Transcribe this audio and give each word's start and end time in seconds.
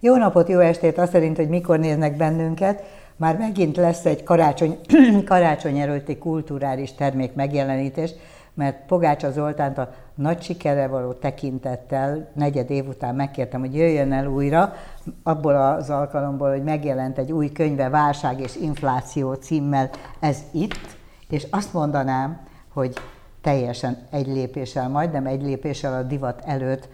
Jó 0.00 0.16
napot, 0.16 0.48
jó 0.48 0.58
estét, 0.58 0.98
azt 0.98 1.12
szerint, 1.12 1.36
hogy 1.36 1.48
mikor 1.48 1.78
néznek 1.78 2.16
bennünket. 2.16 2.82
Már 3.16 3.36
megint 3.36 3.76
lesz 3.76 4.04
egy 4.04 4.22
karácsony, 4.22 4.78
karácsony 5.24 5.78
előtti 5.78 6.18
kulturális 6.18 6.94
termék 6.94 7.34
megjelenítés, 7.34 8.10
mert 8.54 8.86
Pogácsa 8.86 9.30
Zoltánt 9.30 9.78
a 9.78 9.94
nagy 10.14 10.42
sikere 10.42 10.86
való 10.86 11.12
tekintettel 11.12 12.28
negyed 12.32 12.70
év 12.70 12.88
után 12.88 13.14
megkértem, 13.14 13.60
hogy 13.60 13.74
jöjjön 13.74 14.12
el 14.12 14.26
újra, 14.26 14.72
abból 15.22 15.56
az 15.56 15.90
alkalomból, 15.90 16.50
hogy 16.50 16.62
megjelent 16.62 17.18
egy 17.18 17.32
új 17.32 17.52
könyve, 17.52 17.88
Válság 17.88 18.40
és 18.40 18.56
Infláció 18.56 19.32
címmel, 19.32 19.90
ez 20.20 20.38
itt, 20.52 20.96
és 21.28 21.46
azt 21.50 21.72
mondanám, 21.72 22.40
hogy 22.72 22.92
teljesen 23.40 23.98
egy 24.10 24.26
lépéssel, 24.26 24.88
majdnem 24.88 25.26
egy 25.26 25.42
lépéssel 25.42 25.94
a 25.94 26.02
divat 26.02 26.42
előtt 26.44 26.88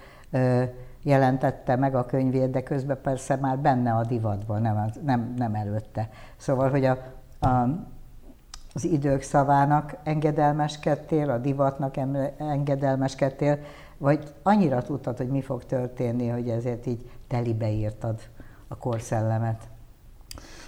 jelentette 1.05 1.77
meg 1.77 1.95
a 1.95 2.07
könyvét, 2.07 2.51
de 2.51 2.63
közben 2.63 3.01
persze 3.03 3.37
már 3.37 3.59
benne 3.59 3.93
a 3.93 4.05
divatban, 4.05 4.63
nem, 4.63 4.91
nem, 5.05 5.35
nem 5.37 5.55
előtte. 5.55 6.09
Szóval, 6.37 6.71
hogy 6.71 6.85
a, 6.85 6.99
a, 7.41 7.69
az 8.75 8.85
idők 8.85 9.23
szavának 9.23 9.97
engedelmeskedtél, 10.03 11.31
a 11.31 11.39
divatnak 11.39 11.97
engedelmeskedtél, 12.37 13.59
vagy 13.99 14.23
annyira 14.43 14.83
tudtad, 14.83 15.17
hogy 15.17 15.29
mi 15.29 15.43
fog 15.43 15.65
történni, 15.65 16.29
hogy 16.29 16.49
ezért 16.49 16.87
így 16.87 17.11
telibe 17.29 17.71
írtad 17.71 18.21
a 18.69 18.77
korszellemet? 18.77 19.69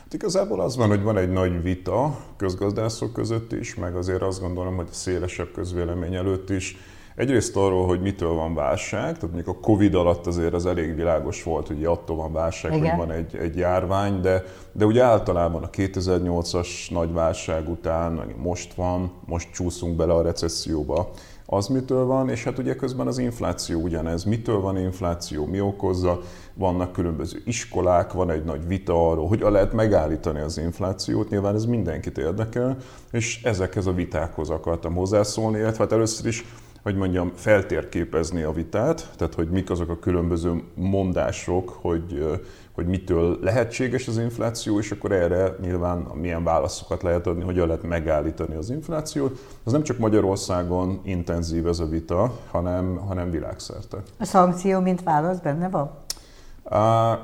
Hát 0.03 0.15
igazából 0.15 0.61
az 0.61 0.77
van, 0.77 0.89
hogy 0.89 1.03
van 1.03 1.17
egy 1.17 1.31
nagy 1.31 1.63
vita 1.63 2.19
közgazdászok 2.37 3.13
között 3.13 3.53
is, 3.53 3.75
meg 3.75 3.97
azért 3.97 4.23
azt 4.23 4.41
gondolom, 4.41 4.77
hogy 4.77 4.89
a 4.91 4.95
szélesebb 4.95 5.53
közvélemény 5.53 6.15
előtt 6.15 6.51
is, 6.51 6.77
Egyrészt 7.17 7.57
arról, 7.57 7.87
hogy 7.87 8.01
mitől 8.01 8.35
van 8.35 8.55
válság, 8.55 9.03
tehát 9.03 9.23
mondjuk 9.23 9.49
a 9.49 9.61
Covid 9.61 9.95
alatt 9.95 10.27
azért 10.27 10.53
az 10.53 10.67
elég 10.67 10.95
világos 10.95 11.43
volt, 11.43 11.67
hogy 11.67 11.85
attól 11.85 12.17
van 12.17 12.33
válság, 12.33 12.77
Igen. 12.77 12.89
hogy 12.89 13.07
van 13.07 13.17
egy, 13.17 13.37
egy 13.37 13.57
járvány, 13.57 14.21
de, 14.21 14.45
de 14.73 14.85
ugye 14.85 15.03
általában 15.03 15.63
a 15.63 15.71
2008-as 15.71 16.91
nagy 16.91 17.13
válság 17.13 17.69
után, 17.69 18.35
most 18.43 18.75
van, 18.75 19.13
most 19.27 19.53
csúszunk 19.53 19.97
bele 19.97 20.13
a 20.13 20.23
recesszióba, 20.23 21.11
az 21.47 21.67
mitől 21.67 22.05
van, 22.05 22.29
és 22.29 22.45
hát 22.45 22.59
ugye 22.59 22.77
közben 22.77 23.07
az 23.07 23.19
infláció 23.19 23.81
ugyanez. 23.81 24.25
Mitől 24.25 24.61
van 24.61 24.79
infláció, 24.79 25.47
mi 25.47 25.61
okozza, 25.61 26.21
vannak 26.55 26.93
különböző 26.93 27.43
iskolák, 27.45 28.13
van 28.13 28.31
egy 28.31 28.45
nagy 28.45 28.67
vita 28.67 29.11
arról, 29.11 29.29
hogy 29.29 29.41
lehet 29.41 29.73
megállítani 29.73 30.41
az 30.41 30.59
inflációt, 30.59 31.31
nyilván 31.31 31.55
ez 31.55 31.65
mindenkit 31.65 32.19
érdekel, 32.19 32.77
és 33.13 33.43
ezekhez 33.43 33.87
a 33.87 33.93
vitákhoz 33.93 34.51
akartam 34.51 34.95
hozzászólni, 34.95 35.59
illetve 35.59 35.83
hát 35.83 35.93
először 35.93 36.27
is 36.27 36.45
hogy 36.87 36.97
mondjam, 36.97 37.33
feltérképezni 37.35 38.43
a 38.43 38.53
vitát, 38.53 39.11
tehát 39.17 39.35
hogy 39.35 39.49
mik 39.49 39.71
azok 39.71 39.89
a 39.89 39.99
különböző 39.99 40.63
mondások, 40.75 41.69
hogy, 41.69 42.41
hogy 42.73 42.87
mitől 42.87 43.39
lehetséges 43.43 44.09
az 44.09 44.19
infláció, 44.19 44.79
és 44.79 44.91
akkor 44.91 45.13
erre 45.13 45.57
nyilván 45.61 45.99
milyen 45.99 46.45
válaszokat 46.45 47.03
lehet 47.03 47.27
adni, 47.27 47.43
hogyan 47.43 47.67
lehet 47.67 47.83
megállítani 47.83 48.55
az 48.55 48.71
inflációt. 48.71 49.39
Az 49.65 49.73
nem 49.73 49.83
csak 49.83 49.99
Magyarországon 49.99 51.01
intenzív 51.05 51.67
ez 51.67 51.79
a 51.79 51.87
vita, 51.87 52.33
hanem, 52.51 52.97
hanem 52.97 53.31
világszerte. 53.31 54.03
A 54.19 54.25
szankció, 54.25 54.81
mint 54.81 55.03
válasz 55.03 55.39
benne 55.39 55.69
van? 55.69 55.91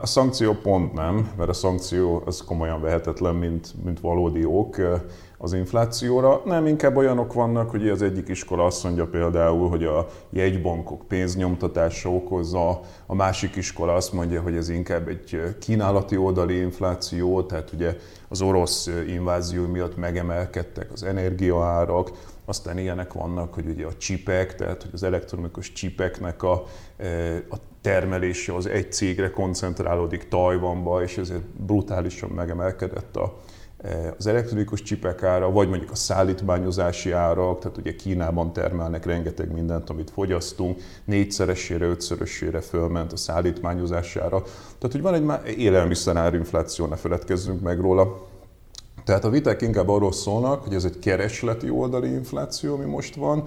A 0.01 0.07
szankció 0.07 0.53
pont 0.53 0.93
nem, 0.93 1.31
mert 1.37 1.51
a 1.51 1.53
szankció 1.53 2.23
az 2.27 2.45
komolyan 2.45 2.81
vehetetlen, 2.81 3.35
mint, 3.35 3.75
mint 3.85 4.01
valódi 4.01 4.45
ok 4.45 4.77
az 5.43 5.53
inflációra. 5.53 6.43
Nem, 6.45 6.67
inkább 6.67 6.97
olyanok 6.97 7.33
vannak, 7.33 7.71
hogy 7.71 7.89
az 7.89 8.03
egyik 8.03 8.29
iskola 8.29 8.65
azt 8.65 8.85
mondja 8.85 9.07
például, 9.07 9.69
hogy 9.69 9.85
a 9.85 10.07
jegybankok 10.31 11.09
pénznyomtatása 11.09 12.11
okozza, 12.11 12.81
a 13.07 13.15
másik 13.15 13.57
iskola 13.57 13.95
azt 13.95 14.13
mondja, 14.13 14.43
hogy 14.43 14.57
ez 14.57 14.69
inkább 14.69 15.09
egy 15.09 15.57
kínálati 15.61 16.17
oldali 16.17 16.57
infláció, 16.57 17.43
tehát 17.43 17.73
ugye 17.73 17.97
az 18.29 18.41
orosz 18.41 18.91
invázió 19.09 19.67
miatt 19.67 19.97
megemelkedtek 19.97 20.93
az 20.93 21.03
energiaárak, 21.03 22.11
aztán 22.45 22.79
ilyenek 22.79 23.13
vannak, 23.13 23.55
hogy 23.55 23.67
ugye 23.67 23.87
a 23.87 23.97
csipek, 23.97 24.55
tehát 24.55 24.83
hogy 24.83 24.91
az 24.93 25.03
elektronikus 25.03 25.73
csipeknek 25.73 26.43
a, 26.43 26.53
a 27.51 27.57
termelése 27.81 28.55
az 28.55 28.67
egy 28.67 28.93
cégre 28.93 29.31
koncentrálódik 29.31 30.29
Tajvanba, 30.29 31.03
és 31.03 31.19
ezért 31.19 31.45
brutálisan 31.45 32.31
megemelkedett 32.31 33.17
a, 33.17 33.23
e, 33.23 33.52
az 34.19 34.27
elektronikus 34.27 34.83
csipek 34.83 35.23
ára, 35.23 35.51
vagy 35.51 35.69
mondjuk 35.69 35.91
a 35.91 35.95
szállítmányozási 35.95 37.13
árak, 37.13 37.59
tehát 37.59 37.77
ugye 37.77 37.95
Kínában 37.95 38.53
termelnek 38.53 39.07
rengeteg 39.07 39.53
mindent, 39.53 39.91
amit 39.91 40.11
fogyasztunk, 40.11 40.81
négyszeresére, 41.05 41.87
ötszörösére 41.87 42.61
fölment 42.61 43.13
a 43.13 43.17
szállítmányozási 43.17 44.19
ára. 44.19 44.43
Tehát, 44.79 44.93
hogy 44.93 45.03
van 45.03 45.41
egy 45.45 45.59
élelmiszerárinfláció, 45.59 46.87
ne 46.87 46.97
feledkezzünk 46.97 47.61
meg 47.61 47.81
róla. 47.81 48.31
Tehát 49.05 49.25
a 49.25 49.31
viták 49.31 49.63
inkább 49.63 49.89
arról 49.89 50.13
szólnak, 50.13 50.65
hogy 50.65 50.75
ez 50.75 50.85
egy 50.85 50.99
keresleti 50.99 51.71
oldali 51.71 52.09
infláció, 52.09 52.75
ami 52.75 52.85
most 52.85 53.15
van. 53.15 53.45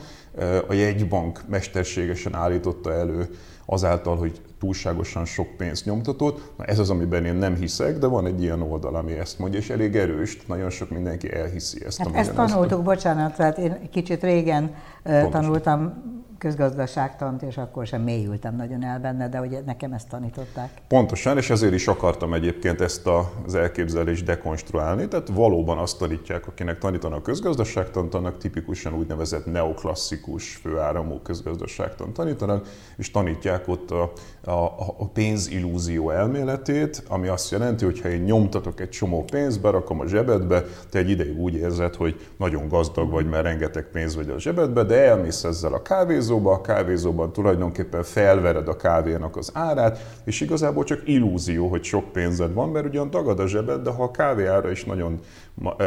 A 0.68 0.74
jegybank 0.74 1.42
mesterségesen 1.48 2.34
állította 2.34 2.94
elő 2.94 3.30
azáltal, 3.66 4.18
hogy 4.18 4.42
túlságosan 4.66 5.26
sok 5.26 5.48
pénzt 5.58 5.86
nyomtatott. 5.86 6.54
Na 6.58 6.64
ez 6.64 6.80
az, 6.80 6.90
amiben 6.90 7.26
én 7.26 7.36
nem 7.36 7.56
hiszek, 7.56 7.98
de 7.98 8.08
van 8.08 8.26
egy 8.26 8.42
ilyen 8.42 8.62
oldal, 8.62 8.96
ami 8.96 9.12
ezt 9.12 9.40
mondja, 9.40 9.60
és 9.60 9.70
elég 9.70 9.96
erős, 9.96 10.46
nagyon 10.46 10.70
sok 10.70 10.90
mindenki 10.90 11.34
elhiszi 11.34 11.86
ezt. 11.86 11.98
Hát 11.98 12.16
ezt 12.16 12.34
tanultuk, 12.34 12.84
bocsánat, 12.84 13.36
tehát 13.36 13.58
én 13.58 13.90
kicsit 13.92 14.24
régen 14.24 14.74
Pontosan. 15.04 15.32
tanultam 15.32 15.94
közgazdaságtant, 16.38 17.42
és 17.42 17.58
akkor 17.58 17.88
sem 17.88 18.02
mélyültem 18.02 18.56
nagyon 18.56 18.84
el 18.84 19.00
benne, 19.00 19.30
de 19.30 19.40
ugye 19.40 19.62
nekem 19.66 19.94
ezt 19.94 20.10
tanították. 20.10 20.70
Pontosan, 20.88 21.38
és 21.38 21.50
ezért 21.50 21.74
is 21.74 21.88
akartam 21.88 22.34
egyébként 22.34 22.82
ezt 22.82 23.08
az 23.46 23.56
elképzelést 23.56 24.26
dekonstruálni. 24.26 25.08
Tehát 25.08 25.28
valóban 25.28 25.78
azt 25.78 25.98
tanítják, 25.98 26.48
akinek 26.48 26.78
tanítanak 26.78 27.24
közgazdaságtant, 27.24 28.14
annak 28.14 28.38
tipikusan 28.38 28.94
úgynevezett 28.94 29.46
neoklasszikus 29.46 30.56
főáramú 30.56 31.20
közgazdaságtant 31.24 32.14
tanítanak, 32.14 32.68
és 32.98 33.12
tanítják 33.12 33.68
ott 33.68 33.92
a, 33.92 34.12
a, 34.44 34.64
a 34.98 35.08
pénzillúzió 35.14 36.10
elméletét, 36.10 37.04
ami 37.08 37.28
azt 37.28 37.52
jelenti, 37.52 37.86
hogy 37.86 38.02
ha 38.02 38.10
én 38.10 38.22
nyomtatok 38.22 38.80
egy 38.80 38.90
csomó 38.90 39.24
pénzt, 39.24 39.62
berakom 39.62 40.00
a 40.00 40.08
zsebedbe, 40.08 40.64
te 40.90 41.00
egy 41.00 41.10
ideig 41.10 41.40
úgy 41.40 41.54
érzed, 41.54 41.96
hogy 41.96 42.20
nagyon 42.38 42.68
gazdag 42.68 43.12
vagy, 43.12 43.30
mert 43.30 43.44
rengeteg 43.44 43.84
pénz 43.92 44.16
vagy 44.16 44.30
a 44.30 44.40
zsebedbe, 44.40 44.84
de 44.84 44.96
elmész 44.96 45.44
ezzel 45.44 45.74
a 45.74 45.82
kávézó, 45.82 46.25
kávézóba, 46.26 46.52
a 46.52 46.62
kávézóban 46.62 47.32
tulajdonképpen 47.32 48.04
felvered 48.04 48.68
a 48.68 48.76
kávénak 48.76 49.38
az 49.38 49.50
árát, 49.54 50.22
és 50.24 50.42
igazából 50.42 50.84
csak 50.84 51.02
illúzió, 51.06 51.68
hogy 51.68 51.84
sok 51.84 52.12
pénzed 52.12 52.54
van, 52.54 52.70
mert 52.70 52.86
ugyan 52.86 53.10
tagad 53.10 53.40
a 53.40 53.48
zsebed, 53.48 53.82
de 53.82 53.92
ha 53.92 54.04
a 54.04 54.12
kávé 54.12 54.46
ára 54.46 54.72
is 54.72 54.84
nagyon 54.86 55.20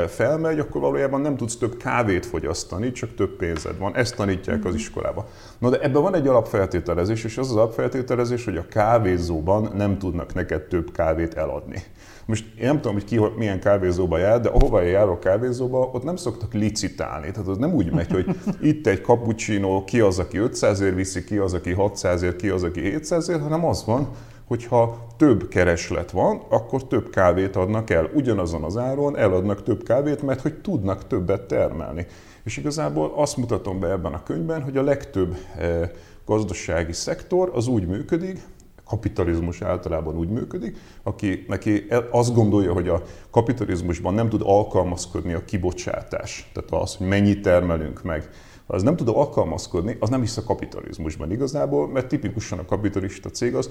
felmegy, 0.07 0.59
akkor 0.59 0.81
valójában 0.81 1.21
nem 1.21 1.37
tudsz 1.37 1.57
több 1.57 1.77
kávét 1.77 2.27
fogyasztani, 2.27 2.93
csak 2.93 3.15
több 3.15 3.37
pénzed 3.37 3.79
van. 3.79 3.95
Ezt 3.95 4.17
tanítják 4.17 4.65
az 4.65 4.75
iskolába. 4.75 5.27
Na 5.59 5.71
de 5.71 5.81
ebben 5.81 6.03
van 6.03 6.15
egy 6.15 6.27
alapfeltételezés, 6.27 7.25
és 7.25 7.39
az 7.39 7.51
az 7.51 7.57
alapfeltételezés, 7.57 8.45
hogy 8.45 8.57
a 8.57 8.69
kávézóban 8.69 9.73
nem 9.75 9.99
tudnak 9.99 10.35
neked 10.35 10.63
több 10.63 10.93
kávét 10.93 11.35
eladni. 11.35 11.83
Most 12.29 12.45
én 12.59 12.67
nem 12.67 12.77
tudom, 12.77 12.93
hogy 12.93 13.05
ki 13.05 13.21
milyen 13.37 13.61
kávézóba 13.61 14.19
jár, 14.19 14.41
de 14.41 14.49
ahova 14.49 14.85
én 14.85 14.91
járok 14.91 15.21
kávézóba, 15.21 15.91
ott 15.93 16.03
nem 16.03 16.17
szoktak 16.17 16.53
licitálni. 16.53 17.31
Tehát 17.31 17.49
az 17.49 17.57
nem 17.57 17.75
úgy 17.75 17.93
megy, 17.93 18.11
hogy 18.11 18.37
itt 18.71 18.87
egy 18.87 19.05
cappuccino, 19.05 19.85
ki 19.85 20.01
az, 20.01 20.19
aki 20.19 20.39
500 20.39 20.81
ér 20.81 20.95
viszi, 20.95 21.25
ki 21.25 21.37
az, 21.37 21.55
aki 21.55 21.73
600 21.73 22.23
ér, 22.23 22.37
ki 22.37 22.49
az, 22.49 22.63
aki 22.63 22.81
700 22.81 23.29
ér, 23.29 23.41
hanem 23.41 23.65
az 23.65 23.85
van, 23.85 24.09
hogyha 24.45 25.07
több 25.17 25.49
kereslet 25.49 26.11
van, 26.11 26.43
akkor 26.49 26.87
több 26.87 27.11
kávét 27.11 27.57
adnak 27.57 27.91
el. 27.91 28.11
Ugyanazon 28.15 28.63
az 28.63 28.77
áron 28.77 29.17
eladnak 29.17 29.63
több 29.63 29.83
kávét, 29.83 30.23
mert 30.23 30.41
hogy 30.41 30.55
tudnak 30.55 31.07
többet 31.07 31.43
termelni. 31.43 32.07
És 32.45 32.57
igazából 32.57 33.13
azt 33.17 33.37
mutatom 33.37 33.81
be 33.81 33.91
ebben 33.91 34.13
a 34.13 34.23
könyvben, 34.23 34.63
hogy 34.63 34.77
a 34.77 34.83
legtöbb 34.83 35.37
eh, 35.59 35.91
gazdasági 36.27 36.93
szektor 36.93 37.51
az 37.55 37.67
úgy 37.67 37.87
működik, 37.87 38.39
kapitalizmus 38.89 39.63
általában 39.63 40.17
úgy 40.17 40.29
működik, 40.29 40.77
aki 41.03 41.45
neki 41.49 41.87
azt 42.11 42.35
gondolja, 42.35 42.73
hogy 42.73 42.89
a 42.89 43.03
kapitalizmusban 43.31 44.15
nem 44.15 44.29
tud 44.29 44.43
alkalmazkodni 44.45 45.33
a 45.33 45.45
kibocsátás, 45.45 46.51
tehát 46.53 46.85
az, 46.85 46.97
hogy 46.97 47.07
mennyit 47.07 47.43
termelünk 47.43 48.03
meg, 48.03 48.29
ha 48.67 48.75
az 48.75 48.83
nem 48.83 48.97
tud 48.97 49.09
alkalmazkodni, 49.09 49.97
az 50.01 50.09
nem 50.09 50.21
hisz 50.21 50.37
a 50.37 50.45
kapitalizmusban 50.45 51.31
igazából, 51.31 51.89
mert 51.89 52.07
tipikusan 52.07 52.59
a 52.59 52.65
kapitalista 52.65 53.31
cég 53.31 53.55
az, 53.55 53.71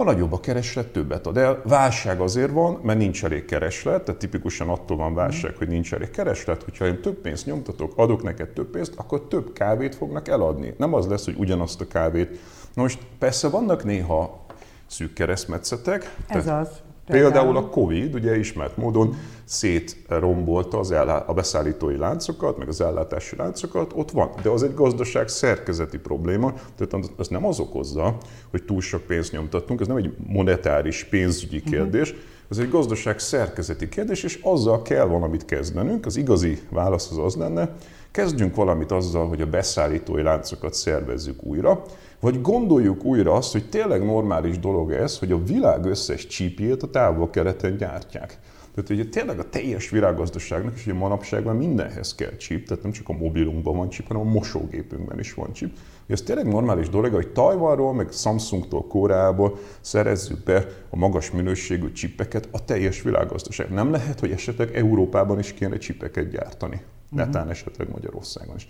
ha 0.00 0.06
nagyobb 0.06 0.32
a 0.32 0.40
kereslet, 0.40 0.92
többet 0.92 1.26
ad 1.26 1.36
el. 1.36 1.62
Válság 1.64 2.20
azért 2.20 2.50
van, 2.50 2.80
mert 2.82 2.98
nincs 2.98 3.24
elég 3.24 3.44
kereslet, 3.44 4.04
tehát 4.04 4.20
tipikusan 4.20 4.68
attól 4.68 4.96
van 4.96 5.14
válság, 5.14 5.56
hogy 5.56 5.68
nincs 5.68 5.94
elég 5.94 6.10
kereslet, 6.10 6.62
hogyha 6.62 6.86
én 6.86 7.00
több 7.00 7.14
pénzt 7.14 7.46
nyomtatok, 7.46 7.92
adok 7.96 8.22
neked 8.22 8.48
több 8.48 8.70
pénzt, 8.70 8.92
akkor 8.96 9.26
több 9.28 9.52
kávét 9.52 9.94
fognak 9.94 10.28
eladni. 10.28 10.74
Nem 10.76 10.94
az 10.94 11.06
lesz, 11.06 11.24
hogy 11.24 11.36
ugyanazt 11.38 11.80
a 11.80 11.86
kávét. 11.86 12.38
Na 12.74 12.82
most 12.82 12.98
persze 13.18 13.48
vannak 13.48 13.84
néha 13.84 14.46
szűk 14.86 15.12
keresztmetszetek. 15.12 16.16
Ez 16.26 16.46
az. 16.46 16.68
Például, 17.06 17.32
Például 17.32 17.56
a 17.56 17.68
Covid 17.68 18.14
ugye 18.14 18.38
ismert 18.38 18.76
módon 18.76 19.16
szétrombolta 19.44 20.78
az 20.78 20.90
ellá, 20.90 21.16
a 21.16 21.32
beszállítói 21.32 21.96
láncokat, 21.96 22.58
meg 22.58 22.68
az 22.68 22.80
ellátási 22.80 23.36
láncokat, 23.36 23.92
ott 23.94 24.10
van. 24.10 24.30
De 24.42 24.48
az 24.48 24.62
egy 24.62 24.74
gazdaság 24.74 25.28
szerkezeti 25.28 25.98
probléma, 25.98 26.52
tehát 26.76 27.10
az 27.16 27.28
nem 27.28 27.46
az 27.46 27.60
okozza, 27.60 28.16
hogy 28.50 28.64
túl 28.64 28.80
sok 28.80 29.02
pénzt 29.02 29.32
nyomtattunk, 29.32 29.80
ez 29.80 29.86
nem 29.86 29.96
egy 29.96 30.14
monetáris, 30.26 31.04
pénzügyi 31.04 31.58
mhm. 31.58 31.70
kérdés, 31.70 32.14
ez 32.50 32.58
egy 32.58 32.70
gazdaság 32.70 33.18
szerkezeti 33.18 33.88
kérdés, 33.88 34.22
és 34.22 34.38
azzal 34.42 34.82
kell 34.82 35.04
valamit 35.04 35.44
kezdenünk. 35.44 36.06
Az 36.06 36.16
igazi 36.16 36.60
válasz 36.70 37.10
az 37.10 37.18
az 37.18 37.34
lenne, 37.34 37.70
kezdjünk 38.10 38.54
valamit 38.54 38.90
azzal, 38.90 39.28
hogy 39.28 39.40
a 39.40 39.46
beszállítói 39.46 40.22
láncokat 40.22 40.74
szervezzük 40.74 41.42
újra, 41.42 41.82
vagy 42.20 42.40
gondoljuk 42.40 43.04
újra 43.04 43.32
azt, 43.32 43.52
hogy 43.52 43.68
tényleg 43.68 44.04
normális 44.04 44.58
dolog 44.58 44.92
ez, 44.92 45.18
hogy 45.18 45.32
a 45.32 45.44
világ 45.44 45.84
összes 45.84 46.26
csípjét 46.26 46.82
a 46.82 46.90
távol-keleten 46.90 47.76
gyártják. 47.76 48.38
Tehát 48.74 48.90
ugye 48.90 49.04
tényleg 49.04 49.38
a 49.38 49.48
teljes 49.48 49.90
világgazdaságnak, 49.90 50.74
és 50.74 50.86
ugye 50.86 50.94
manapságban 50.94 51.56
mindenhez 51.56 52.14
kell 52.14 52.36
chip, 52.36 52.66
tehát 52.66 52.82
nem 52.82 52.92
csak 52.92 53.08
a 53.08 53.12
mobilunkban 53.12 53.76
van 53.76 53.88
chip, 53.88 54.06
hanem 54.06 54.26
a 54.26 54.30
mosógépünkben 54.30 55.18
is 55.18 55.34
van 55.34 55.52
chip. 55.52 55.76
Ez 56.06 56.22
tényleg 56.22 56.46
normális 56.46 56.88
dolog, 56.88 57.12
hogy 57.12 57.32
Tajvanról, 57.32 57.94
meg 57.94 58.12
Samsungtól, 58.12 58.86
Koreából 58.86 59.58
szerezzük 59.80 60.42
be 60.44 60.66
a 60.90 60.96
magas 60.96 61.30
minőségű 61.30 61.92
csipeket 61.92 62.48
a 62.50 62.64
teljes 62.64 63.02
világgazdaság. 63.02 63.70
Nem 63.70 63.90
lehet, 63.90 64.20
hogy 64.20 64.30
esetleg 64.30 64.76
Európában 64.76 65.38
is 65.38 65.52
kéne 65.52 65.76
csipeket 65.76 66.30
gyártani. 66.30 66.80
Netán 67.10 67.34
uh-huh. 67.34 67.50
esetleg 67.50 67.88
Magyarországon 67.90 68.56
is. 68.56 68.68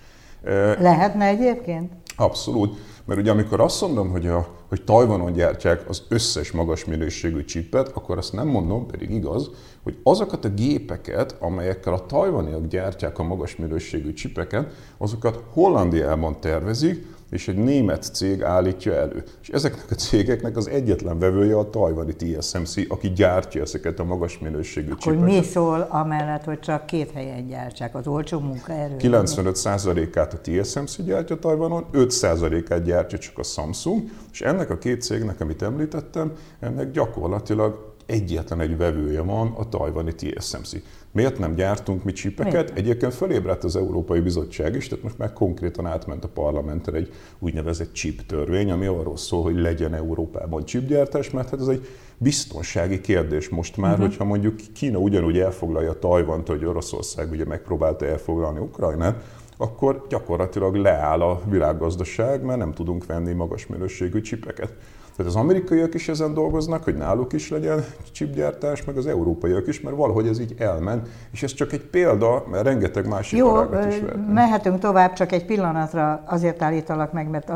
Lehetne 0.79 1.25
egyébként? 1.25 1.93
Abszolút, 2.17 2.79
mert 3.11 3.23
ugye 3.23 3.31
amikor 3.31 3.61
azt 3.61 3.81
mondom, 3.81 4.11
hogy, 4.11 4.27
a, 4.27 4.49
hogy 4.69 4.83
Tajvanon 4.85 5.33
gyártják 5.33 5.89
az 5.89 6.03
összes 6.09 6.53
magas 6.53 6.85
minőségű 6.85 7.45
csipet, 7.45 7.89
akkor 7.89 8.19
azt 8.19 8.33
nem 8.33 8.47
mondom, 8.47 8.87
pedig 8.87 9.11
igaz, 9.11 9.51
hogy 9.83 9.97
azokat 10.03 10.45
a 10.45 10.49
gépeket, 10.49 11.37
amelyekkel 11.41 11.93
a 11.93 12.07
tajvaniak 12.07 12.67
gyártják 12.67 13.19
a 13.19 13.23
magas 13.23 13.57
minőségű 13.57 14.13
csipeket, 14.13 14.73
azokat 14.99 15.43
Hollandiában 15.53 16.41
tervezik, 16.41 17.07
és 17.31 17.49
egy 17.49 17.57
német 17.57 18.03
cég 18.03 18.43
állítja 18.43 18.95
elő. 18.95 19.25
És 19.43 19.49
ezeknek 19.49 19.91
a 19.91 19.95
cégeknek 19.95 20.57
az 20.57 20.69
egyetlen 20.69 21.19
vevője 21.19 21.57
a 21.57 21.71
tajvani 21.71 22.15
TSMC, 22.17 22.75
aki 22.89 23.11
gyártja 23.11 23.63
ezeket 23.63 23.99
a 23.99 24.05
magas 24.05 24.39
minőségű 24.39 24.91
Akkor 24.91 25.13
csipeket. 25.13 25.35
mi 25.35 25.43
szól 25.43 25.87
amellett, 25.91 26.45
hogy 26.45 26.61
csak 26.61 26.87
két 26.87 27.11
helyen 27.11 27.47
gyártsák 27.47 27.95
az 27.95 28.07
olcsó 28.07 28.41
munkaerő? 28.41 28.97
95%-át 28.99 30.33
a 30.33 30.41
TSMC 30.41 31.03
gyártja 31.03 31.39
Tajvanon, 31.39 31.87
5%-át 31.93 32.83
gyártja 32.83 33.19
csak 33.19 33.39
a 33.39 33.43
Samsung, 33.43 34.03
és 34.33 34.41
ennek 34.41 34.71
a 34.71 34.79
két 34.79 35.03
cégnek, 35.03 35.41
amit 35.41 35.63
említettem, 35.63 36.33
ennek 36.61 36.91
gyakorlatilag 36.91 37.90
egyetlen 38.11 38.61
egy 38.61 38.77
vevője 38.77 39.21
van, 39.21 39.53
a 39.57 39.69
tajvani 39.69 40.15
TSMC. 40.15 40.73
Miért 41.13 41.39
nem 41.39 41.55
gyártunk 41.55 42.05
mi 42.05 42.13
csipeket? 42.13 42.73
Egyébként 42.75 43.15
fölébredt 43.15 43.65
az 43.65 43.77
Európai 43.77 44.21
Bizottság 44.21 44.75
is, 44.75 44.89
tehát 44.89 45.05
most 45.05 45.19
már 45.19 45.33
konkrétan 45.33 45.87
átment 45.87 46.25
a 46.25 46.29
parlamentre 46.29 46.97
egy 46.97 47.13
úgynevezett 47.39 47.93
chip 47.93 48.27
törvény, 48.27 48.71
ami 48.71 48.87
arról 48.87 49.17
szól, 49.17 49.43
hogy 49.43 49.57
legyen 49.57 49.95
Európában 49.95 50.65
chipgyártás, 50.65 51.31
mert 51.31 51.51
hát 51.51 51.61
ez 51.61 51.67
egy 51.67 51.87
biztonsági 52.19 53.01
kérdés 53.01 53.49
most 53.49 53.77
már, 53.77 53.91
uh-huh. 53.91 54.07
hogyha 54.07 54.25
mondjuk 54.25 54.57
Kína 54.75 54.99
ugyanúgy 54.99 55.39
elfoglalja 55.39 55.99
Tajvant, 55.99 56.49
hogy 56.49 56.65
Oroszország 56.65 57.31
ugye 57.31 57.45
megpróbálta 57.45 58.07
elfoglalni 58.07 58.59
Ukrajnát, 58.59 59.25
akkor 59.57 60.07
gyakorlatilag 60.09 60.75
leáll 60.75 61.21
a 61.21 61.41
világgazdaság, 61.49 62.43
mert 62.43 62.59
nem 62.59 62.73
tudunk 62.73 63.07
venni 63.07 63.33
magas 63.33 63.67
minőségű 63.67 64.21
csipeket. 64.21 64.75
Tehát 65.21 65.35
az 65.35 65.41
amerikaiak 65.41 65.95
is 65.95 66.09
ezen 66.09 66.35
dolgoznak, 66.35 66.85
hogy 66.85 66.97
náluk 66.97 67.33
is 67.33 67.51
legyen 67.51 67.85
chipgyártás, 68.13 68.85
meg 68.85 68.97
az 68.97 69.07
európaiak 69.07 69.67
is, 69.67 69.81
mert 69.81 69.97
valahogy 69.97 70.27
ez 70.27 70.41
így 70.41 70.55
elment, 70.59 71.09
és 71.31 71.43
ez 71.43 71.53
csak 71.53 71.73
egy 71.73 71.85
példa, 71.85 72.45
mert 72.51 72.65
rengeteg 72.65 73.07
másik 73.07 73.39
Jó, 73.39 73.63
is 73.89 74.03
mehetünk 74.33 74.79
tovább, 74.79 75.13
csak 75.13 75.33
egy 75.33 75.45
pillanatra 75.45 76.23
azért 76.27 76.63
állítalak 76.63 77.13
meg, 77.13 77.29
mert 77.29 77.53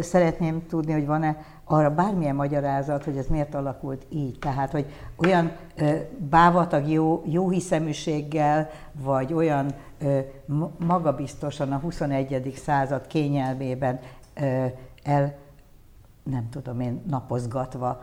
szeretném 0.00 0.66
tudni, 0.68 0.92
hogy 0.92 1.06
van-e 1.06 1.44
arra 1.64 1.94
bármilyen 1.94 2.34
magyarázat, 2.34 3.04
hogy 3.04 3.16
ez 3.16 3.26
miért 3.26 3.54
alakult 3.54 4.06
így. 4.08 4.38
Tehát, 4.38 4.70
hogy 4.70 4.86
olyan 5.16 5.52
bávatag 6.30 6.88
jó, 6.88 7.22
jó 7.26 7.48
hiszeműséggel, 7.48 8.70
vagy 9.02 9.32
olyan 9.32 9.74
magabiztosan 10.76 11.72
a 11.72 11.78
21. 11.78 12.52
század 12.64 13.06
kényelmében 13.06 13.98
el 15.02 15.34
nem 16.30 16.48
tudom 16.50 16.80
én, 16.80 17.02
napozgatva 17.06 18.02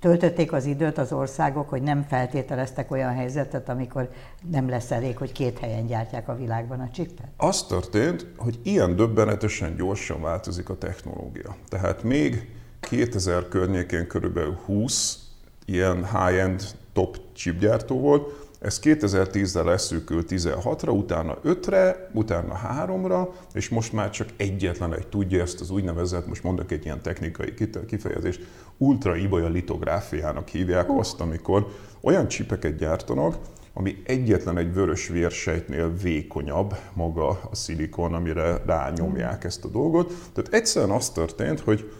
töltötték 0.00 0.52
az 0.52 0.64
időt 0.64 0.98
az 0.98 1.12
országok, 1.12 1.68
hogy 1.68 1.82
nem 1.82 2.02
feltételeztek 2.02 2.90
olyan 2.90 3.14
helyzetet, 3.14 3.68
amikor 3.68 4.10
nem 4.50 4.68
lesz 4.68 4.90
elég, 4.90 5.16
hogy 5.16 5.32
két 5.32 5.58
helyen 5.58 5.86
gyártják 5.86 6.28
a 6.28 6.36
világban 6.36 6.80
a 6.80 6.90
csipet? 6.90 7.28
Az 7.36 7.62
történt, 7.62 8.26
hogy 8.36 8.58
ilyen 8.62 8.96
döbbenetesen 8.96 9.76
gyorsan 9.76 10.22
változik 10.22 10.68
a 10.68 10.78
technológia. 10.78 11.56
Tehát 11.68 12.02
még 12.02 12.54
2000 12.80 13.48
környékén 13.48 14.06
körülbelül 14.06 14.58
20 14.64 15.18
ilyen 15.64 15.96
high-end 15.96 16.62
top 16.92 17.18
chipgyártó 17.32 18.00
volt, 18.00 18.49
ez 18.60 18.80
2010-re 18.82 19.62
leszűkült 19.62 20.26
16-ra, 20.30 20.96
utána 20.96 21.38
5-re, 21.44 22.10
utána 22.12 22.60
3-ra, 22.86 23.28
és 23.52 23.68
most 23.68 23.92
már 23.92 24.10
csak 24.10 24.28
egyetlen 24.36 24.94
egy 24.94 25.06
tudja 25.06 25.42
ezt 25.42 25.60
az 25.60 25.70
úgynevezett, 25.70 26.26
most 26.26 26.42
mondok 26.42 26.72
egy 26.72 26.84
ilyen 26.84 27.02
technikai 27.02 27.54
kifejezést, 27.86 28.40
ultra 28.76 29.16
ibolya 29.16 29.48
litográfiának 29.48 30.48
hívják 30.48 30.88
uh. 30.88 30.98
azt, 30.98 31.20
amikor 31.20 31.66
olyan 32.00 32.28
csipeket 32.28 32.76
gyártanak, 32.76 33.36
ami 33.72 34.02
egyetlen 34.04 34.58
egy 34.58 34.74
vörös 34.74 35.08
vérsejtnél 35.08 35.92
vékonyabb 36.02 36.76
maga 36.92 37.28
a 37.28 37.54
szilikon, 37.54 38.14
amire 38.14 38.62
rányomják 38.66 39.44
ezt 39.44 39.64
a 39.64 39.68
dolgot. 39.68 40.12
Tehát 40.32 40.54
egyszerűen 40.54 40.90
az 40.90 41.10
történt, 41.10 41.60
hogy 41.60 41.92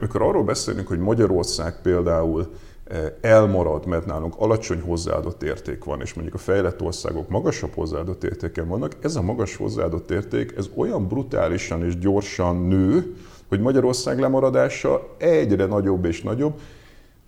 amikor 0.00 0.22
arról 0.22 0.44
beszélünk, 0.44 0.88
hogy 0.88 0.98
Magyarország 0.98 1.80
például 1.82 2.54
elmarad, 3.20 3.86
mert 3.86 4.06
nálunk 4.06 4.34
alacsony 4.38 4.80
hozzáadott 4.80 5.42
érték 5.42 5.84
van, 5.84 6.00
és 6.00 6.14
mondjuk 6.14 6.36
a 6.36 6.38
fejlett 6.38 6.82
országok 6.82 7.28
magasabb 7.28 7.74
hozzáadott 7.74 8.24
értéken 8.24 8.68
vannak, 8.68 8.96
ez 9.00 9.16
a 9.16 9.22
magas 9.22 9.56
hozzáadott 9.56 10.10
érték, 10.10 10.54
ez 10.56 10.68
olyan 10.74 11.08
brutálisan 11.08 11.84
és 11.84 11.98
gyorsan 11.98 12.56
nő, 12.56 13.16
hogy 13.48 13.60
Magyarország 13.60 14.18
lemaradása 14.18 15.14
egyre 15.18 15.66
nagyobb 15.66 16.04
és 16.04 16.22
nagyobb, 16.22 16.60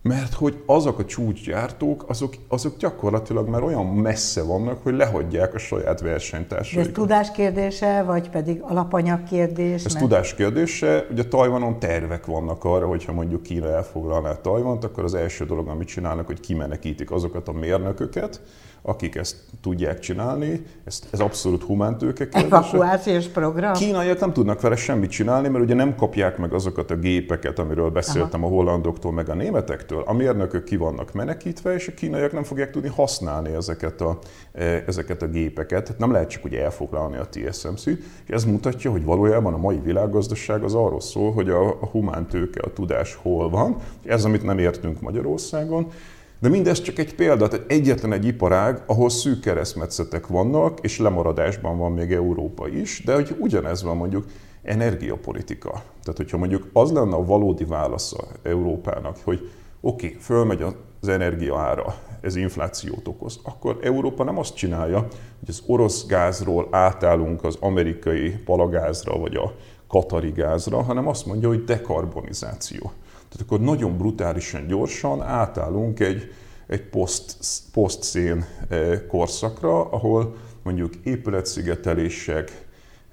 mert 0.09 0.35
hogy 0.35 0.63
azok 0.67 0.99
a 0.99 1.05
csúcsgyártók, 1.05 2.05
azok, 2.09 2.35
azok 2.49 2.77
gyakorlatilag 2.77 3.49
már 3.49 3.63
olyan 3.63 3.87
messze 3.87 4.43
vannak, 4.43 4.83
hogy 4.83 4.95
lehagyják 4.95 5.55
a 5.55 5.59
saját 5.59 6.01
versenytársaikat. 6.01 6.87
Ez 6.87 6.95
tudás 6.95 7.31
kérdése, 7.31 8.03
vagy 8.03 8.31
pedig 8.31 8.61
alapanyag 8.63 9.23
kérdés? 9.23 9.85
Ez 9.85 9.93
mert... 9.93 10.05
tudás 10.05 10.35
kérdése. 10.35 11.07
Ugye 11.11 11.25
Tajvanon 11.25 11.79
tervek 11.79 12.27
vannak 12.27 12.65
arra, 12.65 12.87
hogyha 12.87 13.13
mondjuk 13.13 13.43
Kína 13.43 13.69
elfoglalná 13.69 14.35
Tajvant, 14.35 14.85
akkor 14.85 15.05
az 15.05 15.15
első 15.15 15.45
dolog, 15.45 15.69
amit 15.69 15.89
csinálnak, 15.89 16.27
hogy 16.27 16.41
kimenekítik 16.41 17.11
azokat 17.11 17.49
a 17.49 17.53
mérnököket, 17.53 18.41
akik 18.83 19.15
ezt 19.15 19.37
tudják 19.63 19.99
csinálni, 19.99 20.63
ez, 20.85 21.01
ez 21.11 21.21
abszolút 21.21 21.63
humántőke 21.63 22.29
kérdése. 22.29 22.57
Evakuációs 22.57 23.27
program? 23.27 23.73
Kínaiak 23.73 24.21
nem 24.21 24.33
tudnak 24.33 24.61
vele 24.61 24.77
semmit 24.77 25.11
csinálni, 25.11 25.49
mert 25.49 25.65
ugye 25.65 25.75
nem 25.75 25.95
kapják 25.95 26.39
meg 26.39 26.53
azokat 26.53 26.91
a 26.91 26.97
gépeket, 26.97 27.59
amiről 27.59 27.91
beszéltem 27.91 28.45
Aha. 28.45 28.53
a 28.53 28.57
hollandoktól, 28.57 29.13
meg 29.13 29.29
a 29.29 29.35
németektől. 29.35 30.03
A 30.07 30.13
mérnökök 30.13 30.65
ki 30.65 30.77
vannak 30.77 31.13
menekítve, 31.13 31.75
és 31.75 31.89
a 31.89 31.93
kínaiak 31.95 32.33
nem 32.33 32.43
fogják 32.43 32.71
tudni 32.71 32.89
használni 32.89 33.53
ezeket 33.53 34.01
a, 34.01 34.19
e, 34.53 34.85
ezeket 34.87 35.23
a 35.23 35.27
gépeket. 35.27 35.95
Nem 35.99 36.13
lehet 36.13 36.29
csak 36.29 36.45
úgy 36.45 36.55
elfoglalni 36.55 37.17
a 37.17 37.29
TSMC-t. 37.29 37.99
Ez 38.27 38.45
mutatja, 38.45 38.91
hogy 38.91 39.05
valójában 39.05 39.55
a 39.55 39.59
mai 39.59 39.81
világgazdaság 39.85 40.63
az 40.63 40.75
arról 40.75 41.01
szól, 41.01 41.33
hogy 41.33 41.51
a, 41.51 41.69
a 41.69 41.87
humántőke, 41.87 42.61
a 42.61 42.73
tudás 42.73 43.15
hol 43.15 43.51
van. 43.51 43.77
Ez, 44.05 44.25
amit 44.25 44.43
nem 44.43 44.59
értünk 44.59 45.01
Magyarországon. 45.01 45.91
De 46.41 46.49
mindez 46.49 46.83
csak 46.83 46.99
egy 46.99 47.15
példa, 47.15 47.49
tehát 47.49 47.71
egyetlen 47.71 48.13
egy 48.13 48.25
iparág, 48.25 48.83
ahol 48.87 49.11
szűk 49.11 49.41
keresztmetszetek 49.41 50.27
vannak, 50.27 50.79
és 50.81 50.99
lemaradásban 50.99 51.79
van 51.79 51.93
még 51.93 52.13
Európa 52.13 52.69
is, 52.69 53.03
de 53.05 53.15
hogy 53.15 53.37
ugyanez 53.39 53.83
van 53.83 53.97
mondjuk 53.97 54.25
energiapolitika. 54.63 55.71
Tehát, 56.03 56.17
hogyha 56.17 56.37
mondjuk 56.37 56.69
az 56.73 56.93
lenne 56.93 57.15
a 57.15 57.25
valódi 57.25 57.65
válasza 57.65 58.25
Európának, 58.43 59.17
hogy 59.25 59.51
oké, 59.81 60.07
okay, 60.07 60.19
fölmegy 60.21 60.63
az 61.01 61.09
energia 61.09 61.59
ára, 61.59 61.95
ez 62.21 62.37
inflációt 62.37 63.09
okoz, 63.09 63.41
akkor 63.43 63.79
Európa 63.83 64.25
nem 64.25 64.39
azt 64.39 64.55
csinálja, 64.55 64.99
hogy 65.39 65.49
az 65.49 65.63
orosz 65.67 66.07
gázról 66.07 66.69
átállunk 66.71 67.45
az 67.45 67.57
amerikai 67.61 68.31
palagázra, 68.31 69.19
vagy 69.19 69.35
a 69.35 69.55
katari 69.89 70.31
gázra, 70.31 70.83
hanem 70.83 71.07
azt 71.09 71.27
mondja, 71.27 71.49
hogy 71.49 71.65
dekarbonizáció. 71.65 72.93
Tehát 73.29 73.47
akkor 73.47 73.61
nagyon 73.61 73.97
brutálisan 73.97 74.67
gyorsan 74.67 75.23
átállunk 75.23 76.01
egy, 76.01 76.33
egy 76.67 76.83
poszt, 76.83 77.63
posztszén 77.73 78.45
eh, 78.69 79.01
korszakra, 79.09 79.91
ahol 79.91 80.37
mondjuk 80.63 80.95
épületszigetelések, 81.05 82.67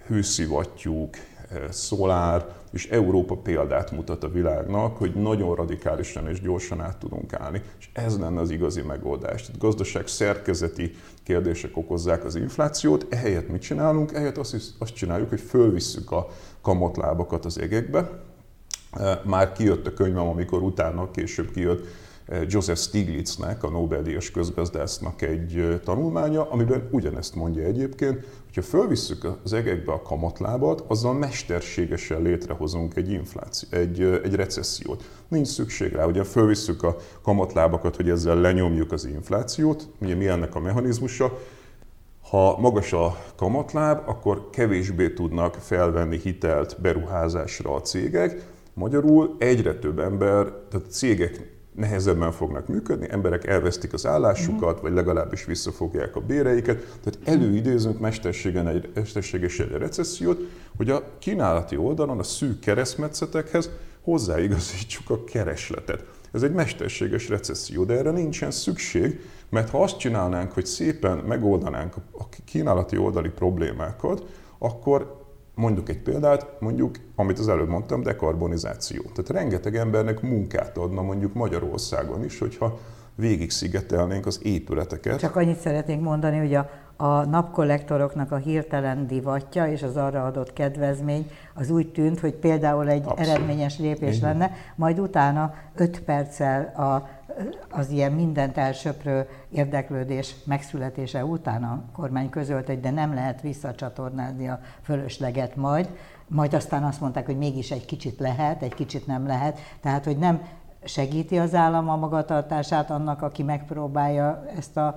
hőszivattyúk, 0.08 1.18
szolár, 1.70 2.46
és 2.72 2.90
Európa 2.90 3.36
példát 3.36 3.92
mutat 3.92 4.24
a 4.24 4.30
világnak, 4.30 4.98
hogy 4.98 5.14
nagyon 5.14 5.56
radikálisan 5.56 6.28
és 6.28 6.42
gyorsan 6.42 6.82
át 6.82 6.98
tudunk 6.98 7.34
állni, 7.34 7.62
és 7.80 7.90
ez 7.94 8.20
lenne 8.20 8.40
az 8.40 8.50
igazi 8.50 8.82
megoldás. 8.82 9.42
Tehát 9.42 9.62
gazdaság 9.62 10.08
szerkezeti 10.08 10.96
kérdések 11.24 11.78
okozzák 11.78 12.26
az 12.26 12.36
inflációt, 12.36 13.06
ehelyett 13.10 13.50
mit 13.50 13.62
csinálunk? 13.62 14.14
Ehelyett 14.14 14.38
azt, 14.38 14.74
azt 14.78 14.94
csináljuk, 14.94 15.30
hogy 15.30 15.40
fölvisszük 15.40 16.12
a 16.12 16.28
kamatlábakat 16.62 17.46
az 17.46 17.60
égekbe. 17.60 18.24
Már 19.24 19.52
kijött 19.52 19.88
a 19.88 19.94
könyvem, 19.94 20.28
amikor 20.28 20.62
utána 20.62 21.12
később 21.12 21.52
kijött 21.52 21.88
Joseph 22.48 22.80
Stiglitznek, 22.80 23.64
a 23.64 23.70
Nobel-díjas 23.70 24.32
közgazdásznak 24.32 25.22
egy 25.22 25.80
tanulmánya, 25.84 26.50
amiben 26.50 26.88
ugyanezt 26.92 27.36
mondja 27.36 27.64
egyébként, 27.64 28.26
hogyha 28.46 28.62
fölvisszük 28.62 29.28
az 29.44 29.54
egekbe 29.54 29.92
a 29.92 30.02
kamatlábat, 30.02 30.84
azzal 30.88 31.14
mesterségesen 31.14 32.22
létrehozunk 32.22 32.96
egy 32.96 33.12
infláció, 33.12 33.70
egy, 33.72 34.02
egy 34.02 34.36
recessziót. 34.36 35.10
Nincs 35.28 35.48
szükség 35.48 35.92
rá, 35.92 36.06
ugye 36.06 36.24
fölvisszük 36.24 36.84
a 36.84 36.96
kamatlábakat, 37.22 37.96
hogy 37.96 38.10
ezzel 38.10 38.36
lenyomjuk 38.36 38.92
az 38.92 39.06
inflációt, 39.06 39.88
ugye 40.02 40.16
mi 40.16 40.28
ennek 40.28 40.56
a 40.56 40.60
mechanizmusa, 40.60 41.40
ha 42.30 42.58
magas 42.60 42.94
a 42.94 43.18
kamatláb, 43.36 44.10
akkor 44.10 44.50
kevésbé 44.50 45.10
tudnak 45.10 45.56
felvenni 45.56 46.20
hitelt 46.20 46.82
beruházásra 46.82 47.74
a 47.74 47.82
cégek, 47.82 48.54
Magyarul 48.78 49.36
egyre 49.40 49.74
több 49.74 50.00
ember, 50.00 50.54
tehát 50.70 50.92
cégek 50.92 51.54
nehezebben 51.76 52.32
fognak 52.32 52.68
működni, 52.68 53.08
emberek 53.10 53.48
elvesztik 53.48 53.94
az 53.94 54.06
állásukat, 54.06 54.80
vagy 54.82 54.94
legalábbis 54.94 55.46
visszafogják 55.46 56.16
a 56.16 56.20
béreiket. 56.20 56.98
Tehát 57.04 57.20
előidézünk 57.24 58.00
mesterségen 58.00 58.68
egy, 58.68 58.90
mesterségesen 58.94 59.68
egy 59.74 59.78
recessziót, 59.78 60.40
hogy 60.78 60.90
a 60.90 61.04
kínálati 61.20 61.78
oldalon 61.78 62.20
a 62.20 62.24
szűk 62.24 62.60
keresztmetszetekhez 62.60 63.70
hozzáigazítsuk 64.02 65.10
a 65.10 65.24
keresletet. 65.24 66.04
Ez 66.32 66.44
egy 66.44 66.54
mesterséges 66.54 67.30
recesszió, 67.30 67.84
de 67.84 67.94
erre 67.94 68.12
nincsen 68.12 68.52
szükség, 68.52 69.20
mert 69.50 69.70
ha 69.70 69.84
azt 69.84 69.98
csinálnánk, 69.98 70.52
hogy 70.52 70.66
szépen 70.66 71.18
megoldanánk 71.18 71.96
a 72.12 72.30
kínálati 72.46 72.98
oldali 72.98 73.30
problémákat, 73.30 74.26
akkor 74.58 75.25
Mondjuk 75.56 75.90
egy 75.90 76.02
példát, 76.02 76.48
mondjuk, 76.60 76.96
amit 77.16 77.40
az 77.40 77.48
előbb 77.48 77.70
mondtam, 77.70 78.02
dekarbonizáció. 78.02 79.02
Tehát 79.02 79.30
rengeteg 79.30 79.76
embernek 79.76 80.22
munkát 80.22 80.78
adna 80.78 81.02
mondjuk 81.02 81.34
Magyarországon 81.34 82.24
is, 82.24 82.40
hogyha 82.40 82.80
végig 83.16 83.52
szigetelnénk 83.52 84.26
az 84.26 84.40
épületeket. 84.44 85.20
Csak 85.20 85.36
annyit 85.36 85.60
szeretnénk 85.60 86.02
mondani, 86.02 86.38
hogy 86.38 86.54
a, 86.54 86.70
a 86.98 87.26
napkollektoroknak 87.26 88.32
a 88.32 88.36
hirtelen 88.36 89.08
divatja 89.08 89.68
és 89.68 89.84
az 89.84 89.98
arra 89.98 90.26
adott 90.26 90.54
kedvezmény 90.54 91.30
az 91.54 91.70
úgy 91.70 91.92
tűnt, 91.92 92.20
hogy 92.20 92.34
például 92.34 92.90
egy 92.90 93.04
Abszolút. 93.06 93.20
eredményes 93.20 93.80
lépés 93.80 94.18
Igen. 94.18 94.30
lenne, 94.30 94.52
majd 94.76 95.00
utána 95.00 95.54
5 95.76 96.02
perccel 96.02 96.62
a 96.76 97.10
az 97.70 97.90
ilyen 97.90 98.12
mindent 98.12 98.58
elsöprő 98.58 99.28
érdeklődés 99.50 100.36
megszületése 100.46 101.26
után 101.26 101.64
a 101.64 101.84
kormány 101.94 102.30
közölt, 102.30 102.68
hogy 102.68 102.80
de 102.80 102.92
nem 102.92 103.14
lehet 103.14 103.42
visszacsatornázni 103.42 104.50
a 104.50 104.60
fölösleget 104.82 105.56
majd, 105.56 105.90
majd 106.28 106.54
aztán 106.54 106.84
azt 106.84 107.02
mondták, 107.02 107.26
hogy 107.26 107.38
mégis 107.38 107.72
egy 107.72 107.86
kicsit 107.86 108.20
lehet, 108.20 108.62
egy 108.62 108.74
kicsit 108.74 109.08
nem 109.08 109.28
lehet, 109.28 109.60
tehát 109.82 110.06
hogy 110.06 110.18
nem 110.18 110.42
segíti 110.84 111.38
az 111.38 111.56
állam 111.56 111.90
a 111.90 111.96
magatartását 111.96 112.90
annak, 112.90 113.22
aki 113.22 113.44
megpróbálja 113.44 114.46
ezt 114.58 114.78
a 114.78 114.96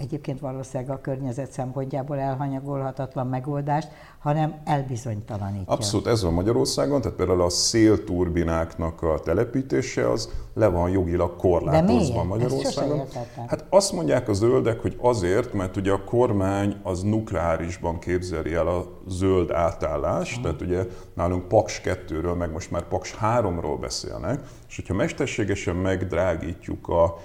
egyébként 0.00 0.40
valószínűleg 0.40 0.92
a 0.92 1.00
környezet 1.00 1.52
szempontjából 1.52 2.18
elhanyagolhatatlan 2.18 3.26
megoldást, 3.26 3.88
hanem 4.18 4.54
elbizonytalanítja. 4.64 5.72
Abszolút 5.72 6.06
ez 6.06 6.22
van 6.22 6.32
Magyarországon, 6.32 7.00
tehát 7.00 7.16
például 7.16 7.42
a 7.42 7.48
szélturbináknak 7.48 9.02
a 9.02 9.20
telepítése 9.24 10.10
az 10.10 10.28
le 10.54 10.68
van 10.68 10.90
jogilag 10.90 11.36
korlátozva 11.36 12.24
Magyarországon. 12.24 13.06
Hát 13.46 13.64
azt 13.68 13.92
mondják 13.92 14.28
a 14.28 14.32
zöldek, 14.32 14.80
hogy 14.80 14.96
azért, 15.00 15.52
mert 15.52 15.76
ugye 15.76 15.92
a 15.92 16.04
kormány 16.04 16.76
az 16.82 17.02
nukleárisban 17.02 17.98
képzeli 17.98 18.54
el 18.54 18.66
a 18.66 18.86
zöld 19.08 19.50
átállást, 19.50 20.32
hmm. 20.32 20.42
tehát 20.42 20.60
ugye 20.60 20.86
nálunk 21.14 21.48
Paks 21.48 21.80
2-ről, 21.84 22.36
meg 22.36 22.52
most 22.52 22.70
már 22.70 22.82
Paks 22.88 23.14
3-ról 23.22 23.76
beszélnek, 23.80 24.40
és 24.68 24.76
hogyha 24.76 24.94
mesterségesen 24.94 25.76
megdrágítjuk 25.76 26.88
a 26.88 27.16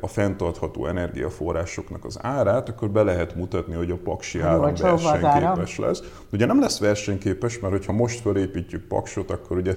a 0.00 0.06
fenntartható 0.06 0.86
energiaforrásoknak 0.86 2.04
az 2.04 2.18
árát, 2.22 2.68
akkor 2.68 2.90
be 2.90 3.02
lehet 3.02 3.34
mutatni, 3.34 3.74
hogy 3.74 3.90
a 3.90 3.96
paksi 3.96 4.40
áram 4.40 4.74
versenyképes 4.74 5.78
lesz. 5.78 6.02
Ugye 6.32 6.46
nem 6.46 6.60
lesz 6.60 6.78
versenyképes, 6.78 7.58
mert 7.58 7.72
hogyha 7.72 7.92
most 7.92 8.20
felépítjük 8.20 8.86
paksot, 8.86 9.30
akkor 9.30 9.56
ugye 9.56 9.76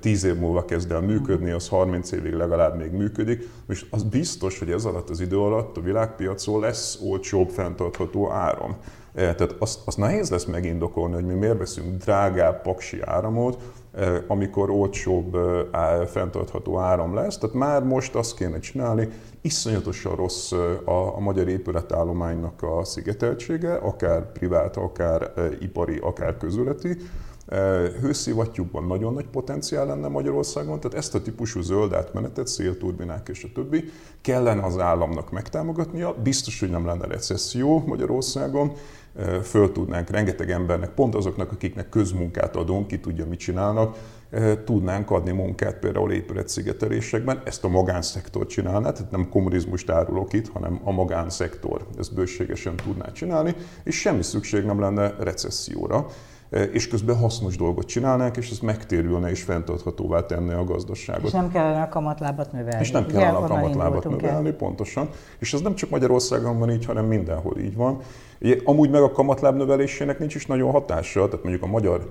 10 0.00 0.24
év 0.24 0.36
múlva 0.36 0.64
kezd 0.64 0.92
el 0.92 1.00
működni, 1.00 1.50
az 1.50 1.68
30 1.68 2.12
évig 2.12 2.32
legalább 2.32 2.76
még 2.76 2.90
működik, 2.90 3.48
és 3.68 3.84
az 3.90 4.02
biztos, 4.02 4.58
hogy 4.58 4.70
ez 4.70 4.84
alatt 4.84 5.10
az 5.10 5.20
idő 5.20 5.38
alatt 5.38 5.76
a 5.76 5.80
világpiacon 5.80 6.60
lesz 6.60 6.98
olcsóbb 7.02 7.48
fenntartható 7.48 8.30
áram. 8.30 8.76
Tehát 9.14 9.56
azt, 9.58 9.78
azt 9.84 9.98
nehéz 9.98 10.30
lesz 10.30 10.44
megindokolni, 10.44 11.14
hogy 11.14 11.24
mi 11.24 11.34
miért 11.34 11.58
veszünk 11.58 12.02
drágább 12.02 12.62
paksi 12.62 13.00
áramot, 13.04 13.62
amikor 14.26 14.70
olcsóbb 14.70 15.36
fenntartható 16.06 16.78
áram 16.78 17.14
lesz. 17.14 17.38
Tehát 17.38 17.56
már 17.56 17.82
most 17.82 18.14
azt 18.14 18.36
kéne 18.36 18.58
csinálni, 18.58 19.08
iszonyatosan 19.40 20.14
rossz 20.14 20.52
a, 20.84 21.16
a 21.16 21.20
magyar 21.20 21.48
épületállománynak 21.48 22.62
a 22.62 22.84
szigeteltsége, 22.84 23.74
akár 23.74 24.32
privát, 24.32 24.76
akár 24.76 25.32
ipari, 25.60 25.98
akár 26.02 26.36
közületi. 26.36 26.96
Hőszivattyúkban 28.00 28.84
nagyon 28.84 29.12
nagy 29.12 29.26
potenciál 29.26 29.86
lenne 29.86 30.08
Magyarországon, 30.08 30.80
tehát 30.80 30.96
ezt 30.96 31.14
a 31.14 31.22
típusú 31.22 31.60
zöld 31.60 31.92
átmenetet, 31.92 32.46
szélturbinák 32.46 33.28
és 33.28 33.44
a 33.44 33.52
többi 33.54 33.84
kellene 34.20 34.62
az 34.64 34.78
államnak 34.78 35.30
megtámogatnia. 35.30 36.14
Biztos, 36.22 36.60
hogy 36.60 36.70
nem 36.70 36.86
lenne 36.86 37.06
recesszió 37.06 37.84
Magyarországon, 37.86 38.72
föl 39.42 39.72
tudnánk 39.72 40.10
rengeteg 40.10 40.50
embernek, 40.50 40.90
pont 40.90 41.14
azoknak, 41.14 41.52
akiknek 41.52 41.88
közmunkát 41.88 42.56
adunk, 42.56 42.86
ki 42.86 43.00
tudja, 43.00 43.26
mit 43.26 43.38
csinálnak, 43.38 43.96
tudnánk 44.64 45.10
adni 45.10 45.32
munkát 45.32 45.78
például 45.78 46.12
épületszigetelésekben. 46.12 47.42
Ezt 47.44 47.64
a 47.64 47.68
magánszektor 47.68 48.46
csinálná, 48.46 48.92
tehát 48.92 49.10
nem 49.10 49.28
kommunizmust 49.28 49.90
árulok 49.90 50.32
itt, 50.32 50.48
hanem 50.48 50.80
a 50.84 50.92
magánszektor 50.92 51.86
ezt 51.98 52.14
bőségesen 52.14 52.76
tudná 52.76 53.12
csinálni, 53.12 53.54
és 53.84 54.00
semmi 54.00 54.22
szükség 54.22 54.64
nem 54.64 54.80
lenne 54.80 55.14
recesszióra 55.18 56.06
és 56.72 56.88
közben 56.88 57.16
hasznos 57.16 57.56
dolgot 57.56 57.86
csinálnánk, 57.86 58.36
és 58.36 58.50
ez 58.50 58.58
megtérülne 58.58 59.30
és 59.30 59.42
fenntarthatóvá 59.42 60.26
tenne 60.26 60.56
a 60.56 60.64
gazdaságot. 60.64 61.24
És 61.24 61.32
nem 61.32 61.50
kellene 61.50 61.82
a 61.82 61.88
kamatlábat 61.88 62.52
növelni. 62.52 62.80
És 62.80 62.90
nem 62.90 63.06
kellene 63.06 63.36
a 63.36 63.46
kamatlábat 63.46 64.08
növelni, 64.08 64.48
el. 64.48 64.54
pontosan. 64.54 65.08
És 65.38 65.52
ez 65.52 65.60
nem 65.60 65.74
csak 65.74 65.90
Magyarországon 65.90 66.58
van 66.58 66.70
így, 66.70 66.84
hanem 66.84 67.04
mindenhol 67.04 67.58
így 67.58 67.76
van. 67.76 67.98
Amúgy 68.64 68.90
meg 68.90 69.02
a 69.02 69.12
kamatláb 69.12 69.56
növelésének 69.56 70.18
nincs 70.18 70.34
is 70.34 70.46
nagyon 70.46 70.70
hatása, 70.70 71.24
tehát 71.26 71.42
mondjuk 71.42 71.64
a 71.64 71.66
magyar 71.66 72.10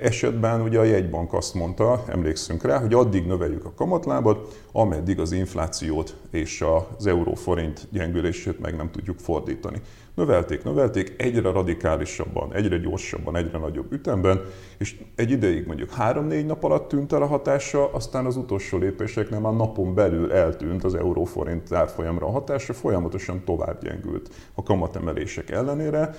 esetben 0.00 0.60
ugye 0.60 0.78
a 0.78 0.84
jegybank 0.84 1.32
azt 1.32 1.54
mondta, 1.54 2.04
emlékszünk 2.08 2.62
rá, 2.62 2.80
hogy 2.80 2.94
addig 2.94 3.26
növeljük 3.26 3.64
a 3.64 3.72
kamatlábat, 3.76 4.62
ameddig 4.72 5.20
az 5.20 5.32
inflációt 5.32 6.16
és 6.30 6.64
az 6.96 7.06
euróforint 7.06 7.88
gyengülését 7.90 8.60
meg 8.60 8.76
nem 8.76 8.90
tudjuk 8.90 9.18
fordítani. 9.18 9.80
Növelték, 10.14 10.62
növelték, 10.64 11.14
egyre 11.16 11.50
radikálisabban, 11.50 12.54
egyre 12.54 12.76
gyorsabban, 12.76 13.36
egyre 13.36 13.58
nagyobb 13.58 13.92
ütemben, 13.92 14.40
és 14.78 15.00
egy 15.14 15.30
ideig 15.30 15.66
mondjuk 15.66 15.90
három-négy 15.90 16.46
nap 16.46 16.64
alatt 16.64 16.88
tűnt 16.88 17.12
el 17.12 17.22
a 17.22 17.26
hatása, 17.26 17.92
aztán 17.92 18.26
az 18.26 18.36
utolsó 18.36 18.78
lépéseknél 18.78 19.40
már 19.40 19.52
napon 19.52 19.94
belül 19.94 20.32
eltűnt 20.32 20.84
az 20.84 20.94
euróforint 20.94 21.72
árfolyamra 21.72 22.26
a 22.26 22.30
hatása, 22.30 22.72
folyamatosan 22.72 23.44
tovább 23.44 23.82
gyengült 23.82 24.28
a 24.54 24.62
kamatemelések 24.62 25.50
ellenére. 25.50 26.14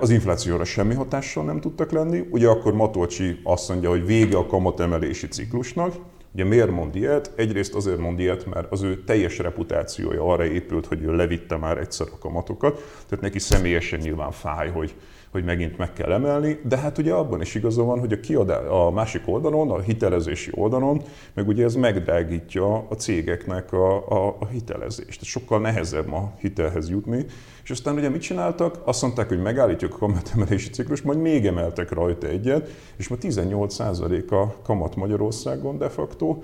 Az 0.00 0.10
inflációra 0.10 0.64
semmi 0.64 0.94
hatással 0.94 1.44
nem 1.44 1.60
tudtak 1.60 1.90
lenni. 1.90 2.26
Ugye 2.30 2.48
akkor 2.48 2.74
Matolcsi 2.74 3.40
azt 3.42 3.68
mondja, 3.68 3.88
hogy 3.88 4.06
vége 4.06 4.36
a 4.36 4.46
kamatemelési 4.46 5.28
ciklusnak, 5.28 5.94
Ugye 6.36 6.44
miért 6.44 6.70
mond 6.70 6.96
ilyet? 6.96 7.32
Egyrészt 7.36 7.74
azért 7.74 7.98
mond 7.98 8.18
ilyet, 8.18 8.46
mert 8.46 8.72
az 8.72 8.82
ő 8.82 9.04
teljes 9.04 9.38
reputációja 9.38 10.22
arra 10.22 10.44
épült, 10.44 10.86
hogy 10.86 11.02
ő 11.02 11.16
levitte 11.16 11.56
már 11.56 11.78
egyszer 11.78 12.06
a 12.12 12.18
kamatokat, 12.18 12.74
tehát 13.08 13.24
neki 13.24 13.38
személyesen 13.38 13.98
nyilván 13.98 14.30
fáj, 14.30 14.68
hogy, 14.68 14.94
hogy 15.30 15.44
megint 15.44 15.78
meg 15.78 15.92
kell 15.92 16.12
emelni, 16.12 16.60
de 16.64 16.76
hát 16.76 16.98
ugye 16.98 17.12
abban 17.12 17.40
is 17.40 17.54
igaza 17.54 17.82
van, 17.82 17.98
hogy 17.98 18.12
a, 18.12 18.20
kiadá, 18.20 18.58
a 18.58 18.90
másik 18.90 19.22
oldalon, 19.28 19.70
a 19.70 19.80
hitelezési 19.80 20.50
oldalon, 20.54 21.02
meg 21.34 21.48
ugye 21.48 21.64
ez 21.64 21.74
megdrágítja 21.74 22.86
a 22.88 22.94
cégeknek 22.94 23.72
a, 23.72 24.08
a, 24.08 24.36
a 24.40 24.46
hitelezést. 24.46 25.24
Sokkal 25.24 25.60
nehezebb 25.60 26.12
a 26.12 26.32
hitelhez 26.40 26.90
jutni, 26.90 27.24
és 27.66 27.72
aztán 27.72 27.96
ugye 27.96 28.08
mit 28.08 28.20
csináltak? 28.20 28.80
Azt 28.84 29.02
mondták, 29.02 29.28
hogy 29.28 29.42
megállítjuk 29.42 29.94
a 29.94 29.96
kamatemelési 29.96 30.70
ciklus, 30.70 31.02
majd 31.02 31.18
még 31.18 31.46
emeltek 31.46 31.90
rajta 31.90 32.26
egyet, 32.26 32.70
és 32.96 33.08
ma 33.08 33.16
18% 33.20 34.28
a 34.30 34.62
kamat 34.62 34.96
Magyarországon 34.96 35.78
de 35.78 35.88
facto, 35.88 36.38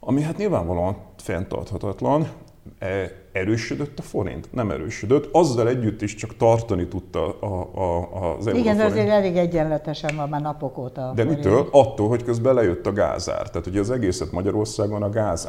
ami 0.00 0.22
hát 0.22 0.36
nyilvánvalóan 0.36 0.96
fenntarthatatlan. 1.16 2.28
E, 2.78 3.12
Erősödött 3.36 3.98
a 3.98 4.02
forint? 4.02 4.48
Nem 4.52 4.70
erősödött. 4.70 5.28
Azzal 5.32 5.68
együtt 5.68 6.02
is 6.02 6.14
csak 6.14 6.36
tartani 6.36 6.88
tudta 6.88 7.38
a, 7.40 7.46
a, 7.74 8.36
az 8.36 8.46
euró 8.46 8.58
Igen, 8.58 8.76
de 8.76 8.84
azért 8.84 9.08
elég 9.08 9.36
egyenletesen 9.36 10.16
van 10.16 10.28
már 10.28 10.40
napok 10.40 10.78
óta. 10.78 11.12
De 11.14 11.24
mitől? 11.24 11.68
Attól, 11.70 12.08
hogy 12.08 12.24
közben 12.24 12.54
lejött 12.54 12.86
a 12.86 12.92
gázár. 12.92 13.50
Tehát 13.50 13.66
ugye 13.66 13.80
az 13.80 13.90
egészet 13.90 14.32
Magyarországon 14.32 15.02
a 15.02 15.10
gáz, 15.10 15.48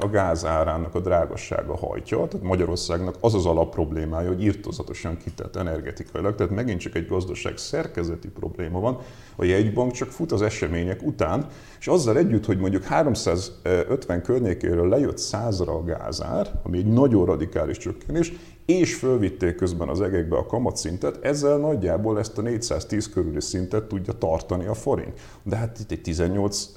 a 0.00 0.08
gáz 0.10 0.44
árának 0.44 0.94
a 0.94 1.00
drágassága 1.00 1.76
hajtja. 1.76 2.16
Tehát 2.16 2.46
Magyarországnak 2.46 3.14
az 3.20 3.34
az 3.34 3.46
alap 3.46 3.70
problémája, 3.70 4.28
hogy 4.28 4.42
írtozatosan 4.42 5.16
kitett 5.16 5.56
energetikailag. 5.56 6.34
Tehát 6.34 6.52
megint 6.52 6.80
csak 6.80 6.94
egy 6.94 7.06
gazdaság 7.06 7.56
szerkezeti 7.56 8.28
probléma 8.28 8.80
van. 8.80 8.98
A 9.36 9.44
jegybank 9.44 9.92
csak 9.92 10.08
fut 10.08 10.32
az 10.32 10.42
események 10.42 11.02
után, 11.02 11.46
és 11.80 11.88
azzal 11.88 12.16
együtt, 12.16 12.44
hogy 12.44 12.58
mondjuk 12.58 12.84
350 12.84 14.22
környékéről 14.22 14.88
lejött 14.88 15.18
100-ra 15.18 15.80
a 15.80 15.84
gázár, 15.84 16.50
ami 16.62 16.78
egy 16.78 16.86
nagyon 17.12 17.26
radikális 17.26 17.76
csökkenés, 17.76 18.32
és 18.66 18.94
fölvitték 18.94 19.54
közben 19.54 19.88
az 19.88 20.00
egekbe 20.00 20.36
a 20.36 20.46
kamatszintet, 20.46 21.24
ezzel 21.24 21.58
nagyjából 21.58 22.18
ezt 22.18 22.38
a 22.38 22.42
410 22.42 23.08
körüli 23.08 23.40
szintet 23.40 23.84
tudja 23.84 24.12
tartani 24.12 24.66
a 24.66 24.74
forint. 24.74 25.20
De 25.42 25.56
hát 25.56 25.78
itt 25.78 25.90
egy 25.90 26.02
18 26.02 26.68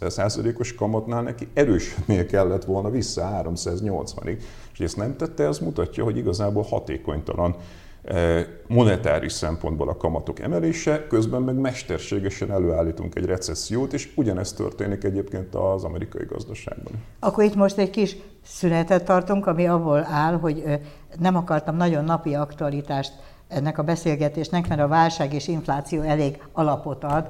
os 0.57 0.75
kamatnál 0.75 1.21
neki 1.21 1.47
erősödnie 1.53 2.25
kellett 2.25 2.63
volna 2.63 2.89
vissza 2.89 3.43
380-ig, 3.43 4.37
és 4.73 4.79
ezt 4.79 4.97
nem 4.97 5.17
tette, 5.17 5.43
ez 5.43 5.59
mutatja, 5.59 6.03
hogy 6.03 6.17
igazából 6.17 6.63
hatékonytalan 6.63 7.55
monetáris 8.67 9.31
szempontból 9.31 9.89
a 9.89 9.97
kamatok 9.97 10.39
emelése, 10.39 11.07
közben 11.07 11.41
meg 11.41 11.55
mesterségesen 11.55 12.51
előállítunk 12.51 13.15
egy 13.15 13.25
recessziót, 13.25 13.93
és 13.93 14.11
ugyanezt 14.15 14.55
történik 14.55 15.03
egyébként 15.03 15.55
az 15.55 15.83
amerikai 15.83 16.25
gazdaságban. 16.25 16.93
Akkor 17.19 17.43
itt 17.43 17.55
most 17.55 17.77
egy 17.77 17.89
kis 17.89 18.17
szünetet 18.43 19.05
tartunk, 19.05 19.47
ami 19.47 19.67
abból 19.67 20.05
áll, 20.11 20.39
hogy 20.39 20.63
nem 21.19 21.35
akartam 21.35 21.75
nagyon 21.75 22.03
napi 22.03 22.33
aktualitást 22.33 23.13
ennek 23.47 23.77
a 23.77 23.83
beszélgetésnek, 23.83 24.67
mert 24.67 24.81
a 24.81 24.87
válság 24.87 25.33
és 25.33 25.47
infláció 25.47 26.01
elég 26.01 26.43
alapot 26.51 27.03
ad 27.03 27.29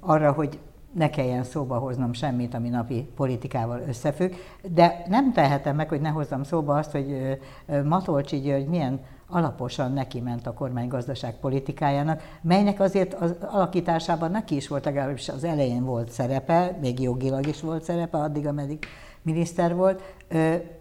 arra, 0.00 0.32
hogy 0.32 0.58
ne 0.94 1.10
kelljen 1.10 1.44
szóba 1.44 1.78
hoznom 1.78 2.12
semmit, 2.12 2.54
ami 2.54 2.68
napi 2.68 3.08
politikával 3.16 3.82
összefügg, 3.88 4.32
de 4.62 5.02
nem 5.08 5.32
tehetem 5.32 5.76
meg, 5.76 5.88
hogy 5.88 6.00
ne 6.00 6.08
hozzam 6.08 6.42
szóba 6.42 6.76
azt, 6.76 6.90
hogy 6.90 7.38
Matolcsi 7.84 8.40
György 8.40 8.66
milyen 8.66 9.00
alaposan 9.28 9.92
neki 9.92 10.20
ment 10.20 10.46
a 10.46 10.52
kormány 10.52 10.88
gazdaságpolitikájának, 10.88 12.22
melynek 12.42 12.80
azért 12.80 13.14
az 13.14 13.34
alakításában 13.40 14.30
neki 14.30 14.56
is 14.56 14.68
volt, 14.68 14.84
legalábbis 14.84 15.28
az 15.28 15.44
elején 15.44 15.84
volt 15.84 16.10
szerepe, 16.10 16.78
még 16.80 17.00
jogilag 17.00 17.46
is 17.46 17.60
volt 17.60 17.82
szerepe, 17.82 18.18
addig, 18.18 18.46
ameddig 18.46 18.86
miniszter 19.22 19.74
volt, 19.74 20.02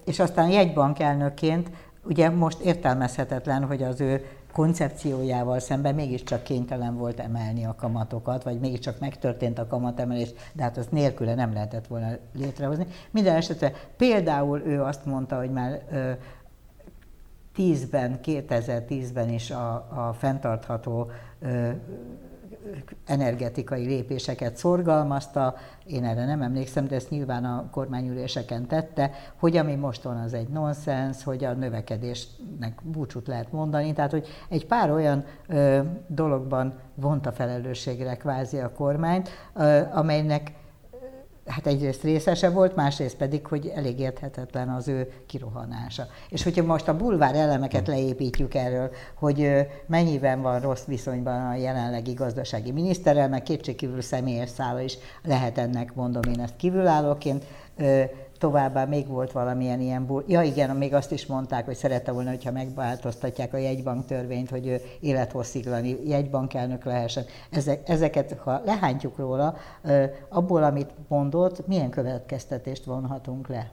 és 0.05 0.19
aztán 0.19 0.49
jegybank 0.49 0.99
elnökként, 0.99 1.71
ugye 2.03 2.29
most 2.29 2.59
értelmezhetetlen, 2.59 3.65
hogy 3.65 3.83
az 3.83 4.01
ő 4.01 4.25
koncepciójával 4.53 5.59
szemben 5.59 5.95
mégiscsak 5.95 6.43
kénytelen 6.43 6.97
volt 6.97 7.19
emelni 7.19 7.65
a 7.65 7.75
kamatokat, 7.75 8.43
vagy 8.43 8.59
mégiscsak 8.59 8.99
megtörtént 8.99 9.59
a 9.59 9.67
kamatemelés, 9.67 10.33
de 10.53 10.63
hát 10.63 10.77
azt 10.77 10.91
nélküle 10.91 11.35
nem 11.35 11.53
lehetett 11.53 11.87
volna 11.87 12.07
létrehozni. 12.33 12.87
Minden 13.11 13.35
esetre 13.35 13.71
például 13.97 14.61
ő 14.65 14.81
azt 14.81 15.05
mondta, 15.05 15.37
hogy 15.37 15.51
már 15.51 15.81
10-ben, 17.57 18.19
2010-ben 18.23 19.29
is 19.29 19.51
a, 19.51 19.73
a 19.73 20.13
fenntartható 20.17 21.11
ö, 21.39 21.69
energetikai 23.05 23.85
lépéseket 23.85 24.57
szorgalmazta, 24.57 25.55
én 25.85 26.03
erre 26.03 26.25
nem 26.25 26.41
emlékszem, 26.41 26.87
de 26.87 26.95
ezt 26.95 27.09
nyilván 27.09 27.45
a 27.45 27.69
kormányüléseken 27.71 28.67
tette, 28.67 29.11
hogy 29.35 29.57
ami 29.57 29.75
most 29.75 30.03
van, 30.03 30.17
az 30.17 30.33
egy 30.33 30.47
nonsens, 30.47 31.23
hogy 31.23 31.43
a 31.43 31.53
növekedésnek 31.53 32.79
búcsút 32.83 33.27
lehet 33.27 33.51
mondani, 33.51 33.93
tehát 33.93 34.11
hogy 34.11 34.27
egy 34.49 34.65
pár 34.65 34.91
olyan 34.91 35.25
ö, 35.47 35.79
dologban 36.07 36.79
vonta 36.95 37.31
felelősségre 37.31 38.15
kvázi 38.15 38.57
a 38.57 38.71
kormányt, 38.71 39.29
ö, 39.53 39.81
amelynek 39.91 40.51
hát 41.47 41.67
egyrészt 41.67 42.03
részese 42.03 42.49
volt, 42.49 42.75
másrészt 42.75 43.15
pedig, 43.15 43.45
hogy 43.47 43.71
elég 43.75 43.99
érthetetlen 43.99 44.69
az 44.69 44.87
ő 44.87 45.11
kirohanása. 45.25 46.07
És 46.29 46.43
hogyha 46.43 46.63
most 46.63 46.87
a 46.87 46.97
bulvár 46.97 47.35
elemeket 47.35 47.85
hm. 47.85 47.91
leépítjük 47.91 48.53
erről, 48.53 48.91
hogy 49.13 49.67
mennyiben 49.85 50.41
van 50.41 50.59
rossz 50.59 50.83
viszonyban 50.83 51.47
a 51.47 51.55
jelenlegi 51.55 52.13
gazdasági 52.13 52.71
miniszterrel, 52.71 53.29
meg 53.29 53.43
kétségkívül 53.43 54.01
személyes 54.01 54.49
szála 54.49 54.81
is 54.81 54.97
lehet 55.23 55.57
ennek, 55.57 55.93
mondom 55.93 56.21
én 56.33 56.39
ezt 56.39 56.55
kívülállóként, 56.55 57.43
Továbbá 58.39 58.85
még 58.85 59.07
volt 59.07 59.31
valamilyen 59.31 59.81
ilyen, 59.81 60.05
bul- 60.05 60.29
ja 60.29 60.41
igen, 60.41 60.75
még 60.75 60.93
azt 60.93 61.11
is 61.11 61.25
mondták, 61.25 61.65
hogy 61.65 61.75
szerette 61.75 62.11
volna, 62.11 62.29
hogyha 62.29 62.51
megváltoztatják 62.51 63.53
a 63.53 63.57
jegybank 63.57 64.05
törvényt, 64.05 64.49
hogy 64.49 64.67
ő 64.67 64.81
élethosszíglani 64.99 65.97
jegybankelnök 66.05 66.83
lehessen. 66.85 67.25
Ezek, 67.49 67.89
ezeket, 67.89 68.37
ha 68.43 68.61
lehántjuk 68.65 69.17
róla, 69.17 69.55
abból, 70.29 70.63
amit 70.63 70.89
mondott, 71.07 71.67
milyen 71.67 71.89
következtetést 71.89 72.85
vonhatunk 72.85 73.47
le? 73.47 73.71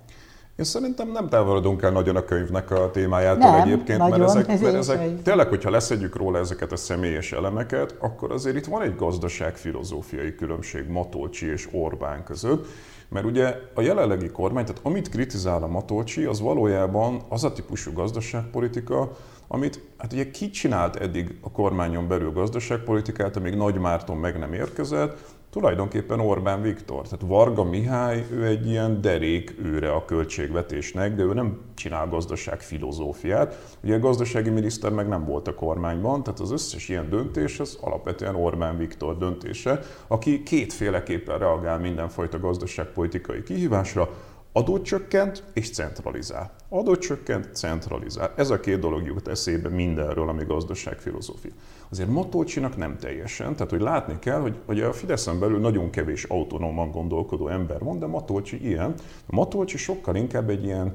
Én 0.56 0.64
szerintem 0.64 1.10
nem 1.10 1.28
távolodunk 1.28 1.82
el 1.82 1.90
nagyon 1.90 2.16
a 2.16 2.24
könyvnek 2.24 2.70
a 2.70 2.90
témájától 2.90 3.50
nem, 3.50 3.60
egyébként, 3.60 3.98
nagyon, 3.98 4.18
mert 4.18 4.48
ezek, 4.48 4.60
mert 4.60 4.74
ezek 4.74 5.22
tényleg, 5.22 5.48
hogyha 5.48 5.70
leszedjük 5.70 6.16
róla 6.16 6.38
ezeket 6.38 6.72
a 6.72 6.76
személyes 6.76 7.32
elemeket, 7.32 7.96
akkor 8.00 8.32
azért 8.32 8.56
itt 8.56 8.66
van 8.66 8.82
egy 8.82 8.96
gazdaságfilozófiai 8.96 10.34
különbség 10.34 10.88
Matolcsi 10.88 11.50
és 11.50 11.68
Orbán 11.72 12.24
között, 12.24 12.66
mert 13.14 13.26
ugye 13.26 13.60
a 13.74 13.80
jelenlegi 13.80 14.28
kormány, 14.28 14.64
tehát 14.64 14.80
amit 14.84 15.08
kritizál 15.08 15.62
a 15.62 15.66
Matolcsi, 15.66 16.24
az 16.24 16.40
valójában 16.40 17.22
az 17.28 17.44
a 17.44 17.52
típusú 17.52 17.92
gazdaságpolitika, 17.92 19.16
amit 19.48 19.80
hát 19.98 20.12
ugye 20.12 20.30
ki 20.30 20.50
csinált 20.50 20.96
eddig 20.96 21.38
a 21.40 21.50
kormányon 21.50 22.08
belül 22.08 22.32
gazdaságpolitikát, 22.32 23.36
amíg 23.36 23.54
Nagy 23.54 23.78
Márton 23.78 24.16
meg 24.16 24.38
nem 24.38 24.52
érkezett, 24.52 25.33
tulajdonképpen 25.54 26.20
Orbán 26.20 26.62
Viktor. 26.62 27.02
Tehát 27.02 27.24
Varga 27.26 27.64
Mihály, 27.64 28.26
ő 28.30 28.46
egy 28.46 28.66
ilyen 28.66 29.00
derék 29.00 29.54
őre 29.62 29.92
a 29.92 30.04
költségvetésnek, 30.04 31.14
de 31.14 31.22
ő 31.22 31.32
nem 31.32 31.60
csinál 31.74 32.08
gazdaság 32.08 32.60
filozófiát. 32.60 33.76
Ugye 33.82 33.94
a 33.94 33.98
gazdasági 33.98 34.50
miniszter 34.50 34.92
meg 34.92 35.08
nem 35.08 35.24
volt 35.24 35.48
a 35.48 35.54
kormányban, 35.54 36.22
tehát 36.22 36.40
az 36.40 36.50
összes 36.50 36.88
ilyen 36.88 37.08
döntés 37.08 37.60
az 37.60 37.78
alapvetően 37.80 38.34
Orbán 38.34 38.78
Viktor 38.78 39.18
döntése, 39.18 39.80
aki 40.06 40.42
kétféleképpen 40.42 41.38
reagál 41.38 41.78
mindenfajta 41.78 42.38
gazdaságpolitikai 42.38 43.42
kihívásra, 43.42 44.08
Adót 44.56 44.84
csökkent 44.84 45.42
és 45.52 45.70
centralizál. 45.70 46.54
Adót 46.68 47.00
csökkent, 47.00 47.54
centralizál. 47.54 48.32
Ez 48.36 48.50
a 48.50 48.60
két 48.60 48.78
dolog 48.78 49.06
jut 49.06 49.28
eszébe 49.28 49.68
mindenről, 49.68 50.28
ami 50.28 50.44
gazdaságfilozófia. 50.44 51.50
Azért 51.90 52.08
Matolcsinak 52.08 52.76
nem 52.76 52.96
teljesen, 52.98 53.54
tehát 53.54 53.70
hogy 53.70 53.80
látni 53.80 54.18
kell, 54.18 54.40
hogy, 54.40 54.56
hogy 54.66 54.80
a 54.80 54.92
Fideszen 54.92 55.38
belül 55.38 55.58
nagyon 55.58 55.90
kevés 55.90 56.24
autonóman 56.24 56.90
gondolkodó 56.90 57.48
ember 57.48 57.80
van, 57.80 57.98
de 57.98 58.06
Matolcsi 58.06 58.66
ilyen. 58.66 58.94
Matolcsi 59.26 59.76
sokkal 59.76 60.16
inkább 60.16 60.50
egy 60.50 60.64
ilyen 60.64 60.94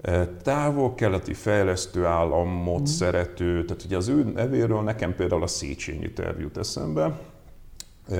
e, 0.00 0.26
távol-keleti 0.26 1.34
fejlesztő 1.34 2.04
államot 2.04 2.80
mm. 2.80 2.84
szerető, 2.84 3.64
tehát 3.64 3.84
ugye 3.84 3.96
az 3.96 4.08
ő 4.08 4.22
nevéről 4.24 4.82
nekem 4.82 5.14
például 5.14 5.42
a 5.42 5.46
Széchenyi 5.46 6.12
terv 6.12 6.40
jut 6.40 6.56
eszembe, 6.56 7.20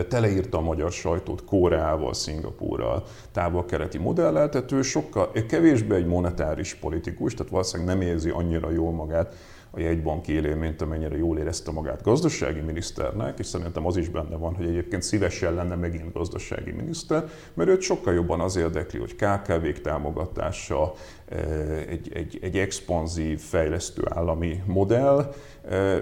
teleírta 0.09 0.59
a 0.59 0.61
magyar 0.61 0.92
sajtót 0.92 1.44
Koreával, 1.44 2.14
Szingapúrral, 2.14 3.05
távol-keleti 3.33 3.98
modelleltető, 3.98 4.83
sokkal 4.83 5.31
kevésbé 5.48 5.94
egy 5.94 6.07
monetáris 6.07 6.74
politikus, 6.74 7.35
tehát 7.35 7.52
valószínűleg 7.52 7.96
nem 7.96 8.07
érzi 8.07 8.31
annyira 8.31 8.70
jól 8.70 8.92
magát 8.92 9.35
a 9.74 9.80
jegybank 9.80 10.28
élén, 10.28 10.56
mint 10.56 10.82
amennyire 10.82 11.16
jól 11.16 11.38
érezte 11.38 11.70
magát 11.70 12.02
gazdasági 12.02 12.61
miniszternek, 12.61 13.38
és 13.38 13.46
szerintem 13.46 13.87
az 13.87 13.96
is 13.96 14.08
benne 14.08 14.37
van, 14.37 14.54
hogy 14.54 14.66
egyébként 14.66 15.02
szívesen 15.02 15.54
lenne 15.54 15.74
megint 15.74 16.12
gazdasági 16.12 16.70
miniszter, 16.70 17.24
mert 17.54 17.68
őt 17.70 17.80
sokkal 17.80 18.14
jobban 18.14 18.40
az 18.40 18.56
érdekli, 18.56 18.98
hogy 18.98 19.14
KKV-k 19.16 19.80
támogatása, 19.80 20.92
egy, 21.88 22.10
egy, 22.14 22.38
egy 22.42 22.58
expanzív, 22.58 23.40
fejlesztő 23.40 24.02
állami 24.08 24.62
modell, 24.66 25.34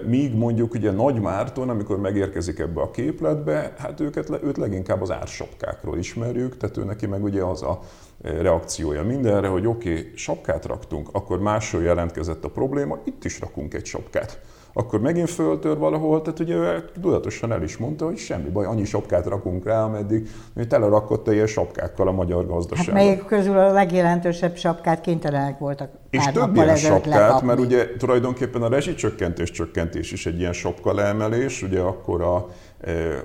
míg 0.05 0.35
mondjuk 0.35 0.73
ugye 0.73 0.91
Nagy 0.91 1.19
Márton, 1.19 1.69
amikor 1.69 1.99
megérkezik 1.99 2.59
ebbe 2.59 2.81
a 2.81 2.91
képletbe, 2.91 3.73
hát 3.77 3.99
őket, 3.99 4.43
őt 4.43 4.57
leginkább 4.57 5.01
az 5.01 5.11
ársapkákról 5.11 5.97
ismerjük, 5.97 6.57
tehát 6.57 6.77
ő 6.77 6.83
neki 6.83 7.05
meg 7.05 7.23
ugye 7.23 7.43
az 7.43 7.61
a 7.61 7.79
reakciója 8.21 9.03
mindenre, 9.03 9.47
hogy 9.47 9.67
oké, 9.67 9.91
okay, 9.91 10.11
sapkát 10.15 10.65
raktunk, 10.65 11.09
akkor 11.11 11.39
máshol 11.39 11.81
jelentkezett 11.81 12.45
a 12.45 12.49
probléma, 12.49 12.99
itt 13.03 13.25
is 13.25 13.39
rakunk 13.39 13.73
egy 13.73 13.85
sapkát 13.85 14.39
akkor 14.73 14.99
megint 14.99 15.29
föltör 15.29 15.77
valahol, 15.77 16.21
tehát 16.21 16.39
ugye 16.39 16.55
ő 16.55 16.89
tudatosan 17.01 17.51
el 17.51 17.63
is 17.63 17.77
mondta, 17.77 18.05
hogy 18.05 18.17
semmi 18.17 18.49
baj, 18.49 18.65
annyi 18.65 18.85
sapkát 18.85 19.25
rakunk 19.25 19.65
rá, 19.65 19.83
ameddig 19.83 20.29
tele 20.67 20.87
rakott 20.87 21.27
ilyen 21.27 21.47
sapkákkal 21.47 22.07
a 22.07 22.11
magyar 22.11 22.47
gazdaság. 22.47 22.85
Hát 22.85 22.93
melyik 22.93 23.25
közül 23.25 23.57
a 23.57 23.71
legjelentősebb 23.71 24.55
sapkát 24.55 25.01
kénytelenek 25.01 25.59
voltak 25.59 25.89
és 26.09 26.25
több 26.33 26.55
ilyen 26.55 26.75
sapkát, 26.75 27.05
lekapni. 27.05 27.47
mert 27.47 27.59
ugye 27.59 27.87
tulajdonképpen 27.97 28.61
a 28.61 28.67
rezsicsökkentés 28.69 29.51
csökkentés 29.51 30.11
is 30.11 30.25
egy 30.25 30.39
ilyen 30.39 30.53
sapka 30.53 30.93
leemelés, 30.93 31.61
ugye 31.61 31.79
akkor 31.79 32.21
a 32.21 32.47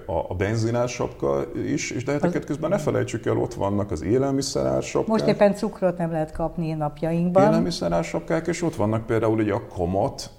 a, 0.07 0.13
a 0.13 0.87
sapka 0.87 1.45
is, 1.67 1.91
és 1.91 2.05
de 2.05 2.13
hát 2.13 2.45
közben 2.45 2.71
ne 2.71 2.79
felejtsük 2.79 3.27
el, 3.27 3.37
ott 3.37 3.55
vannak 3.55 3.91
az 3.91 4.03
élelmiszerársapkák. 4.03 5.11
Most 5.11 5.27
éppen 5.27 5.55
cukrot 5.55 5.99
nem 5.99 6.11
lehet 6.11 6.33
kapni 6.33 6.73
napjainkban. 6.73 7.43
Élelmiszerársapkák, 7.43 8.47
és 8.47 8.63
ott 8.63 8.75
vannak 8.75 9.07
például 9.07 9.39
ugye 9.39 9.53
a 9.53 9.67
kamat, 9.77 10.31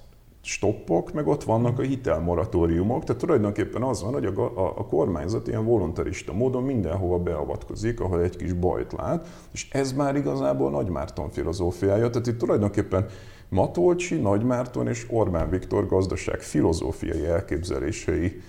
stoppok, 0.48 1.14
meg 1.14 1.28
ott 1.28 1.44
vannak 1.44 1.80
a 1.80 1.82
hitelmoratóriumok, 1.82 3.04
tehát 3.04 3.22
tulajdonképpen 3.22 3.82
az 3.82 4.04
van, 4.04 4.14
hogy 4.14 4.26
a, 4.26 4.40
a, 4.40 4.74
a 4.78 4.86
kormányzat 4.86 5.48
ilyen 5.48 5.66
voluntarista 5.66 6.34
módon 6.34 6.64
mindenhova 6.64 7.18
beavatkozik, 7.18 8.00
ahol 8.00 8.22
egy 8.22 8.36
kis 8.36 8.54
bajt 8.54 8.94
lát, 8.94 9.28
és 9.52 9.68
ez 9.72 9.94
már 9.94 10.16
igazából 10.16 10.72
Nagy 10.72 10.90
Márton 10.90 11.30
filozófiája, 11.30 12.10
tehát 12.10 12.28
itt 12.28 12.38
tulajdonképpen 12.38 13.06
Matolcsi, 13.50 14.16
Nagymárton 14.16 14.88
és 14.88 15.06
Orbán 15.10 15.50
Viktor 15.50 15.88
gazdaság 15.88 16.40
filozófiai 16.40 17.26
elképzelései 17.26 18.42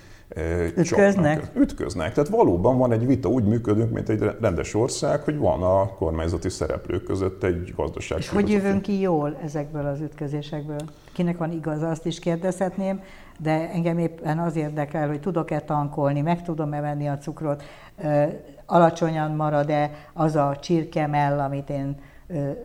Ütköznek? 0.77 1.39
Csapnak. 1.39 1.61
Ütköznek. 1.61 2.13
Tehát 2.13 2.29
valóban 2.29 2.77
van 2.77 2.91
egy 2.91 3.05
vita, 3.05 3.29
úgy 3.29 3.43
működünk, 3.43 3.91
mint 3.91 4.09
egy 4.09 4.23
rendes 4.41 4.73
ország, 4.73 5.21
hogy 5.21 5.37
van 5.37 5.63
a 5.63 5.87
kormányzati 5.87 6.49
szereplők 6.49 7.03
között 7.03 7.43
egy 7.43 7.73
gazdaság. 7.75 8.17
És 8.17 8.29
hogy 8.29 8.49
jövünk 8.49 8.81
ki 8.81 8.99
jól 8.99 9.37
ezekből 9.43 9.85
az 9.85 10.01
ütközésekből? 10.01 10.81
Kinek 11.19 11.37
van 11.37 11.51
igaz, 11.51 11.81
azt 11.81 12.05
is 12.05 12.19
kérdezhetném, 12.19 13.01
de 13.39 13.69
engem 13.69 13.97
éppen 13.97 14.39
az 14.39 14.55
érdekel, 14.55 15.07
hogy 15.07 15.19
tudok-e 15.19 15.59
tankolni, 15.59 16.21
meg 16.21 16.43
tudom-e 16.43 16.81
venni 16.81 17.07
a 17.07 17.17
cukrot, 17.17 17.63
alacsonyan 18.65 19.31
marad-e 19.31 19.91
az 20.13 20.35
a 20.35 20.57
csirkemell, 20.61 21.39
amit 21.39 21.69
én 21.69 21.97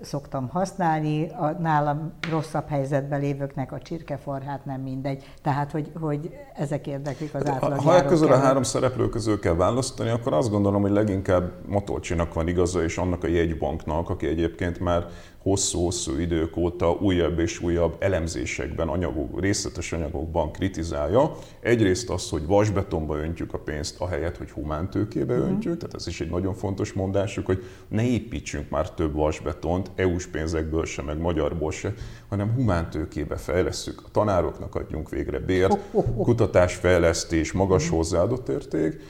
szoktam 0.02 0.48
használni, 0.48 1.28
a 1.28 1.50
nálam 1.50 2.12
rosszabb 2.30 2.68
helyzetben 2.68 3.20
lévőknek 3.20 3.72
a 3.72 3.78
csirkeforhát 3.78 4.64
nem 4.64 4.80
mindegy. 4.80 5.24
Tehát, 5.42 5.70
hogy, 5.70 5.90
hogy 6.00 6.30
ezek 6.54 6.86
érdeklik 6.86 7.34
az 7.34 7.48
átlag. 7.48 7.78
Ha 7.78 7.96
e 7.96 8.04
közül 8.04 8.32
a 8.32 8.36
három 8.36 8.62
szereplő 8.62 9.08
közül 9.08 9.40
kell 9.40 9.54
választani, 9.54 10.10
akkor 10.10 10.32
azt 10.32 10.50
gondolom, 10.50 10.82
hogy 10.82 10.90
leginkább 10.90 11.52
Matolcsinak 11.66 12.34
van 12.34 12.48
igaza, 12.48 12.82
és 12.82 12.96
annak 12.96 13.24
a 13.24 13.26
jegybanknak, 13.26 14.10
aki 14.10 14.26
egyébként 14.26 14.80
már 14.80 15.06
hosszú-hosszú 15.44 16.18
idők 16.18 16.56
óta 16.56 16.90
újabb 16.90 17.38
és 17.38 17.60
újabb 17.60 17.96
elemzésekben, 17.98 18.88
anyagok, 18.88 19.40
részletes 19.40 19.92
anyagokban 19.92 20.52
kritizálja. 20.52 21.36
Egyrészt 21.60 22.10
az, 22.10 22.28
hogy 22.28 22.46
vasbetonba 22.46 23.16
öntjük 23.16 23.54
a 23.54 23.58
pénzt, 23.58 24.00
ahelyett, 24.00 24.36
hogy 24.36 24.50
humántőkébe 24.50 25.36
mhm. 25.36 25.46
öntjük, 25.46 25.76
tehát 25.76 25.94
ez 25.94 26.06
is 26.06 26.20
egy 26.20 26.30
nagyon 26.30 26.54
fontos 26.54 26.92
mondásuk, 26.92 27.46
hogy 27.46 27.62
ne 27.88 28.06
építsünk 28.06 28.70
már 28.70 28.90
több 28.90 29.14
vasbetont, 29.14 29.90
EU-s 29.94 30.26
pénzekből 30.26 30.84
se, 30.84 31.02
meg 31.02 31.18
magyarból 31.18 31.72
se, 31.72 31.94
hanem 32.28 32.52
humántőkébe 32.54 33.36
fejlesztjük. 33.36 34.02
A 34.04 34.10
tanároknak 34.10 34.74
adjunk 34.74 35.10
végre 35.10 35.38
bért, 35.38 35.78
kutatásfejlesztés, 36.16 37.52
magas 37.52 37.86
mhm. 37.86 37.96
hozzáadott 37.96 38.48
érték, 38.48 39.00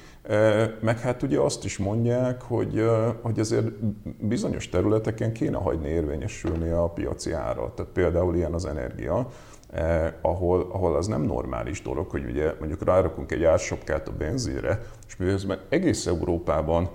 meg 0.81 1.01
hát 1.01 1.23
ugye 1.23 1.39
azt 1.39 1.65
is 1.65 1.79
mondják, 1.79 2.43
hogy, 2.43 2.87
hogy 3.23 3.41
azért 3.41 3.67
bizonyos 4.21 4.69
területeken 4.69 5.33
kéne 5.33 5.57
hagyni 5.57 5.89
érvényesülni 5.89 6.69
a 6.69 6.89
piaci 6.89 7.33
árat. 7.33 7.75
Tehát 7.75 7.93
például 7.93 8.37
ilyen 8.37 8.53
az 8.53 8.65
energia, 8.65 9.29
eh, 9.71 10.13
ahol, 10.23 10.69
ahol 10.73 10.97
az 10.97 11.07
nem 11.07 11.23
normális 11.23 11.83
dolog, 11.83 12.11
hogy 12.11 12.25
ugye 12.25 12.53
mondjuk 12.59 12.85
rárakunk 12.85 13.33
egy 13.33 13.45
ársapkát 13.45 14.09
a 14.09 14.13
benzére, 14.13 14.83
és 15.07 15.17
miközben 15.17 15.59
egész 15.69 16.07
Európában 16.07 16.91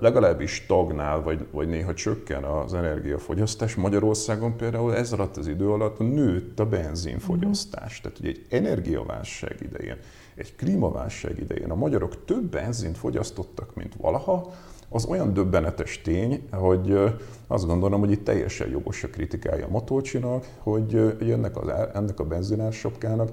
legalábbis 0.00 0.52
stagnál, 0.52 1.22
vagy, 1.22 1.46
vagy 1.50 1.68
néha 1.68 1.94
csökken 1.94 2.44
az 2.44 2.74
energiafogyasztás. 2.74 3.74
Magyarországon 3.74 4.56
például 4.56 4.94
ez 4.94 5.12
alatt 5.12 5.36
az 5.36 5.46
idő 5.46 5.70
alatt 5.70 5.98
nőtt 5.98 6.60
a 6.60 6.66
benzinfogyasztás. 6.66 8.00
Tehát 8.00 8.18
ugye 8.18 8.28
egy 8.28 8.46
energiaválság 8.48 9.56
idején 9.62 9.96
egy 10.38 10.56
klímaválság 10.56 11.38
idején 11.38 11.70
a 11.70 11.74
magyarok 11.74 12.24
több 12.24 12.44
benzint 12.44 12.98
fogyasztottak, 12.98 13.74
mint 13.74 13.94
valaha, 13.94 14.52
az 14.88 15.04
olyan 15.04 15.32
döbbenetes 15.32 16.00
tény, 16.02 16.48
hogy 16.52 16.98
azt 17.46 17.66
gondolom, 17.66 18.00
hogy 18.00 18.10
itt 18.10 18.24
teljesen 18.24 18.68
jogos 18.68 19.04
a 19.04 19.08
kritikája 19.08 19.68
Matolcsinak, 19.68 20.46
hogy 20.58 21.16
ennek, 21.20 21.56
az, 21.56 21.68
ennek 21.94 22.20
a 22.20 22.24
benzinársapkának 22.24 23.30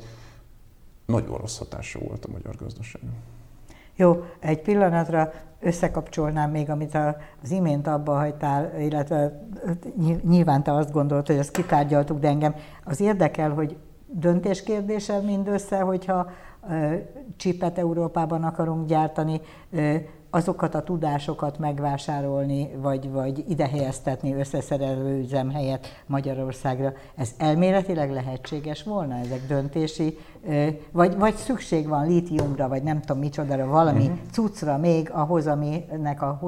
nagyon 1.05 1.37
rossz 1.37 1.57
hatása 1.57 1.99
volt 1.99 2.25
a 2.25 2.31
magyar 2.31 2.55
gazdaságon. 2.55 3.13
Jó, 3.95 4.23
egy 4.39 4.61
pillanatra 4.61 5.31
összekapcsolnám 5.59 6.51
még, 6.51 6.69
amit 6.69 6.97
az 7.43 7.51
imént 7.51 7.87
abba 7.87 8.17
hagytál, 8.17 8.81
illetve 8.81 9.47
nyilván 10.23 10.63
te 10.63 10.73
azt 10.73 10.91
gondolod, 10.91 11.27
hogy 11.27 11.37
ezt 11.37 11.51
kitárgyaltuk, 11.51 12.19
de 12.19 12.27
engem 12.27 12.55
az 12.83 12.99
érdekel, 12.99 13.49
hogy 13.49 13.77
döntéskérdése 14.07 15.19
mindössze, 15.19 15.79
hogyha 15.79 16.29
csipet 17.37 17.77
Európában 17.77 18.43
akarunk 18.43 18.87
gyártani, 18.87 19.41
azokat 20.29 20.75
a 20.75 20.83
tudásokat 20.83 21.59
megvásárolni, 21.59 22.69
vagy, 22.81 23.11
vagy 23.11 23.43
idehelyeztetni 23.47 24.33
összeszerelő 24.33 25.19
üzem 25.19 25.51
helyett 25.51 25.87
Magyarországra. 26.05 26.93
Ez 27.15 27.29
elméletileg 27.37 28.11
lehetséges 28.11 28.83
volna, 28.83 29.15
ezek 29.15 29.47
döntési, 29.47 30.17
vagy, 30.91 31.17
vagy 31.17 31.35
szükség 31.35 31.87
van 31.87 32.07
lítiumra, 32.07 32.67
vagy 32.67 32.83
nem 32.83 33.01
tudom 33.01 33.21
micsodára, 33.21 33.67
valami 33.67 34.03
uh-huh. 34.03 34.17
cuccra 34.31 34.77
még 34.77 35.09
ahhoz, 35.11 35.47
aminek 35.47 36.21
a 36.21 36.39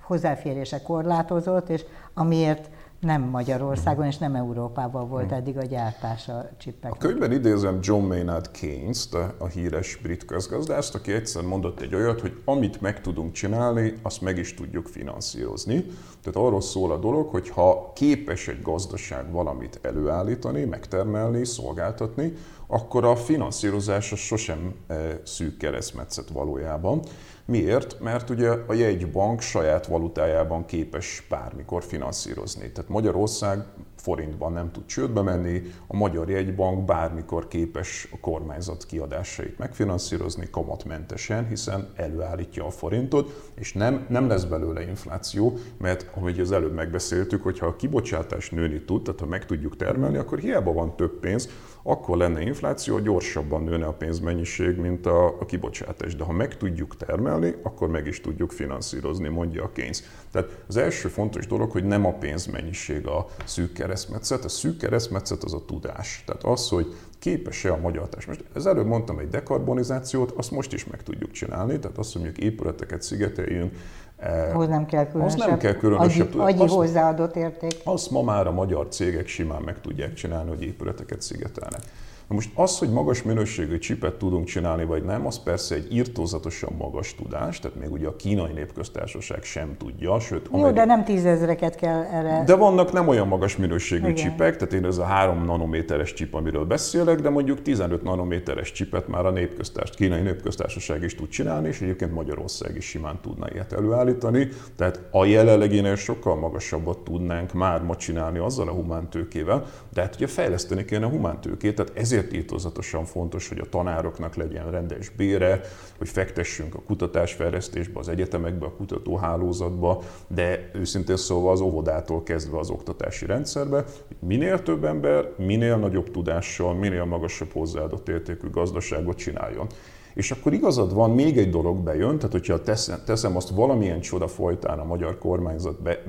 hozzáférése 0.00 0.82
korlátozott, 0.82 1.68
és 1.68 1.84
amiért 2.14 2.70
nem 3.00 3.22
Magyarországon 3.22 4.06
és 4.06 4.16
nem 4.16 4.34
Európában 4.34 5.08
volt 5.08 5.32
eddig 5.32 5.56
a 5.56 5.64
gyártás 5.64 6.28
a 6.28 6.48
csippek. 6.58 6.92
A 6.92 6.96
könyvben 6.96 7.32
idézem 7.32 7.78
John 7.82 8.04
Maynard 8.04 8.50
Keynes, 8.50 9.08
a 9.38 9.46
híres 9.46 9.96
brit 9.96 10.24
közgazdászt, 10.24 10.94
aki 10.94 11.12
egyszer 11.12 11.42
mondott 11.42 11.80
egy 11.80 11.94
olyat, 11.94 12.20
hogy 12.20 12.42
amit 12.44 12.80
meg 12.80 13.00
tudunk 13.00 13.32
csinálni, 13.32 13.92
azt 14.02 14.20
meg 14.20 14.38
is 14.38 14.54
tudjuk 14.54 14.86
finanszírozni. 14.86 15.84
Tehát 16.22 16.48
arról 16.48 16.60
szól 16.60 16.92
a 16.92 16.98
dolog, 16.98 17.28
hogy 17.28 17.48
ha 17.48 17.92
képes 17.94 18.48
egy 18.48 18.62
gazdaság 18.62 19.32
valamit 19.32 19.78
előállítani, 19.82 20.64
megtermelni, 20.64 21.44
szolgáltatni, 21.44 22.32
akkor 22.66 23.04
a 23.04 23.16
finanszírozása 23.16 24.16
sosem 24.16 24.74
e, 24.86 25.20
szűk 25.24 25.56
keresztmetszet 25.56 26.28
valójában. 26.28 27.02
Miért? 27.50 28.00
Mert 28.00 28.30
ugye 28.30 28.50
a 28.66 28.72
jegybank 28.72 29.40
saját 29.40 29.86
valutájában 29.86 30.64
képes 30.64 31.26
bármikor 31.28 31.84
finanszírozni. 31.84 32.72
Tehát 32.72 32.90
Magyarország 32.90 33.64
forintban 33.96 34.52
nem 34.52 34.70
tud 34.72 34.86
csődbe 34.86 35.22
menni, 35.22 35.62
a 35.86 35.96
Magyar 35.96 36.30
Jegybank 36.30 36.84
bármikor 36.84 37.48
képes 37.48 38.08
a 38.12 38.18
kormányzat 38.20 38.86
kiadásait 38.86 39.58
megfinanszírozni 39.58 40.48
kamatmentesen, 40.50 41.46
hiszen 41.48 41.88
előállítja 41.96 42.66
a 42.66 42.70
forintot, 42.70 43.50
és 43.54 43.72
nem, 43.72 44.06
nem 44.08 44.28
lesz 44.28 44.44
belőle 44.44 44.88
infláció, 44.88 45.58
mert 45.78 46.10
ahogy 46.14 46.40
az 46.40 46.52
előbb 46.52 46.74
megbeszéltük, 46.74 47.42
hogyha 47.42 47.66
a 47.66 47.76
kibocsátás 47.76 48.50
nőni 48.50 48.80
tud, 48.80 49.02
tehát 49.02 49.20
ha 49.20 49.26
meg 49.26 49.46
tudjuk 49.46 49.76
termelni, 49.76 50.16
akkor 50.16 50.38
hiába 50.38 50.72
van 50.72 50.96
több 50.96 51.18
pénz, 51.20 51.48
akkor 51.88 52.16
lenne 52.16 52.40
infláció, 52.40 52.98
gyorsabban 52.98 53.62
nőne 53.62 53.86
a 53.86 53.92
pénzmennyiség, 53.92 54.76
mint 54.76 55.06
a, 55.06 55.26
a 55.26 55.46
kibocsátás. 55.46 56.16
De 56.16 56.24
ha 56.24 56.32
meg 56.32 56.56
tudjuk 56.56 56.96
termelni, 56.96 57.54
akkor 57.62 57.88
meg 57.88 58.06
is 58.06 58.20
tudjuk 58.20 58.52
finanszírozni, 58.52 59.28
mondja 59.28 59.64
a 59.64 59.72
Keynes. 59.72 60.02
Tehát 60.30 60.64
az 60.66 60.76
első 60.76 61.08
fontos 61.08 61.46
dolog, 61.46 61.70
hogy 61.70 61.84
nem 61.84 62.06
a 62.06 62.12
pénzmennyiség 62.12 63.06
a 63.06 63.26
szűk 63.44 63.72
keresztmetszet, 63.72 64.44
a 64.44 64.48
szűk 64.48 64.76
keresztmetszet 64.76 65.44
az 65.44 65.54
a 65.54 65.64
tudás. 65.64 66.22
Tehát 66.26 66.44
az, 66.44 66.68
hogy 66.68 66.94
képes-e 67.18 67.72
a 67.72 67.80
magyar 67.80 68.08
társ. 68.08 68.26
Most 68.26 68.44
ez 68.54 68.66
előbb 68.66 68.86
mondtam 68.86 69.18
egy 69.18 69.28
dekarbonizációt, 69.28 70.30
azt 70.30 70.50
most 70.50 70.72
is 70.72 70.86
meg 70.86 71.02
tudjuk 71.02 71.30
csinálni, 71.30 71.78
tehát 71.78 71.98
azt, 71.98 72.12
hogy 72.12 72.22
mondjuk 72.22 72.44
épületeket 72.44 73.02
szigeteljünk, 73.02 73.74
Ahhoz 74.22 74.68
nem 74.68 74.86
kell 74.86 75.06
különösebb, 75.06 75.40
az 75.40 75.46
nem 75.46 75.58
kell 75.58 75.74
különösebb 75.74 76.28
agyi, 76.28 76.38
agyi 76.38 76.62
azt, 76.62 76.74
hozzáadott 76.74 77.36
érték. 77.36 77.74
Azt 77.84 78.10
ma 78.10 78.22
már 78.22 78.46
a 78.46 78.52
magyar 78.52 78.88
cégek 78.88 79.26
simán 79.26 79.62
meg 79.62 79.80
tudják 79.80 80.14
csinálni, 80.14 80.48
hogy 80.48 80.62
épületeket 80.62 81.22
szigetelnek. 81.22 81.80
Na 82.28 82.34
most 82.34 82.50
az, 82.54 82.78
hogy 82.78 82.90
magas 82.90 83.22
minőségű 83.22 83.78
csipet 83.78 84.14
tudunk 84.14 84.46
csinálni, 84.46 84.84
vagy 84.84 85.04
nem, 85.04 85.26
az 85.26 85.42
persze 85.42 85.74
egy 85.74 85.94
írtózatosan 85.94 86.72
magas 86.78 87.14
tudás, 87.14 87.58
tehát 87.58 87.80
még 87.80 87.92
ugye 87.92 88.06
a 88.06 88.16
kínai 88.16 88.52
népköztársaság 88.52 89.42
sem 89.42 89.76
tudja, 89.78 90.20
sőt... 90.20 90.48
Jó, 90.52 90.70
de 90.70 90.84
nem 90.84 91.04
tízezreket 91.04 91.74
kell 91.74 92.02
erre... 92.02 92.42
De 92.46 92.54
vannak 92.54 92.92
nem 92.92 93.08
olyan 93.08 93.28
magas 93.28 93.56
minőségű 93.56 94.08
Igen. 94.08 94.14
csipek, 94.14 94.56
tehát 94.56 94.72
én 94.72 94.84
ez 94.84 94.98
a 94.98 95.04
3 95.04 95.44
nanométeres 95.44 96.12
csip, 96.12 96.34
amiről 96.34 96.64
beszélek, 96.64 97.20
de 97.20 97.28
mondjuk 97.30 97.62
15 97.62 98.02
nanométeres 98.02 98.72
csipet 98.72 99.08
már 99.08 99.26
a 99.26 99.30
népköztárs, 99.30 99.90
kínai 99.90 100.20
népköztársaság 100.20 101.02
is 101.02 101.14
tud 101.14 101.28
csinálni, 101.28 101.68
és 101.68 101.80
egyébként 101.80 102.14
Magyarország 102.14 102.76
is 102.76 102.84
simán 102.84 103.18
tudna 103.22 103.50
ilyet 103.52 103.72
előállítani. 103.72 104.48
Tehát 104.76 105.00
a 105.10 105.24
jelenleginél 105.24 105.96
sokkal 105.96 106.36
magasabbat 106.36 106.98
tudnánk 106.98 107.52
már 107.52 107.82
ma 107.82 107.96
csinálni 107.96 108.38
azzal 108.38 108.68
a 108.68 108.72
humántőkével, 108.72 109.64
de 109.92 110.00
hát 110.00 110.14
ugye 110.14 110.26
fejleszteni 110.26 110.84
kéne 110.84 111.04
a 111.04 111.08
humántőkét, 111.08 111.74
tehát 111.74 111.92
ezért 111.94 112.16
ezért 112.18 112.32
írtózatosan 112.32 113.04
fontos, 113.04 113.48
hogy 113.48 113.58
a 113.58 113.68
tanároknak 113.68 114.34
legyen 114.34 114.70
rendes 114.70 115.08
bére, 115.08 115.60
hogy 115.98 116.08
fektessünk 116.08 116.74
a 116.74 116.82
kutatásfejlesztésbe, 116.86 117.98
az 117.98 118.08
egyetemekbe, 118.08 118.66
a 118.66 118.72
kutatóhálózatba, 118.72 120.02
de 120.26 120.70
őszintén 120.74 121.16
szóval 121.16 121.52
az 121.52 121.60
óvodától 121.60 122.22
kezdve 122.22 122.58
az 122.58 122.70
oktatási 122.70 123.26
rendszerbe, 123.26 123.84
hogy 124.06 124.16
minél 124.28 124.62
több 124.62 124.84
ember, 124.84 125.28
minél 125.36 125.76
nagyobb 125.76 126.10
tudással, 126.10 126.74
minél 126.74 127.04
magasabb 127.04 127.52
hozzáadott 127.52 128.08
értékű 128.08 128.50
gazdaságot 128.50 129.16
csináljon. 129.16 129.66
És 130.14 130.30
akkor 130.30 130.52
igazad 130.52 130.94
van, 130.94 131.10
még 131.10 131.38
egy 131.38 131.50
dolog 131.50 131.76
bejön, 131.76 132.16
tehát 132.16 132.32
hogyha 132.32 132.62
teszem, 132.62 132.98
teszem 133.06 133.36
azt 133.36 133.48
valamilyen 133.48 134.00
csoda 134.00 134.28
folytán 134.28 134.78
a 134.78 134.84
magyar 134.84 135.18
kormányzat 135.18 135.82
be, 135.82 136.02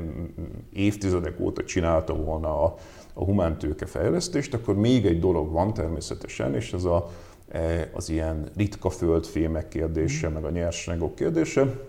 évtizedek 0.73 1.39
óta 1.39 1.63
csinálta 1.63 2.13
volna 2.15 2.63
a, 2.63 2.75
a 3.19 3.23
humántőke 3.23 3.85
fejlesztést, 3.85 4.53
akkor 4.53 4.75
még 4.75 5.05
egy 5.05 5.19
dolog 5.19 5.51
van 5.51 5.73
természetesen, 5.73 6.55
és 6.55 6.73
ez 6.73 6.83
a, 6.83 7.09
e, 7.51 7.89
az 7.93 8.09
ilyen 8.09 8.49
ritka 8.55 8.89
földfémek 8.89 9.67
kérdése, 9.67 10.29
meg 10.29 10.43
a 10.43 10.49
nyersanyagok 10.49 11.15
kérdése. 11.15 11.79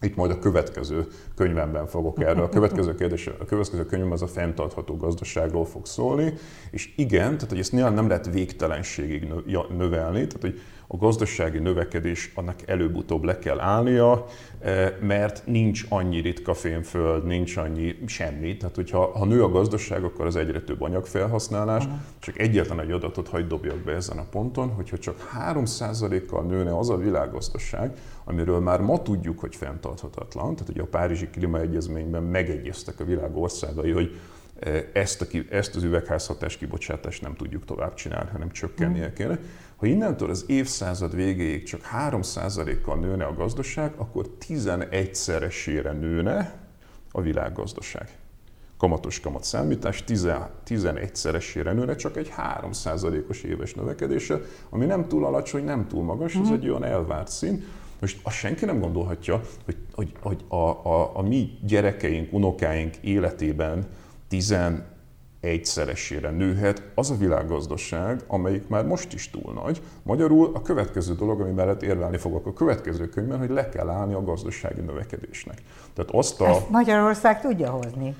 Itt 0.00 0.16
majd 0.16 0.30
a 0.30 0.38
következő 0.38 1.06
könyvemben 1.34 1.86
fogok 1.86 2.22
erről. 2.22 2.44
A 2.44 2.48
következő 2.48 2.94
kérdés, 2.94 3.26
a 3.26 3.44
következő 3.44 3.86
könyvem 3.86 4.12
az 4.12 4.22
a 4.22 4.26
fenntartható 4.26 4.96
gazdaságról 4.96 5.64
fog 5.64 5.86
szólni, 5.86 6.34
és 6.70 6.92
igen, 6.96 7.34
tehát 7.34 7.48
hogy 7.48 7.58
ezt 7.58 7.72
nyilván 7.72 7.94
nem 7.94 8.08
lehet 8.08 8.32
végtelenségig 8.32 9.32
növelni, 9.76 10.26
tehát 10.26 10.40
hogy 10.40 10.60
a 10.92 10.96
gazdasági 10.96 11.58
növekedés 11.58 12.32
annak 12.34 12.56
előbb-utóbb 12.66 13.24
le 13.24 13.38
kell 13.38 13.60
állnia, 13.60 14.26
eh, 14.58 14.92
mert 15.00 15.42
nincs 15.46 15.84
annyi 15.88 16.20
ritka 16.20 16.54
fémföld, 16.54 17.26
nincs 17.26 17.56
annyi 17.56 17.96
semmi. 18.06 18.56
Tehát, 18.56 18.74
hogyha 18.74 19.18
ha 19.18 19.24
nő 19.24 19.42
a 19.42 19.48
gazdaság, 19.48 20.04
akkor 20.04 20.26
az 20.26 20.36
egyre 20.36 20.60
több 20.60 20.82
anyagfelhasználás. 20.82 21.84
Uh-huh. 21.84 22.00
Csak 22.18 22.38
egyetlen 22.38 22.80
egy 22.80 22.90
adatot 22.90 23.28
hagyd 23.28 23.48
dobjak 23.48 23.78
be 23.78 23.92
ezen 23.92 24.18
a 24.18 24.26
ponton, 24.30 24.68
hogyha 24.68 24.98
csak 24.98 25.30
3%-kal 25.52 26.42
nőne 26.42 26.78
az 26.78 26.90
a 26.90 26.96
világgazdaság, 26.96 27.92
amiről 28.24 28.60
már 28.60 28.80
ma 28.80 29.02
tudjuk, 29.02 29.38
hogy 29.38 29.56
fenntarthatatlan, 29.56 30.54
tehát 30.54 30.70
ugye 30.72 30.82
a 30.82 30.86
Párizsi 30.86 31.28
Klímaegyezményben 31.28 32.22
megegyeztek 32.22 33.00
a 33.00 33.04
világ 33.04 33.36
országai, 33.36 33.90
hogy 33.90 34.18
eh, 34.58 34.84
ezt, 34.92 35.20
a, 35.20 35.26
ezt 35.50 35.76
az 35.76 35.82
üvegházhatás 35.82 36.56
kibocsátást 36.56 37.22
nem 37.22 37.34
tudjuk 37.34 37.64
tovább 37.64 37.94
csinálni, 37.94 38.30
hanem 38.30 38.50
csökkennie 38.50 39.12
kéne. 39.12 39.38
Ha 39.80 39.86
innentől 39.86 40.30
az 40.30 40.44
évszázad 40.46 41.14
végéig 41.14 41.62
csak 41.62 41.80
3%-kal 42.10 42.98
nőne 42.98 43.24
a 43.24 43.34
gazdaság, 43.34 43.92
akkor 43.96 44.26
11-szeresére 44.48 45.98
nőne 45.98 46.54
a 47.10 47.20
világgazdaság. 47.20 48.18
Kamatos 48.76 49.20
kamat 49.20 49.44
számítás 49.44 50.04
11-szeresére 50.66 51.74
nőne 51.74 51.94
csak 51.94 52.16
egy 52.16 52.32
3%-os 52.36 53.42
éves 53.42 53.74
növekedése, 53.74 54.40
ami 54.70 54.84
nem 54.84 55.08
túl 55.08 55.24
alacsony, 55.24 55.64
nem 55.64 55.88
túl 55.88 56.04
magas, 56.04 56.34
ez 56.34 56.40
mhm. 56.40 56.52
egy 56.52 56.68
olyan 56.68 56.84
elvárt 56.84 57.30
szín. 57.30 57.64
Most 58.00 58.20
azt 58.22 58.36
senki 58.36 58.64
nem 58.64 58.80
gondolhatja, 58.80 59.40
hogy, 59.64 59.76
hogy, 59.94 60.12
hogy 60.20 60.44
a, 60.48 60.68
a, 60.88 61.16
a 61.16 61.22
mi 61.22 61.58
gyerekeink, 61.66 62.32
unokáink 62.32 62.96
életében 62.96 63.86
10 64.28 64.54
egyszeresére 65.40 66.30
nőhet 66.30 66.82
az 66.94 67.10
a 67.10 67.16
világgazdaság, 67.16 68.20
amelyik 68.26 68.68
már 68.68 68.84
most 68.84 69.12
is 69.12 69.30
túl 69.30 69.52
nagy. 69.52 69.82
Magyarul 70.02 70.50
a 70.54 70.62
következő 70.62 71.14
dolog, 71.14 71.40
ami 71.40 71.50
mellett 71.50 71.82
érvelni 71.82 72.16
fogok 72.16 72.46
a 72.46 72.52
következő 72.52 73.08
könyvben, 73.08 73.38
hogy 73.38 73.50
le 73.50 73.68
kell 73.68 73.88
állni 73.88 74.14
a 74.14 74.22
gazdasági 74.22 74.80
növekedésnek. 74.80 75.62
Tehát 75.94 76.10
azt 76.10 76.40
a... 76.40 76.46
Ezt 76.46 76.70
Magyarország 76.70 77.40
tudja 77.40 77.70
hozni. 77.70 78.16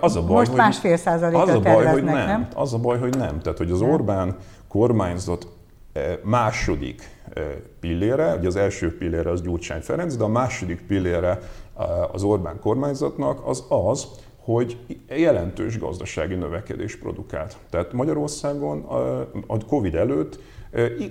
Az 0.00 0.16
a 0.16 0.22
baj, 0.22 0.36
Most 0.36 0.56
másfél 0.56 0.96
százalékot 0.96 1.48
az 1.48 1.54
a 1.54 1.60
baj, 1.60 1.86
hogy 1.86 2.04
nem. 2.04 2.26
nem. 2.26 2.48
Az 2.54 2.74
a 2.74 2.78
baj, 2.78 2.98
hogy 2.98 3.16
nem. 3.16 3.40
Tehát, 3.40 3.58
hogy 3.58 3.70
az 3.70 3.80
Orbán 3.80 4.36
kormányzat 4.68 5.48
második 6.22 7.10
pillére, 7.80 8.34
ugye 8.34 8.46
az 8.46 8.56
első 8.56 8.96
pillére 8.96 9.30
az 9.30 9.42
Gyurcsány 9.42 9.80
Ferenc, 9.80 10.16
de 10.16 10.24
a 10.24 10.28
második 10.28 10.86
pillére 10.86 11.38
az 12.12 12.22
Orbán 12.22 12.60
kormányzatnak 12.60 13.46
az 13.46 13.64
az, 13.68 14.06
hogy 14.44 14.78
jelentős 15.08 15.78
gazdasági 15.78 16.34
növekedés 16.34 16.96
produkált. 16.96 17.56
Tehát 17.70 17.92
Magyarországon 17.92 18.84
a 19.46 19.64
Covid 19.66 19.94
előtt 19.94 20.38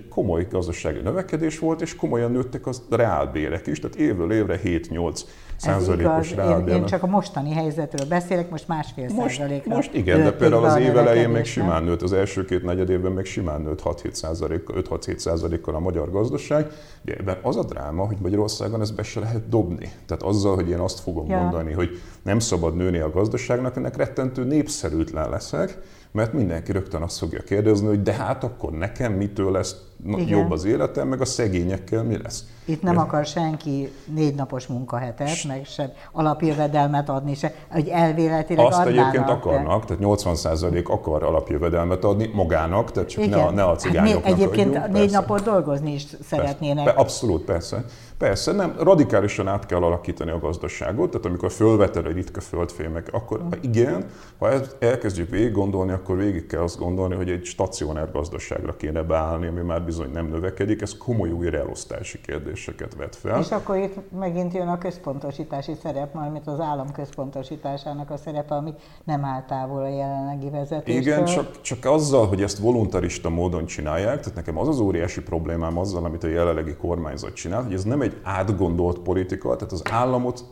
komoly 0.09 0.47
gazdasági 0.49 0.99
növekedés 0.99 1.59
volt, 1.59 1.81
és 1.81 1.95
komolyan 1.95 2.31
nőttek 2.31 2.67
a 2.67 2.71
reálbérek 2.89 3.67
is, 3.67 3.79
tehát 3.79 3.97
évről 3.97 4.31
évre 4.31 4.59
7-8 4.63 5.21
százalékos 5.61 6.31
én, 6.31 6.67
én 6.67 6.85
csak 6.85 7.03
a 7.03 7.07
mostani 7.07 7.53
helyzetről 7.53 8.07
beszélek, 8.07 8.49
most 8.49 8.67
másfél 8.67 9.07
most, 9.13 9.35
százalékra. 9.35 9.75
Most 9.75 9.93
igen, 9.93 10.23
de 10.23 10.31
például 10.31 10.65
az 10.65 10.75
év 10.75 10.97
elején 10.97 11.29
még 11.29 11.45
simán 11.45 11.83
nőtt, 11.83 12.01
az 12.01 12.13
első 12.13 12.45
két 12.45 12.63
negyed 12.63 12.89
évben 12.89 13.11
még 13.11 13.25
simán 13.25 13.61
nőtt 13.61 13.81
6-7 13.83 14.13
százalékkal, 14.13 14.81
5-6-7 14.89 15.17
százalékkal 15.17 15.75
a 15.75 15.79
magyar 15.79 16.11
gazdaság. 16.11 16.71
De 17.01 17.13
ebben 17.13 17.37
az 17.41 17.57
a 17.57 17.63
dráma, 17.63 18.05
hogy 18.05 18.17
Magyarországon 18.21 18.81
ezt 18.81 18.95
be 18.95 19.03
se 19.03 19.19
lehet 19.19 19.49
dobni. 19.49 19.91
Tehát 20.05 20.23
azzal, 20.23 20.55
hogy 20.55 20.69
én 20.69 20.79
azt 20.79 20.99
fogom 20.99 21.29
ja. 21.29 21.37
mondani, 21.37 21.73
hogy 21.73 21.89
nem 22.21 22.39
szabad 22.39 22.75
nőni 22.75 22.97
a 22.97 23.09
gazdaságnak, 23.09 23.75
ennek 23.75 23.95
rettentő 23.95 24.43
népszerűtlen 24.43 25.29
leszek, 25.29 25.77
mert 26.11 26.33
mindenki 26.33 26.71
rögtön 26.71 27.01
azt 27.01 27.17
fogja 27.17 27.41
kérdezni, 27.41 27.87
hogy 27.87 28.01
de 28.01 28.13
hát 28.13 28.43
akkor 28.43 28.71
nekem 28.71 29.13
mitől 29.13 29.51
lesz 29.51 29.75
Igen. 30.05 30.27
jobb 30.27 30.51
az 30.51 30.65
életem, 30.65 31.07
meg 31.07 31.21
a 31.21 31.25
szegényekkel 31.25 32.03
mi 32.03 32.17
lesz. 32.21 32.43
Itt 32.65 32.81
nem 32.81 32.97
akar 32.97 33.25
senki 33.25 33.91
négy 34.05 34.35
napos 34.35 34.67
munkahetet, 34.67 35.43
meg 35.47 35.65
se 35.65 35.93
alapjövedelmet 36.11 37.09
adni, 37.09 37.35
se, 37.35 37.53
hogy 37.71 37.87
elvéletileg 37.87 38.65
Azt 38.65 38.79
adnának, 38.79 38.99
egyébként 38.99 39.29
akarnak, 39.29 39.85
de... 39.85 39.95
tehát 39.95 40.19
80% 40.21 40.85
akar 40.85 41.23
alapjövedelmet 41.23 42.03
adni 42.03 42.29
magának, 42.33 42.91
tehát 42.91 43.09
csak 43.09 43.23
Igen. 43.23 43.39
ne 43.39 43.45
a, 43.45 43.51
ne 43.51 43.63
a 43.63 43.75
cigányoknak 43.75 44.23
hát 44.23 44.33
Egyébként 44.33 44.67
adjunk, 44.67 44.85
négy 44.85 45.01
persze. 45.01 45.19
napot 45.19 45.43
dolgozni 45.43 45.93
is 45.93 46.05
szeretnének. 46.27 46.83
Persze. 46.83 46.99
Abszolút, 46.99 47.41
persze. 47.41 47.85
Persze, 48.21 48.51
nem, 48.51 48.75
radikálisan 48.79 49.47
át 49.47 49.65
kell 49.65 49.83
alakítani 49.83 50.31
a 50.31 50.39
gazdaságot, 50.39 51.09
tehát 51.09 51.25
amikor 51.25 51.51
fölvetel 51.51 52.05
egy 52.05 52.13
ritka 52.13 52.41
földfémek, 52.41 53.07
akkor 53.11 53.39
ha 53.49 53.57
igen, 53.61 54.05
ha 54.39 54.49
elkezdjük 54.79 55.29
végig 55.29 55.51
gondolni, 55.51 55.91
akkor 55.91 56.17
végig 56.17 56.47
kell 56.47 56.61
azt 56.61 56.77
gondolni, 56.77 57.15
hogy 57.15 57.29
egy 57.29 57.45
stacionár 57.45 58.11
gazdaságra 58.11 58.75
kéne 58.77 59.01
beállni, 59.01 59.47
ami 59.47 59.61
már 59.61 59.83
bizony 59.91 60.11
nem 60.11 60.27
növekedik, 60.27 60.81
ez 60.81 60.97
komoly 60.97 61.31
új 61.31 61.47
elosztási 61.47 62.21
kérdéseket 62.21 62.95
vet 62.95 63.15
fel. 63.15 63.39
És 63.39 63.49
akkor 63.49 63.77
itt 63.77 63.95
megint 64.19 64.53
jön 64.53 64.67
a 64.67 64.77
központosítási 64.77 65.73
szerep, 65.81 66.13
mármint 66.13 66.47
az 66.47 66.59
állam 66.59 66.91
központosításának 66.91 68.09
a 68.09 68.17
szerepe, 68.17 68.55
ami 68.55 68.73
nem 69.03 69.25
áll 69.25 69.45
távol 69.45 69.81
a 69.81 69.87
jelenlegi 69.87 70.49
vezetéstől. 70.49 71.01
Igen, 71.01 71.25
csak, 71.25 71.61
csak 71.61 71.85
azzal, 71.85 72.27
hogy 72.27 72.41
ezt 72.41 72.57
voluntarista 72.57 73.29
módon 73.29 73.65
csinálják, 73.65 74.19
tehát 74.19 74.35
nekem 74.35 74.57
az 74.57 74.67
az 74.67 74.79
óriási 74.79 75.21
problémám 75.21 75.77
azzal, 75.77 76.05
amit 76.05 76.23
a 76.23 76.27
jelenlegi 76.27 76.75
kormányzat 76.75 77.33
csinál, 77.33 77.63
hogy 77.63 77.73
ez 77.73 77.83
nem 77.83 78.01
egy 78.01 78.19
átgondolt 78.23 78.99
politika, 78.99 79.55
tehát 79.55 79.71
az 79.73 79.81
államot 79.91 80.43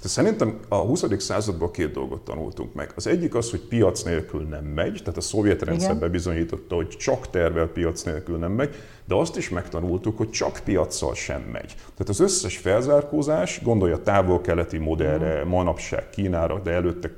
tehát 0.00 0.16
szerintem 0.16 0.58
a 0.68 0.76
20. 0.76 1.04
században 1.18 1.70
két 1.70 1.92
dolgot 1.92 2.24
tanultunk 2.24 2.74
meg. 2.74 2.92
Az 2.96 3.06
egyik 3.06 3.34
az, 3.34 3.50
hogy 3.50 3.60
piac 3.60 4.02
nélkül 4.02 4.42
nem 4.42 4.64
megy, 4.64 4.98
tehát 4.98 5.16
a 5.16 5.20
szovjet 5.20 5.62
rendszerben 5.62 6.10
bizonyította, 6.10 6.74
hogy 6.74 6.88
csak 6.88 7.30
tervel 7.30 7.66
piac 7.66 8.02
nélkül 8.02 8.38
nem 8.38 8.52
megy, 8.52 8.74
de 9.04 9.14
azt 9.14 9.36
is 9.36 9.48
megtanultuk, 9.48 10.16
hogy 10.16 10.30
csak 10.30 10.60
piaccal 10.64 11.14
sem 11.14 11.40
megy. 11.40 11.74
Tehát 11.74 12.08
az 12.08 12.20
összes 12.20 12.56
felzárkózás, 12.56 13.62
gondolja 13.62 14.02
távol-keleti 14.02 14.78
modellre, 14.78 15.44
manapság 15.44 16.10
Kínára, 16.10 16.60
de 16.60 16.70
előtte 16.70 17.10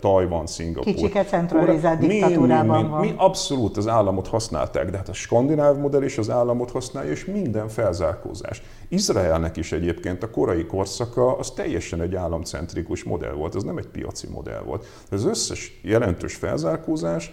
Tajvan, 0.00 0.46
Szingapur. 0.46 0.92
Kicsiket 0.92 1.28
centralizált 1.28 1.98
diktatúrában 1.98 2.76
mi, 2.76 2.82
mi, 2.82 2.88
van. 2.88 3.00
Mi 3.00 3.14
abszolút 3.16 3.76
az 3.76 3.88
államot 3.88 4.28
használták, 4.28 4.90
de 4.90 4.96
hát 4.96 5.08
a 5.08 5.12
skandináv 5.12 5.76
modell 5.76 6.02
is 6.02 6.18
az 6.18 6.30
államot 6.30 6.70
használja, 6.70 7.10
és 7.10 7.24
minden 7.24 7.68
felzárkózás. 7.68 8.62
Izraelnek 8.88 9.56
is 9.56 9.72
egyébként 9.72 10.22
a 10.22 10.30
korai 10.30 10.66
korszaka 10.66 11.36
az 11.36 11.50
teljesen 11.50 12.00
egy 12.00 12.14
államcentrikus 12.14 13.04
modell 13.04 13.32
volt, 13.32 13.54
ez 13.54 13.62
nem 13.62 13.78
egy 13.78 13.88
piaci 13.88 14.26
modell 14.26 14.62
volt. 14.62 14.86
Az 15.10 15.24
összes 15.24 15.80
jelentős 15.82 16.34
felzárkózás 16.34 17.32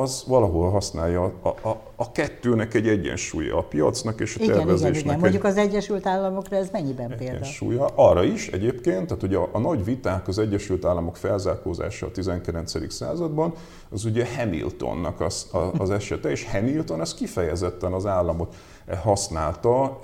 az 0.00 0.24
valahol 0.26 0.70
használja 0.70 1.22
a, 1.42 1.48
a, 1.48 1.80
a 1.96 2.12
kettőnek 2.12 2.74
egy 2.74 2.88
egyensúlya, 2.88 3.58
a 3.58 3.62
piacnak 3.62 4.20
és 4.20 4.36
a 4.36 4.42
igen, 4.42 4.56
tervezésnek. 4.56 4.94
Igen, 4.94 5.06
igen. 5.06 5.20
Mondjuk 5.20 5.44
az 5.44 5.56
Egyesült 5.56 6.06
Államokra 6.06 6.56
ez 6.56 6.68
mennyiben 6.72 7.08
példa? 7.08 7.24
Egyensúlya. 7.24 7.86
Arra 7.94 8.24
is 8.24 8.48
egyébként, 8.48 9.06
tehát 9.06 9.22
ugye 9.22 9.36
a, 9.36 9.48
a 9.52 9.58
nagy 9.58 9.84
viták 9.84 10.28
az 10.28 10.38
Egyesült 10.38 10.84
Államok 10.84 11.16
felzárkózása 11.16 12.06
a 12.06 12.10
19. 12.10 12.92
században, 12.92 13.52
az 13.90 14.04
ugye 14.04 14.26
Hamiltonnak 14.36 15.20
az, 15.20 15.46
a, 15.52 15.58
az 15.78 15.90
esete, 15.90 16.30
és 16.30 16.50
Hamilton 16.50 17.00
az 17.00 17.14
kifejezetten 17.14 17.92
az 17.92 18.06
államot 18.06 18.54
használta, 19.02 20.00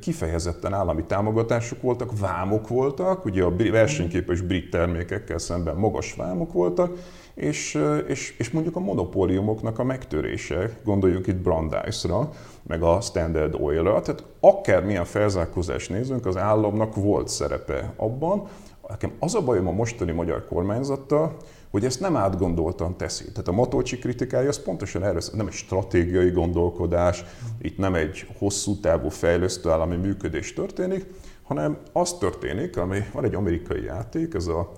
kifejezetten 0.00 0.72
állami 0.72 1.04
támogatások 1.04 1.82
voltak, 1.82 2.18
vámok 2.18 2.68
voltak, 2.68 3.24
ugye 3.24 3.44
a 3.44 3.56
versenyképes 3.56 4.40
brit 4.40 4.70
termékekkel 4.70 5.38
szemben 5.38 5.76
magas 5.76 6.14
vámok 6.14 6.52
voltak, 6.52 6.96
és, 7.34 7.78
és, 8.06 8.34
és 8.38 8.50
mondjuk 8.50 8.76
a 8.76 8.80
monopóliumoknak 8.80 9.78
a 9.78 9.84
megtörése, 9.84 10.76
gondoljuk 10.84 11.26
itt 11.26 11.36
Brandeis-ra, 11.36 12.32
meg 12.62 12.82
a 12.82 13.00
Standard 13.00 13.54
Oil-ra, 13.60 14.00
tehát 14.00 14.24
akármilyen 14.40 15.04
felzárkózást 15.04 15.90
nézünk, 15.90 16.26
az 16.26 16.36
államnak 16.36 16.94
volt 16.94 17.28
szerepe 17.28 17.92
abban. 17.96 18.48
Nekem 18.88 19.12
az 19.18 19.34
a 19.34 19.40
bajom 19.40 19.66
a 19.66 19.72
mostani 19.72 20.12
magyar 20.12 20.46
kormányzattal, 20.48 21.36
hogy 21.70 21.84
ezt 21.84 22.00
nem 22.00 22.16
átgondoltan 22.16 22.96
teszi. 22.96 23.24
Tehát 23.24 23.48
a 23.48 23.52
Matolcsi 23.52 23.98
kritikája 23.98 24.48
az 24.48 24.62
pontosan 24.62 25.04
erről, 25.04 25.22
nem 25.32 25.46
egy 25.46 25.52
stratégiai 25.52 26.30
gondolkodás, 26.30 27.24
itt 27.60 27.78
nem 27.78 27.94
egy 27.94 28.26
hosszú 28.38 28.80
távú 28.80 29.08
fejlesztő 29.08 29.70
állami 29.70 29.96
működés 29.96 30.52
történik, 30.52 31.06
hanem 31.42 31.78
az 31.92 32.12
történik, 32.12 32.76
ami 32.76 32.98
van 33.12 33.24
egy 33.24 33.34
amerikai 33.34 33.84
játék, 33.84 34.34
ez 34.34 34.46
a 34.46 34.72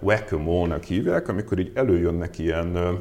whack-a-mole-nak 0.00 0.82
hívják, 0.82 1.28
amikor 1.28 1.58
így 1.58 1.72
előjönnek 1.74 2.38
ilyen 2.38 2.98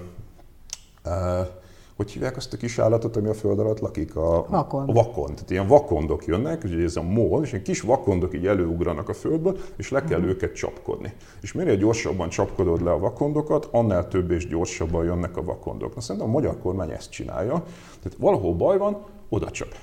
hogy 1.97 2.11
hívják 2.11 2.37
azt 2.37 2.53
a 2.53 2.57
kis 2.57 2.79
állatot, 2.79 3.15
ami 3.15 3.27
a 3.27 3.33
föld 3.33 3.59
alatt 3.59 3.79
lakik? 3.79 4.15
A 4.15 4.45
vakond. 4.49 4.89
A 4.89 4.93
vakond. 4.93 5.33
Tehát 5.33 5.49
ilyen 5.49 5.67
vakondok 5.67 6.25
jönnek, 6.25 6.63
ugye 6.63 6.83
ez 6.83 6.95
a 6.95 7.01
mol, 7.01 7.43
és 7.43 7.51
ilyen 7.51 7.63
kis 7.63 7.81
vakondok 7.81 8.35
így 8.35 8.47
előugranak 8.47 9.09
a 9.09 9.13
földből, 9.13 9.57
és 9.77 9.89
le 9.89 10.03
kell 10.03 10.17
uh-huh. 10.17 10.33
őket 10.33 10.55
csapkodni. 10.55 11.13
És 11.41 11.53
minél 11.53 11.75
gyorsabban 11.75 12.29
csapkodod 12.29 12.83
le 12.83 12.91
a 12.91 12.99
vakondokat, 12.99 13.67
annál 13.71 14.07
több 14.07 14.31
és 14.31 14.47
gyorsabban 14.47 15.05
jönnek 15.05 15.37
a 15.37 15.43
vakondok. 15.43 15.95
Na 15.95 16.01
szerintem 16.01 16.29
a 16.29 16.33
magyar 16.33 16.59
kormány 16.59 16.91
ezt 16.91 17.11
csinálja. 17.11 17.63
Tehát 18.01 18.17
valahol 18.17 18.53
baj 18.53 18.77
van, 18.77 19.03
oda 19.29 19.51
csap. 19.51 19.75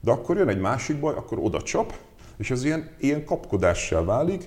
De 0.00 0.10
akkor 0.10 0.36
jön 0.36 0.48
egy 0.48 0.60
másik 0.60 1.00
baj, 1.00 1.14
akkor 1.14 1.38
oda 1.38 1.62
csap, 1.62 1.92
és 2.36 2.50
ez 2.50 2.64
ilyen, 2.64 2.90
ilyen 2.98 3.24
kapkodással 3.24 4.04
válik. 4.04 4.46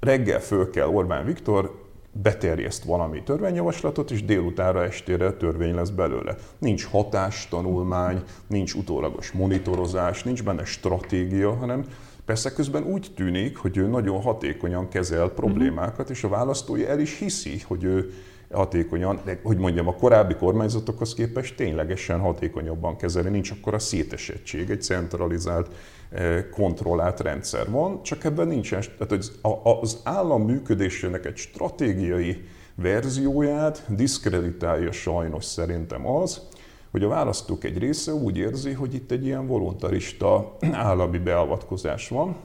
Reggel 0.00 0.40
föl 0.40 0.70
kell 0.70 0.86
Orbán 0.86 1.24
Viktor, 1.24 1.88
beterjeszt 2.12 2.84
valami 2.84 3.22
törvényjavaslatot, 3.22 4.10
és 4.10 4.24
délutánra 4.24 4.84
estére 4.84 5.32
törvény 5.32 5.74
lesz 5.74 5.88
belőle. 5.88 6.36
Nincs 6.58 6.84
hatástanulmány, 6.84 8.22
nincs 8.46 8.74
utólagos 8.74 9.32
monitorozás, 9.32 10.22
nincs 10.22 10.42
benne 10.42 10.64
stratégia, 10.64 11.54
hanem 11.54 11.84
persze 12.24 12.52
közben 12.52 12.82
úgy 12.82 13.10
tűnik, 13.16 13.56
hogy 13.56 13.76
ő 13.76 13.86
nagyon 13.86 14.20
hatékonyan 14.20 14.88
kezel 14.88 15.28
problémákat, 15.28 16.10
és 16.10 16.24
a 16.24 16.28
választói 16.28 16.86
el 16.86 17.00
is 17.00 17.18
hiszi, 17.18 17.60
hogy 17.66 17.84
ő 17.84 18.12
hatékonyan, 18.50 19.20
de 19.24 19.40
hogy 19.42 19.56
mondjam, 19.56 19.88
a 19.88 19.94
korábbi 19.94 20.34
kormányzatokhoz 20.34 21.14
képest 21.14 21.56
ténylegesen 21.56 22.20
hatékonyabban 22.20 22.96
kezeli, 22.96 23.28
nincs 23.28 23.50
akkor 23.50 23.74
a 23.74 23.78
szétesettség, 23.78 24.70
egy 24.70 24.82
centralizált, 24.82 25.74
eh, 26.10 26.44
kontrollált 26.50 27.20
rendszer 27.20 27.70
van, 27.70 28.02
csak 28.02 28.24
ebben 28.24 28.48
nincsen, 28.48 28.82
tehát 28.98 29.24
az 29.80 30.00
állam 30.04 30.42
működésének 30.42 31.26
egy 31.26 31.36
stratégiai 31.36 32.44
verzióját 32.74 33.84
diszkreditálja 33.88 34.92
sajnos 34.92 35.44
szerintem 35.44 36.06
az, 36.06 36.48
hogy 36.90 37.02
a 37.02 37.08
választók 37.08 37.64
egy 37.64 37.78
része 37.78 38.12
úgy 38.12 38.36
érzi, 38.36 38.72
hogy 38.72 38.94
itt 38.94 39.10
egy 39.10 39.24
ilyen 39.24 39.46
voluntarista 39.46 40.56
állami 40.72 41.18
beavatkozás 41.18 42.08
van, 42.08 42.36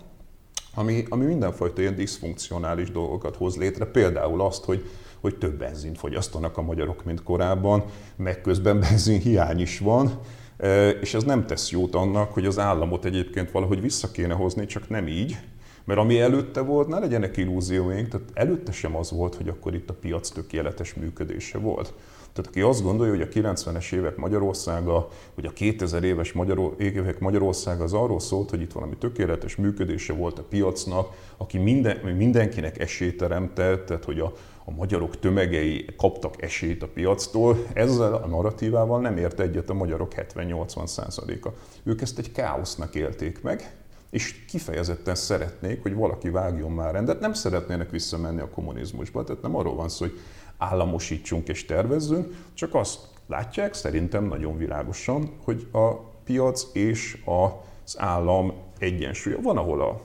ami, 0.76 1.06
ami 1.10 1.26
mindenfajta 1.26 1.82
ilyen 1.82 1.96
diszfunkcionális 1.96 2.92
dolgokat 2.92 3.36
hoz 3.36 3.56
létre, 3.58 3.86
például 3.86 4.42
azt, 4.42 4.64
hogy 4.64 4.86
hogy 5.26 5.38
több 5.38 5.58
benzint 5.58 5.98
fogyasztanak 5.98 6.58
a 6.58 6.62
magyarok, 6.62 7.04
mint 7.04 7.24
korábban, 7.24 7.84
meg 8.16 8.42
közben 8.42 8.80
benzin 8.90 9.20
hiány 9.20 9.60
is 9.60 9.80
van, 9.80 10.20
e, 10.58 10.90
és 10.90 11.14
ez 11.14 11.24
nem 11.24 11.46
tesz 11.46 11.70
jót 11.70 11.96
annak, 11.96 12.34
hogy 12.34 12.46
az 12.46 12.60
államot 12.60 13.06
egyébként 13.06 13.52
valahogy 13.52 13.82
vissza 13.82 14.12
kéne 14.12 14.34
hozni, 14.34 14.66
csak 14.66 14.90
nem 14.90 15.08
így, 15.08 15.38
mert 15.84 16.00
ami 16.00 16.20
előtte 16.20 16.62
volt, 16.62 16.88
ne 16.88 17.00
legyenek 17.00 17.38
illúzióink, 17.38 18.08
tehát 18.08 18.28
előtte 18.34 18.72
sem 18.72 18.96
az 18.96 19.12
volt, 19.12 19.36
hogy 19.36 19.48
akkor 19.48 19.74
itt 19.74 19.90
a 19.90 19.94
piac 19.94 20.30
tökéletes 20.30 20.94
működése 20.94 21.58
volt. 21.58 21.94
Tehát 22.36 22.52
aki 22.52 22.62
azt 22.62 22.84
gondolja, 22.84 23.14
hogy 23.14 23.22
a 23.22 23.28
90-es 23.54 23.94
évek 23.94 24.16
Magyarországa, 24.16 25.08
vagy 25.36 25.46
a 25.46 25.54
2000 25.54 26.04
éves 26.04 26.34
Magyar, 26.34 26.76
évek 26.78 27.20
Magyarországa 27.20 27.84
az 27.84 27.94
arról 27.94 28.20
szólt, 28.20 28.50
hogy 28.50 28.62
itt 28.62 28.72
valami 28.72 28.98
tökéletes 28.98 29.56
működése 29.56 30.14
volt 30.14 30.40
a 30.40 30.44
piacnak, 30.44 31.08
aki 31.38 31.58
minden, 31.58 31.98
mindenkinek 31.98 32.80
esélyt 32.80 33.18
teremtett, 33.18 33.86
tehát 33.86 34.04
hogy 34.04 34.20
a, 34.20 34.34
a 34.66 34.72
magyarok 34.72 35.20
tömegei 35.20 35.86
kaptak 35.98 36.42
esélyt 36.42 36.84
a 36.84 36.88
piactól, 36.88 37.66
ezzel 37.74 38.14
a 38.14 38.28
narratívával 38.28 39.02
nem 39.02 39.18
ért 39.18 39.40
egyet 39.40 39.70
a 39.70 39.74
magyarok 39.74 40.14
70-80 40.16 40.86
százaléka. 40.86 41.54
Ők 41.84 42.02
ezt 42.02 42.20
egy 42.20 42.32
káosznak 42.32 42.96
élték 42.96 43.42
meg, 43.42 43.76
és 44.10 44.46
kifejezetten 44.46 45.16
szeretnék, 45.16 45.82
hogy 45.82 45.94
valaki 45.94 46.30
vágjon 46.30 46.72
már 46.72 46.94
rendet, 46.94 47.20
nem 47.20 47.34
szeretnének 47.34 47.90
visszamenni 47.90 48.42
a 48.42 48.50
kommunizmusba, 48.50 49.24
tehát 49.24 49.42
nem 49.42 49.56
arról 49.56 49.76
van 49.76 49.90
szó, 49.90 50.06
hogy 50.06 50.20
államosítsunk 50.58 51.48
és 51.48 51.66
tervezzünk, 51.66 52.36
csak 52.54 52.76
azt 52.76 53.00
látják 53.28 53.74
szerintem 53.74 54.24
nagyon 54.24 54.58
világosan, 54.58 55.32
hogy 55.44 55.68
a 55.72 55.94
piac 56.24 56.66
és 56.74 57.22
az 57.26 58.00
állam 58.00 58.54
egyensúlya. 58.80 59.42
Van, 59.42 59.58
ahol 59.58 59.82
a 59.82 60.02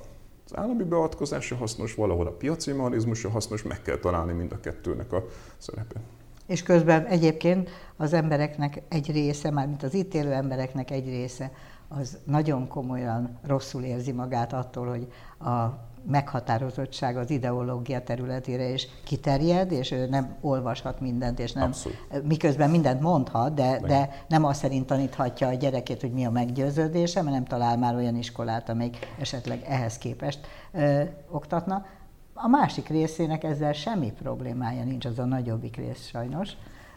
az 0.53 0.59
állami 0.59 0.83
beavatkozása 0.83 1.57
hasznos, 1.57 1.95
valahol 1.95 2.27
a 2.27 2.31
piaci 2.31 2.73
mechanizmusa 2.73 3.31
hasznos, 3.31 3.63
meg 3.63 3.83
kell 3.83 3.97
találni 3.97 4.33
mind 4.33 4.53
a 4.53 4.61
kettőnek 4.61 5.13
a 5.13 5.25
szerepét. 5.59 6.03
És 6.47 6.63
közben 6.63 7.05
egyébként 7.05 7.71
az 7.97 8.13
embereknek 8.13 8.83
egy 8.89 9.11
része, 9.13 9.51
mármint 9.51 9.83
az 9.83 9.95
itt 9.95 10.15
élő 10.15 10.33
embereknek 10.33 10.91
egy 10.91 11.07
része, 11.07 11.53
az 11.89 12.19
nagyon 12.25 12.69
komolyan 12.69 13.39
rosszul 13.47 13.83
érzi 13.83 14.13
magát 14.13 14.53
attól, 14.53 14.89
hogy 14.89 15.07
a 15.49 15.89
meghatározottság 16.07 17.17
az 17.17 17.31
ideológia 17.31 18.03
területére 18.03 18.69
is 18.69 18.89
kiterjed, 19.05 19.73
és 19.73 19.91
ő 19.91 20.07
nem 20.09 20.37
olvashat 20.41 21.01
mindent, 21.01 21.39
és 21.39 21.53
nem, 21.53 21.65
Abszolút. 21.65 21.99
miközben 22.27 22.71
mindent 22.71 23.01
mondhat, 23.01 23.55
de, 23.55 23.81
de 23.87 24.25
nem 24.29 24.45
azt 24.45 24.61
szerint 24.61 24.87
taníthatja 24.87 25.49
a 25.49 25.55
gyerekét, 25.55 26.01
hogy 26.01 26.13
mi 26.13 26.25
a 26.25 26.31
meggyőződése, 26.31 27.23
mert 27.23 27.35
nem 27.35 27.45
talál 27.45 27.77
már 27.77 27.95
olyan 27.95 28.17
iskolát, 28.17 28.69
amelyik 28.69 28.97
esetleg 29.19 29.65
ehhez 29.69 29.99
képest 29.99 30.47
ö, 30.73 31.03
oktatna. 31.31 31.87
A 32.35 32.49
másik 32.49 32.89
részének 32.89 33.45
ezzel 33.45 33.73
semmi 33.73 34.13
problémája 34.13 34.85
nincs, 34.85 35.05
az 35.05 35.19
a 35.19 35.25
nagyobbik 35.25 35.77
rész 35.77 36.07
sajnos. 36.07 36.51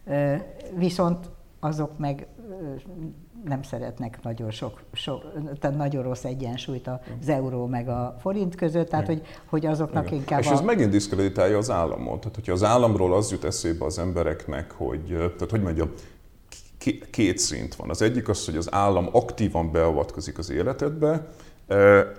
Ö, 0.05 0.35
viszont 0.75 1.29
azok 1.63 1.97
meg 1.97 2.27
nem 3.43 3.61
szeretnek 3.61 4.19
nagyon 4.23 4.51
sok, 4.51 4.81
sok 4.93 5.21
tehát 5.59 5.77
nagyon 5.77 6.03
rossz 6.03 6.23
egyensúlyt 6.23 6.89
az 7.21 7.29
euró 7.29 7.65
meg 7.65 7.87
a 7.87 8.15
forint 8.19 8.55
között, 8.55 8.89
tehát 8.89 9.05
hogy, 9.05 9.21
hogy 9.45 9.65
azoknak 9.65 10.05
Igen. 10.05 10.17
inkább... 10.17 10.39
És 10.39 10.47
ez 10.47 10.59
a... 10.59 10.63
megint 10.63 10.91
diszkreditálja 10.91 11.57
az 11.57 11.69
államot. 11.69 12.19
Tehát, 12.19 12.35
hogyha 12.35 12.53
az 12.53 12.63
államról 12.63 13.13
az 13.13 13.31
jut 13.31 13.43
eszébe 13.43 13.85
az 13.85 13.99
embereknek, 13.99 14.71
hogy, 14.71 15.07
tehát 15.07 15.49
hogy 15.49 15.61
mondjam, 15.61 15.91
két 17.11 17.37
szint 17.37 17.75
van. 17.75 17.89
Az 17.89 18.01
egyik 18.01 18.29
az, 18.29 18.45
hogy 18.45 18.57
az 18.57 18.73
állam 18.73 19.09
aktívan 19.11 19.71
beavatkozik 19.71 20.37
az 20.37 20.49
életedbe, 20.49 21.27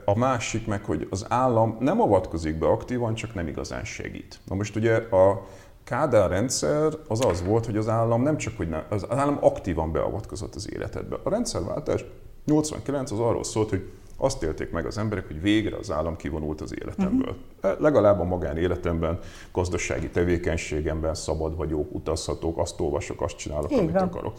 a 0.04 0.18
másik 0.18 0.66
meg, 0.66 0.84
hogy 0.84 1.06
az 1.10 1.26
állam 1.28 1.76
nem 1.80 2.00
avatkozik 2.00 2.58
be 2.58 2.66
aktívan, 2.66 3.14
csak 3.14 3.34
nem 3.34 3.46
igazán 3.46 3.84
segít. 3.84 4.38
Na 4.46 4.54
most 4.54 4.76
ugye 4.76 4.94
a 4.96 5.46
Kádár 5.84 6.30
rendszer 6.30 6.92
az 7.08 7.24
az 7.24 7.44
volt, 7.44 7.66
hogy 7.66 7.76
az 7.76 7.88
állam 7.88 8.22
nem 8.22 8.36
csak, 8.36 8.56
hogy 8.56 8.68
nem, 8.68 8.82
az 8.88 9.06
állam 9.08 9.38
aktívan 9.40 9.92
beavatkozott 9.92 10.54
az 10.54 10.72
életedbe. 10.72 11.16
A 11.22 11.30
rendszerváltás 11.30 12.04
89 12.44 13.10
az 13.10 13.18
arról 13.18 13.44
szólt, 13.44 13.70
hogy 13.70 13.90
azt 14.16 14.42
élték 14.42 14.70
meg 14.70 14.86
az 14.86 14.98
emberek, 14.98 15.26
hogy 15.26 15.40
végre 15.40 15.76
az 15.76 15.90
állam 15.90 16.16
kivonult 16.16 16.60
az 16.60 16.74
életemből. 16.80 17.36
Uh-huh. 17.62 17.80
Legalább 17.80 18.20
a 18.20 18.24
magánéletemben, 18.24 19.18
gazdasági 19.52 20.08
tevékenységemben 20.08 21.14
szabad 21.14 21.56
vagyok, 21.56 21.94
utazhatok, 21.94 22.58
azt 22.58 22.80
olvasok, 22.80 23.22
azt 23.22 23.36
csinálok, 23.36 23.72
Így 23.72 23.78
amit 23.78 23.92
van. 23.92 24.02
akarok. 24.02 24.34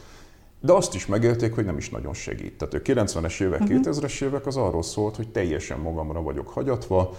De 0.62 0.74
azt 0.74 0.94
is 0.96 1.06
megélték, 1.06 1.56
hogy 1.56 1.66
nem 1.66 1.78
is 1.78 1.90
nagyon 1.90 2.14
segít. 2.14 2.58
Tehát 2.58 2.74
a 2.74 2.78
90-es 2.78 3.42
évek, 3.42 3.62
uh-huh. 3.62 3.78
Mhm. 3.78 3.90
2000-es 3.90 4.22
évek 4.22 4.46
az 4.46 4.58
arról 4.58 4.84
szólt, 4.84 5.16
hogy 5.16 5.32
teljesen 5.32 5.80
magamra 5.80 6.22
vagyok 6.22 6.50
hagyatva, 6.50 7.14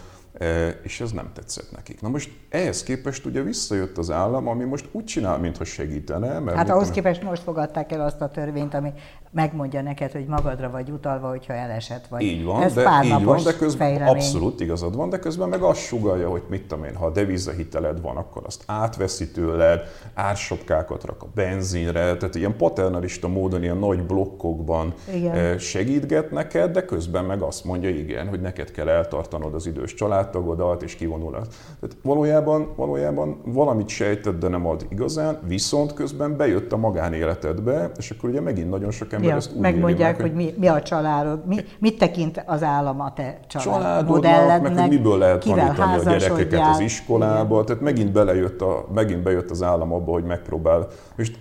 és 0.82 1.00
ez 1.00 1.12
nem 1.12 1.30
tetszett 1.32 1.72
nekik. 1.72 2.00
Na 2.00 2.08
most 2.08 2.30
ehhez 2.48 2.82
képest 2.82 3.24
ugye 3.24 3.42
visszajött 3.42 3.98
az 3.98 4.10
állam, 4.10 4.48
ami 4.48 4.64
most 4.64 4.88
úgy 4.92 5.04
csinál, 5.04 5.38
mintha 5.38 5.64
segítene. 5.64 6.38
Mert 6.38 6.56
hát 6.56 6.70
ahhoz 6.70 6.90
képest 6.90 7.22
most 7.22 7.42
fogadták 7.42 7.92
el 7.92 8.00
azt 8.00 8.20
a 8.20 8.28
törvényt, 8.28 8.74
ami 8.74 8.92
megmondja 9.36 9.82
neked, 9.82 10.12
hogy 10.12 10.26
magadra 10.26 10.70
vagy 10.70 10.90
utalva, 10.90 11.28
hogyha 11.28 11.52
elesett 11.52 12.06
vagy. 12.06 12.22
Így 12.22 12.44
van, 12.44 12.62
Ez 12.62 12.74
de, 12.74 12.82
pár 12.82 13.04
így 13.04 13.24
van, 13.24 13.42
de 13.42 13.52
közben 13.52 13.88
fejremény. 13.88 14.14
abszolút 14.14 14.60
igazad 14.60 14.96
van, 14.96 15.08
de 15.08 15.18
közben 15.18 15.48
meg 15.48 15.62
azt 15.62 15.80
sugalja, 15.80 16.28
hogy 16.28 16.42
mit 16.48 16.62
tudom 16.66 16.84
én, 16.84 16.94
ha 16.94 17.06
a 17.06 17.10
devizahiteled 17.10 18.00
van, 18.00 18.16
akkor 18.16 18.42
azt 18.46 18.62
átveszi 18.66 19.30
tőled, 19.30 19.80
ársopkákat 20.14 21.04
rak 21.04 21.22
a 21.22 21.26
benzinre, 21.34 22.16
tehát 22.16 22.34
ilyen 22.34 22.56
paternalista 22.56 23.28
módon, 23.28 23.62
ilyen 23.62 23.76
nagy 23.76 24.02
blokkokban 24.02 24.94
igen. 25.14 25.58
segítget 25.58 26.30
neked, 26.30 26.70
de 26.70 26.84
közben 26.84 27.24
meg 27.24 27.42
azt 27.42 27.64
mondja, 27.64 27.88
igen, 27.88 28.28
hogy 28.28 28.40
neked 28.40 28.70
kell 28.70 28.88
eltartanod 28.88 29.54
az 29.54 29.66
idős 29.66 29.94
családtagodat, 29.94 30.82
és 30.82 30.94
kivonul. 30.94 31.30
Tehát 31.30 31.96
valójában, 32.02 32.72
valójában 32.76 33.40
valamit 33.44 33.88
sejtett, 33.88 34.38
de 34.38 34.48
nem 34.48 34.66
ad 34.66 34.86
igazán, 34.88 35.38
viszont 35.46 35.92
közben 35.92 36.36
bejött 36.36 36.72
a 36.72 36.76
magánéletedbe, 36.76 37.90
és 37.98 38.10
akkor 38.10 38.28
ugye 38.30 38.40
megint 38.40 38.70
nagyon 38.70 38.90
sok 38.90 39.12
ember 39.12 39.25
ja, 39.28 39.36
ezt 39.36 39.52
úgy 39.54 39.60
megmondják, 39.60 40.18
meg, 40.18 40.26
hogy 40.26 40.34
mi, 40.34 40.54
mi 40.58 40.68
a 40.68 40.82
családod, 40.82 41.46
mi, 41.46 41.56
mit 41.78 41.98
tekint 41.98 42.42
az 42.46 42.62
állam 42.62 43.00
a 43.00 43.12
te 43.12 43.38
családodnak, 43.46 44.62
meg 44.62 44.78
hogy 44.78 44.88
miből 44.88 45.18
lehet 45.18 45.44
tanítani 45.44 45.94
a 45.94 46.02
gyerekeket 46.04 46.68
az 46.72 46.80
iskolába, 46.80 47.64
tehát 47.64 47.82
megint, 47.82 48.12
belejött 48.12 48.60
a, 48.60 48.86
megint 48.94 49.22
bejött 49.22 49.50
az 49.50 49.62
állam 49.62 49.92
abba, 49.92 50.12
hogy 50.12 50.24
megpróbál. 50.24 50.86
És 51.16 51.32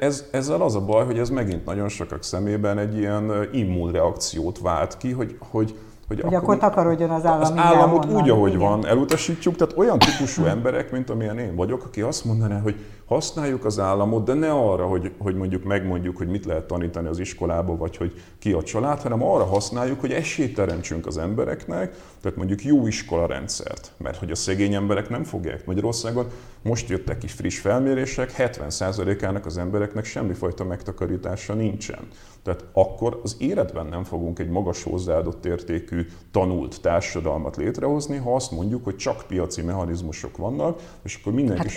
ez, 0.00 0.24
ezzel 0.30 0.60
az 0.60 0.74
a 0.74 0.80
baj, 0.80 1.04
hogy 1.04 1.18
ez 1.18 1.30
megint 1.30 1.64
nagyon 1.64 1.88
sokak 1.88 2.22
szemében 2.22 2.78
egy 2.78 2.98
ilyen 2.98 3.32
immunreakciót 3.52 4.58
vált 4.58 4.96
ki, 4.96 5.12
hogy, 5.12 5.36
hogy 5.50 5.74
hogy, 6.08 6.20
hogy 6.20 6.34
akkor, 6.34 6.54
akkor 6.54 6.70
takarodjon 6.70 7.10
az 7.10 7.24
állam. 7.24 7.40
Az 7.40 7.52
államot 7.56 8.06
úgy, 8.06 8.30
ahogy 8.30 8.54
igen. 8.54 8.68
van, 8.68 8.86
elutasítjuk. 8.86 9.56
Tehát 9.56 9.76
olyan 9.76 9.98
típusú 9.98 10.44
emberek, 10.44 10.90
mint 10.90 11.10
amilyen 11.10 11.38
én 11.38 11.56
vagyok, 11.56 11.84
aki 11.84 12.00
azt 12.00 12.24
mondaná, 12.24 12.60
hogy 12.60 12.74
használjuk 13.06 13.64
az 13.64 13.78
államot, 13.78 14.24
de 14.24 14.34
ne 14.34 14.52
arra, 14.52 14.86
hogy, 14.86 15.12
hogy 15.18 15.34
mondjuk 15.34 15.64
megmondjuk, 15.64 16.16
hogy 16.16 16.28
mit 16.28 16.44
lehet 16.44 16.66
tanítani 16.66 17.08
az 17.08 17.18
iskolába, 17.18 17.76
vagy 17.76 17.96
hogy 17.96 18.22
ki 18.38 18.52
a 18.52 18.62
család, 18.62 19.00
hanem 19.00 19.22
arra 19.22 19.44
használjuk, 19.44 20.00
hogy 20.00 20.12
esélyt 20.12 20.54
teremtsünk 20.54 21.06
az 21.06 21.18
embereknek, 21.18 21.96
tehát 22.20 22.36
mondjuk 22.36 22.64
jó 22.64 22.86
iskola 22.86 23.26
rendszert. 23.26 23.92
Mert 23.96 24.18
hogy 24.18 24.30
a 24.30 24.34
szegény 24.34 24.74
emberek 24.74 25.08
nem 25.08 25.24
fogják. 25.24 25.66
Magyarországon 25.66 26.26
most 26.62 26.88
jöttek 26.88 27.18
ki 27.18 27.26
friss 27.26 27.58
felmérések, 27.58 28.34
70%-ának 28.38 29.46
az 29.46 29.58
embereknek 29.58 30.04
semmifajta 30.04 30.64
megtakarítása 30.64 31.54
nincsen. 31.54 32.08
Tehát 32.42 32.64
akkor 32.72 33.20
az 33.22 33.36
életben 33.38 33.86
nem 33.86 34.04
fogunk 34.04 34.38
egy 34.38 34.48
magas 34.48 34.82
hozzáadott 34.82 35.44
értékű, 35.44 36.06
tanult 36.30 36.80
társadalmat 36.80 37.56
létrehozni, 37.56 38.16
ha 38.16 38.34
azt 38.34 38.50
mondjuk, 38.50 38.84
hogy 38.84 38.96
csak 38.96 39.24
piaci 39.28 39.62
mechanizmusok 39.62 40.36
vannak, 40.36 40.80
és 41.02 41.18
akkor 41.20 41.32
mindenki... 41.32 41.62
Hát 41.62 41.70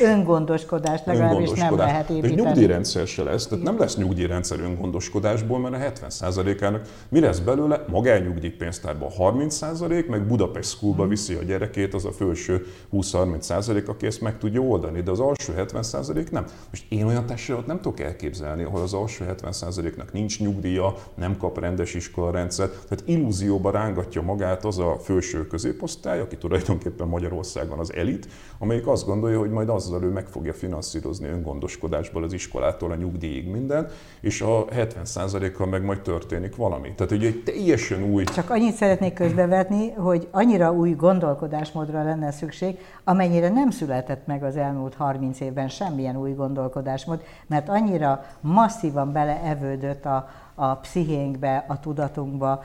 öngondoskodás 1.20 1.70
nem 1.70 1.78
lehet 1.78 2.09
építeni. 2.09 2.34
És 2.34 2.41
nyugdíjrendszer 2.41 3.07
se 3.07 3.24
lesz, 3.24 3.47
tehát 3.47 3.63
nem 3.63 3.80
lesz 3.80 3.97
nyugdíjrendszer 3.97 4.59
öngondoskodásból, 4.59 5.59
mert 5.59 5.99
a 5.99 6.07
70%-ának 6.07 6.82
mi 7.09 7.20
lesz 7.20 7.39
belőle? 7.39 7.86
Magányugdíjpénztárban 7.89 9.09
30%, 9.18 10.07
meg 10.07 10.28
Budapest 10.28 10.70
Schoolba 10.70 11.01
hmm. 11.01 11.09
viszi 11.09 11.34
a 11.34 11.43
gyerekét, 11.43 11.93
az 11.93 12.05
a 12.05 12.11
felső 12.11 12.65
20-30%, 12.93 13.88
aki 13.88 14.05
ezt 14.05 14.22
meg 14.22 14.38
tudja 14.38 14.61
oldani, 14.61 15.01
de 15.01 15.11
az 15.11 15.20
alsó 15.20 15.53
70% 15.57 16.32
nem. 16.32 16.45
Most 16.70 16.86
én 16.89 17.05
olyan 17.05 17.26
társadalmat 17.26 17.68
nem 17.68 17.82
tudok 17.82 17.99
elképzelni, 17.99 18.63
ahol 18.63 18.82
az 18.82 18.93
alsó 18.93 19.26
70%-nak 19.28 20.13
nincs 20.13 20.39
nyugdíj, 20.39 20.55
nyugdíja, 20.68 20.93
nem 21.15 21.38
kap 21.38 21.59
rendes 21.59 21.93
iskolarendszer. 21.93 22.70
Tehát 22.70 23.03
illúzióba 23.05 23.72
rángatja 23.72 24.22
magát 24.22 24.65
az 24.65 24.80
a 24.80 24.97
felső 24.99 25.47
középosztály, 25.47 26.20
aki 26.20 26.38
tulajdonképpen 26.38 27.07
Magyarországon 27.07 27.80
az 27.80 27.93
elit, 27.93 28.28
amelyik 28.59 28.88
azt 28.88 29.05
gondolja, 29.05 29.39
hogy 29.39 29.49
majd 29.49 29.70
azzal 29.70 30.03
ő 30.03 30.09
meg 30.09 30.28
fogja 30.28 30.53
finanszírozni 30.53 31.06
öngondoskodásból 31.21 32.23
az 32.23 32.33
iskolától 32.33 32.91
a 32.91 32.95
nyugdíjig 32.95 33.47
minden, 33.47 33.87
és 34.19 34.41
a 34.41 34.65
70%-kal 34.65 35.67
meg 35.67 35.83
majd 35.83 36.01
történik 36.01 36.55
valami. 36.55 36.93
Tehát 36.95 37.11
ugye 37.11 37.27
egy 37.27 37.43
teljesen 37.43 38.03
új... 38.03 38.23
Csak 38.23 38.49
annyit 38.49 38.73
szeretnék 38.73 39.13
közbevetni, 39.13 39.91
hogy 39.91 40.27
annyira 40.31 40.71
új 40.71 40.91
gondolkodásmódra 40.91 42.03
lenne 42.03 42.31
szükség, 42.31 42.77
amennyire 43.03 43.49
nem 43.49 43.69
született 43.69 44.25
meg 44.25 44.43
az 44.43 44.55
elmúlt 44.57 44.93
30 44.93 45.39
évben 45.39 45.69
semmilyen 45.69 46.17
új 46.17 46.31
gondolkodásmód, 46.31 47.21
mert 47.47 47.69
annyira 47.69 48.25
masszívan 48.41 49.11
beleevődött 49.11 50.05
a, 50.05 50.29
a 50.55 50.75
pszichénkbe, 50.75 51.65
a 51.67 51.79
tudatunkba, 51.79 52.63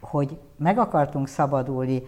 hogy 0.00 0.38
meg 0.56 0.78
akartunk 0.78 1.28
szabadulni 1.28 2.02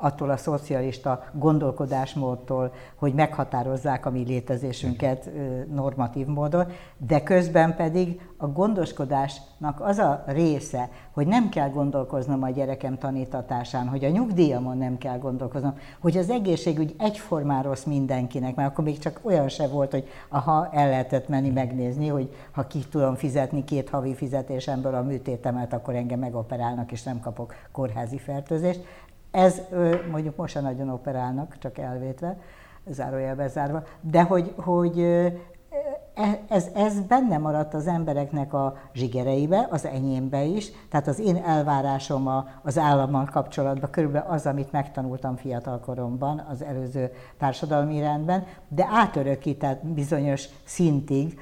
attól 0.00 0.30
a 0.30 0.36
szocialista 0.36 1.24
gondolkodásmódtól, 1.32 2.72
hogy 2.94 3.14
meghatározzák 3.14 4.06
a 4.06 4.10
mi 4.10 4.24
létezésünket 4.24 5.30
normatív 5.74 6.26
módon, 6.26 6.66
de 6.96 7.22
közben 7.22 7.76
pedig 7.76 8.20
a 8.36 8.46
gondoskodásnak 8.46 9.80
az 9.80 9.98
a 9.98 10.24
része, 10.26 10.88
hogy 11.12 11.26
nem 11.26 11.48
kell 11.48 11.70
gondolkoznom 11.70 12.42
a 12.42 12.50
gyerekem 12.50 12.98
tanítatásán, 12.98 13.88
hogy 13.88 14.04
a 14.04 14.08
nyugdíjamon 14.08 14.78
nem 14.78 14.98
kell 14.98 15.18
gondolkoznom, 15.18 15.78
hogy 15.98 16.16
az 16.16 16.30
egészségügy 16.30 16.94
egyformán 16.98 17.62
rossz 17.62 17.84
mindenkinek, 17.84 18.54
mert 18.54 18.70
akkor 18.70 18.84
még 18.84 18.98
csak 18.98 19.20
olyan 19.22 19.48
se 19.48 19.68
volt, 19.68 19.90
hogy 19.90 20.08
aha, 20.28 20.68
el 20.72 20.88
lehetett 20.88 21.28
menni 21.28 21.50
megnézni, 21.50 22.08
hogy 22.08 22.34
ha 22.52 22.66
ki 22.66 22.78
tudom 22.90 23.14
fizetni 23.14 23.64
két 23.64 23.88
havi 23.88 24.14
fizetésemből 24.14 24.94
a 24.94 25.02
műtétemet, 25.02 25.72
akkor 25.72 25.94
engem 25.94 26.18
megoperálnak, 26.18 26.92
és 26.92 27.02
nem 27.02 27.20
kapok 27.20 27.54
kórházi 27.72 28.18
fertőzést. 28.18 28.84
Ez 29.30 29.60
mondjuk 30.10 30.36
most 30.36 30.52
sem 30.52 30.62
nagyon 30.62 30.88
operálnak, 30.88 31.58
csak 31.58 31.78
elvétve, 31.78 32.36
zárójelbe 32.86 33.48
zárva, 33.48 33.82
de 34.00 34.22
hogy, 34.22 34.54
hogy 34.56 35.00
e, 35.00 36.40
ez, 36.48 36.66
ez 36.74 37.00
benne 37.00 37.38
maradt 37.38 37.74
az 37.74 37.86
embereknek 37.86 38.52
a 38.52 38.76
zsigereibe, 38.92 39.66
az 39.70 39.86
enyémbe 39.86 40.42
is, 40.42 40.70
tehát 40.90 41.06
az 41.06 41.18
én 41.18 41.36
elvárásom 41.36 42.28
az 42.62 42.78
állammal 42.78 43.24
kapcsolatban 43.24 43.90
körülbelül 43.90 44.28
az, 44.28 44.46
amit 44.46 44.72
megtanultam 44.72 45.36
fiatalkoromban 45.36 46.46
az 46.50 46.62
előző 46.62 47.12
társadalmi 47.38 48.00
rendben, 48.00 48.46
de 48.68 48.88
átörökített 48.90 49.86
bizonyos 49.86 50.48
szintig, 50.64 51.40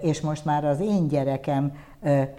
és 0.00 0.20
most 0.20 0.44
már 0.44 0.64
az 0.64 0.80
én 0.80 1.08
gyerekem 1.08 1.72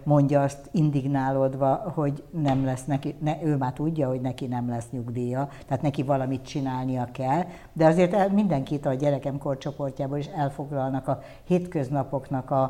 mondja 0.03 0.41
azt 0.41 0.70
indignálódva, 0.72 1.91
hogy 1.95 2.24
nem 2.30 2.66
lesz 2.66 2.86
neki, 2.86 3.16
ne, 3.20 3.43
ő 3.43 3.55
már 3.57 3.74
tudja, 3.74 4.07
hogy 4.07 4.22
neki 4.22 4.45
nem 4.45 4.70
lesz 4.70 4.86
nyugdíja, 4.91 5.49
tehát 5.68 5.84
neki 5.84 6.03
valamit 6.03 6.45
csinálnia 6.45 7.07
kell, 7.11 7.43
de 7.74 7.86
azért 7.86 8.14
el, 8.14 8.30
mindenkit 8.30 8.86
a 8.86 8.93
gyerekem 8.93 9.38
korcsoportjából 9.38 10.18
is 10.18 10.26
elfoglalnak 10.26 11.07
a 11.07 11.22
hétköznapoknak 11.43 12.51
a, 12.51 12.61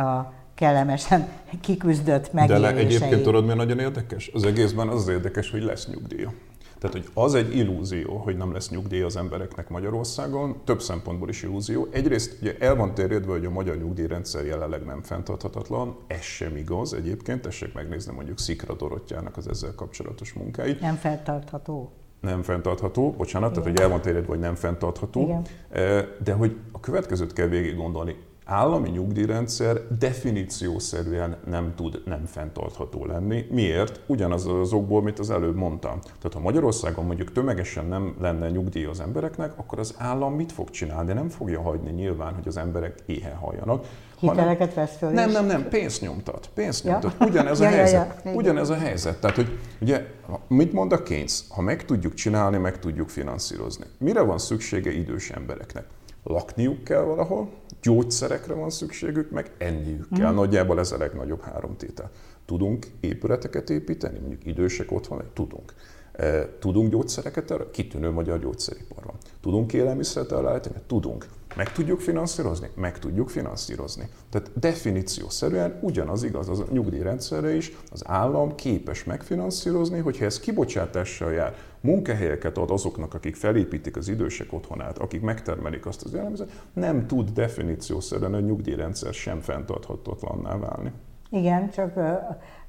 a 0.00 0.32
kellemesen 0.54 1.28
kiküzdött 1.60 2.32
megélései. 2.32 2.72
De 2.72 2.78
egyébként 2.78 3.22
tudod, 3.22 3.46
mi 3.46 3.54
nagyon 3.54 3.78
érdekes? 3.78 4.30
Az 4.34 4.44
egészben 4.44 4.88
az, 4.88 5.00
az 5.00 5.08
érdekes, 5.08 5.50
hogy 5.50 5.62
lesz 5.62 5.88
nyugdíja. 5.88 6.32
Tehát, 6.80 6.96
hogy 6.96 7.08
az 7.14 7.34
egy 7.34 7.56
illúzió, 7.56 8.16
hogy 8.16 8.36
nem 8.36 8.52
lesz 8.52 8.70
nyugdíj 8.70 9.02
az 9.02 9.16
embereknek 9.16 9.68
Magyarországon, 9.68 10.60
több 10.64 10.82
szempontból 10.82 11.28
is 11.28 11.42
illúzió. 11.42 11.88
Egyrészt 11.90 12.36
ugye 12.40 12.56
el 12.58 12.76
van 12.76 12.94
terjedve, 12.94 13.32
hogy 13.32 13.44
a 13.44 13.50
magyar 13.50 13.76
nyugdíjrendszer 13.76 14.44
jelenleg 14.44 14.84
nem 14.84 15.02
fenntarthatatlan, 15.02 15.96
ez 16.06 16.20
sem 16.20 16.56
igaz 16.56 16.94
egyébként, 16.94 17.42
tessék 17.42 17.72
megnézni 17.72 18.14
mondjuk 18.14 18.38
Szikra 18.38 18.74
Dorottyának 18.74 19.36
az 19.36 19.48
ezzel 19.48 19.74
kapcsolatos 19.74 20.32
munkáit. 20.32 20.80
Nem 20.80 20.94
fenntartható 20.94 21.92
nem 22.20 22.42
fenntartható, 22.42 23.10
bocsánat, 23.10 23.50
Igen. 23.50 23.62
tehát 23.62 23.76
hogy 23.76 23.86
el 23.86 23.92
van 23.92 24.00
terjedve, 24.00 24.28
hogy 24.28 24.38
nem 24.38 24.54
fenntartható, 24.54 25.22
Igen. 25.22 25.42
Eh, 25.68 26.06
de 26.24 26.32
hogy 26.32 26.56
a 26.72 26.80
következőt 26.80 27.32
kell 27.32 27.46
végig 27.46 27.76
gondolni 27.76 28.16
állami 28.50 28.88
nyugdíjrendszer 28.88 29.80
definíciószerűen 29.98 31.36
nem 31.46 31.72
tud 31.76 32.02
nem 32.04 32.24
fenntartható 32.26 33.06
lenni. 33.06 33.46
Miért? 33.50 34.00
Ugyanaz 34.06 34.46
az 34.46 34.72
okból, 34.72 35.02
mint 35.02 35.18
az 35.18 35.30
előbb 35.30 35.56
mondtam. 35.56 35.98
Tehát 36.02 36.32
ha 36.32 36.40
Magyarországon 36.40 37.04
mondjuk 37.04 37.32
tömegesen 37.32 37.86
nem 37.86 38.14
lenne 38.20 38.50
nyugdíj 38.50 38.84
az 38.84 39.00
embereknek, 39.00 39.52
akkor 39.58 39.78
az 39.78 39.94
állam 39.98 40.34
mit 40.34 40.52
fog 40.52 40.70
csinálni? 40.70 41.12
Nem 41.12 41.28
fogja 41.28 41.60
hagyni 41.60 41.90
nyilván, 41.90 42.34
hogy 42.34 42.48
az 42.48 42.56
emberek 42.56 43.02
éhen 43.06 43.36
halljanak. 43.36 43.84
Hiteleket 44.18 44.74
vesz 44.74 44.96
föl 44.96 45.10
Nem, 45.10 45.30
nem, 45.30 45.46
nem, 45.46 45.68
pénzt 45.68 46.00
nyomtat. 46.00 46.50
Pénzt 46.54 46.84
nyomtat. 46.84 47.14
Ja. 47.20 47.26
Ugyanez 47.26 47.60
a 47.60 47.64
ja, 47.68 47.70
helyzet. 47.70 48.20
Ja, 48.24 48.30
ja. 48.30 48.36
Ugyanez 48.36 48.70
a 48.70 48.76
helyzet. 48.76 49.20
Tehát, 49.20 49.36
hogy 49.36 49.58
ugye, 49.80 50.06
mit 50.48 50.72
mond 50.72 50.92
a 50.92 51.02
Keynes? 51.02 51.40
Ha 51.48 51.62
meg 51.62 51.84
tudjuk 51.84 52.14
csinálni, 52.14 52.56
meg 52.56 52.78
tudjuk 52.78 53.08
finanszírozni. 53.08 53.84
Mire 53.98 54.20
van 54.20 54.38
szüksége 54.38 54.92
idős 54.92 55.30
embereknek? 55.30 55.84
Lakniuk 56.24 56.84
kell 56.84 57.02
valahol, 57.02 57.48
gyógyszerekre 57.82 58.54
van 58.54 58.70
szükségük, 58.70 59.30
meg 59.30 59.50
enniük 59.58 60.08
kell. 60.16 60.32
Mm. 60.32 60.34
Nagyjából 60.34 60.78
ez 60.78 60.92
a 60.92 60.98
legnagyobb 60.98 61.40
három 61.40 61.76
tétel. 61.76 62.10
Tudunk 62.44 62.86
épületeket 63.00 63.70
építeni, 63.70 64.18
mondjuk 64.18 64.46
idősek 64.46 64.92
otthon, 64.92 65.22
tudunk. 65.32 65.74
E, 66.12 66.48
tudunk 66.58 66.90
gyógyszereket 66.90 67.50
erre? 67.50 67.70
Kitűnő 67.70 68.10
magyar 68.10 68.38
gyógyszeripar 68.38 69.04
van. 69.04 69.16
Tudunk 69.40 69.72
élelmiszeret 69.72 70.32
ellállítani? 70.32 70.76
Tudunk. 70.86 71.26
Meg 71.56 71.72
tudjuk 71.72 72.00
finanszírozni? 72.00 72.68
Meg 72.74 72.98
tudjuk 72.98 73.28
finanszírozni. 73.28 74.08
Tehát 74.30 74.50
definíciószerűen 74.58 75.78
ugyanaz 75.82 76.22
igaz 76.22 76.48
az 76.48 76.60
a 76.60 76.66
nyugdíjrendszerre 76.70 77.54
is, 77.54 77.72
az 77.90 78.02
állam 78.06 78.54
képes 78.54 79.04
megfinanszírozni, 79.04 79.98
hogyha 79.98 80.24
ez 80.24 80.40
kibocsátással 80.40 81.32
jár, 81.32 81.54
munkahelyeket 81.80 82.58
ad 82.58 82.70
azoknak, 82.70 83.14
akik 83.14 83.36
felépítik 83.36 83.96
az 83.96 84.08
idősek 84.08 84.52
otthonát, 84.52 84.98
akik 84.98 85.20
megtermelik 85.20 85.86
azt 85.86 86.02
az 86.02 86.14
élelmiszert, 86.14 86.50
nem 86.72 87.06
tud 87.06 87.30
definíciószerűen 87.30 88.34
a 88.34 88.40
nyugdíjrendszer 88.40 89.14
sem 89.14 89.40
fenntarthatatlanná 89.40 90.56
válni. 90.56 90.92
Igen, 91.30 91.70
csak 91.70 91.92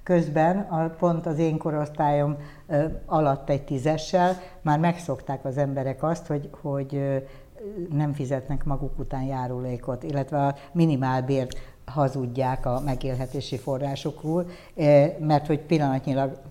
közben 0.04 0.60
a, 0.60 0.90
pont 0.90 1.26
az 1.26 1.38
én 1.38 1.58
korosztályom 1.58 2.38
alatt 3.06 3.50
egy 3.50 3.64
tízessel 3.64 4.38
már 4.62 4.80
megszokták 4.80 5.46
az 5.46 5.58
emberek 5.58 6.04
azt, 6.04 6.28
hogy, 6.28 6.50
hogy 6.62 7.24
nem 7.90 8.14
fizetnek 8.14 8.64
maguk 8.64 9.00
után 9.00 9.24
járulékot, 9.24 10.04
illetve 10.04 10.46
a 10.46 10.56
minimálbért 10.72 11.58
hazudják 11.86 12.66
a 12.66 12.82
megélhetési 12.86 13.58
forrásokról, 13.58 14.46
mert 15.20 15.48
hogy 15.48 15.60
pillanatnyilag 15.60 16.42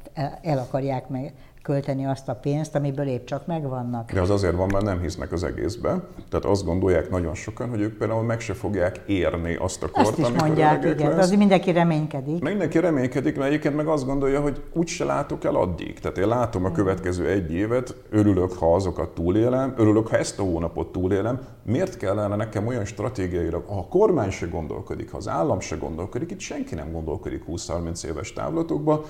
el 0.42 0.58
akarják 0.58 1.08
meg 1.08 1.34
költeni 1.62 2.06
azt 2.06 2.28
a 2.28 2.34
pénzt, 2.34 2.74
amiből 2.74 3.06
épp 3.06 3.24
csak 3.24 3.46
megvannak. 3.46 4.12
De 4.12 4.20
az 4.20 4.30
azért 4.30 4.56
van, 4.56 4.68
mert 4.72 4.84
nem 4.84 5.00
hisznek 5.00 5.32
az 5.32 5.44
egészbe. 5.44 6.00
Tehát 6.28 6.44
azt 6.44 6.64
gondolják 6.64 7.11
nagyon 7.11 7.34
sokan, 7.34 7.68
hogy 7.68 7.80
ők 7.80 7.98
például 7.98 8.22
meg 8.22 8.40
se 8.40 8.54
fogják 8.54 9.00
érni 9.06 9.54
azt 9.54 9.82
a 9.82 9.88
kort, 9.88 10.06
azt 10.06 10.18
is 10.18 10.24
amikor 10.24 10.46
mondják, 10.46 10.84
igen. 10.84 11.11
Lesz. 11.11 11.24
Az 11.24 11.30
mindenki 11.30 11.72
reménykedik. 11.72 12.42
Mindenki 12.42 12.78
reménykedik, 12.78 13.36
mert 13.36 13.48
egyébként 13.48 13.76
meg 13.76 13.86
azt 13.86 14.06
gondolja, 14.06 14.40
hogy 14.40 14.62
úgyse 14.72 15.04
látok 15.04 15.44
el 15.44 15.54
addig. 15.54 15.98
Tehát 15.98 16.18
én 16.18 16.28
látom 16.28 16.64
a 16.64 16.72
következő 16.72 17.28
egy 17.28 17.52
évet, 17.52 17.94
örülök, 18.11 18.52
ha 18.52 18.74
azokat 18.74 19.08
túlélem, 19.08 19.74
örülök, 19.76 20.08
ha 20.08 20.16
ezt 20.16 20.38
a 20.38 20.42
hónapot 20.42 20.92
túlélem. 20.92 21.40
Miért 21.62 21.96
kellene 21.96 22.36
nekem 22.36 22.66
olyan 22.66 22.84
stratégiaira, 22.84 23.62
ha 23.66 23.78
a 23.78 23.86
kormány 23.86 24.30
se 24.30 24.46
gondolkodik, 24.46 25.11
ha 25.11 25.16
az 25.16 25.28
állam 25.28 25.61
se 25.61 25.76
gondolkodik, 25.76 26.30
itt 26.30 26.40
senki 26.40 26.74
nem 26.74 26.92
gondolkodik 26.92 27.44
20-30 27.48 28.04
éves 28.04 28.32
távlatokba, 28.32 29.04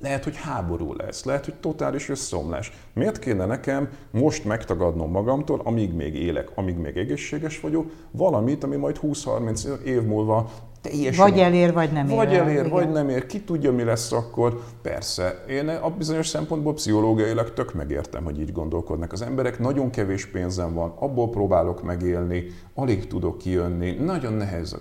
lehet, 0.00 0.24
hogy 0.24 0.36
háború 0.36 0.94
lesz, 0.94 1.24
lehet, 1.24 1.44
hogy 1.44 1.54
totális 1.54 2.08
összeomlás. 2.08 2.72
Miért 2.92 3.18
kéne 3.18 3.46
nekem 3.46 3.88
most 4.10 4.44
megtagadnom 4.44 5.10
magamtól, 5.10 5.60
amíg 5.64 5.92
még 5.92 6.14
élek, 6.14 6.50
amíg 6.54 6.76
még 6.76 6.96
egészséges 6.96 7.60
vagyok, 7.60 7.90
valamit, 8.10 8.64
ami 8.64 8.76
majd 8.76 8.98
20-30 9.02 9.80
év 9.82 10.02
múlva 10.02 10.50
teljesen... 10.80 11.30
Vagy 11.30 11.38
elér, 11.38 11.72
vagy 11.72 11.92
nem 11.92 12.08
ér. 12.08 12.16
Vagy 12.16 12.34
elér, 12.34 12.58
igen. 12.58 12.70
vagy 12.70 12.90
nem 12.90 13.08
ér. 13.08 13.26
Ki 13.26 13.40
tudja, 13.40 13.72
mi 13.72 13.82
lesz 13.82 14.12
akkor. 14.12 14.62
Persze, 14.82 15.44
én 15.48 15.68
a 15.68 15.90
bizonyos 15.90 16.26
szempontból 16.26 16.74
pszichológiailag 16.74 17.52
tök 17.52 17.74
megértem, 17.74 18.24
hogy 18.24 18.40
így 18.40 18.52
gondolkodnak 18.52 19.12
az 19.12 19.22
emberek. 19.22 19.58
Nagyon 19.58 19.90
kevés 19.90 20.26
pénzem 20.26 20.74
van, 20.74 20.94
abból 20.98 21.30
próbálok 21.30 21.82
megélni, 21.82 22.46
alig 22.74 23.06
tudok 23.06 23.38
kijönni, 23.38 23.90
nagyon 23.90 24.32
nehéz, 24.32 24.76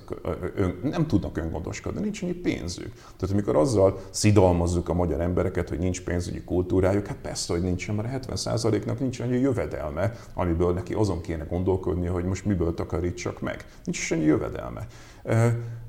ön, 0.56 0.80
nem 0.84 1.08
tudnak 1.08 1.38
öngondoskodni, 1.38 2.02
nincs 2.02 2.22
annyi 2.22 2.34
pénzük. 2.34 2.94
Tehát 2.94 3.34
amikor 3.34 3.56
azzal 3.56 4.00
szidalmazzuk 4.10 4.90
a 4.90 4.94
magyar 4.94 5.22
embereket, 5.22 5.70
hogy 5.70 5.80
nincs 5.80 6.04
pénzügyi 6.04 6.42
kultúrájuk, 6.42 7.08
hát 7.08 7.18
persze, 7.22 7.54
hogy 7.54 7.62
nincsen, 7.62 7.96
mert 7.96 8.26
a 8.28 8.34
70%-nak 8.36 9.00
nincs 9.00 9.20
annyi 9.20 9.40
jövedelme, 9.40 10.16
amiből 10.34 10.74
neki 10.74 10.94
azon 10.94 11.22
kéne 11.22 11.44
gondolkodni, 11.44 12.08
hogy 12.08 12.24
most 12.24 12.46
miből 12.46 12.74
takarítsak 12.74 13.42
meg. 13.42 13.66
Nincs 13.84 14.12
annyi 14.12 14.24
jövedelme. 14.24 14.88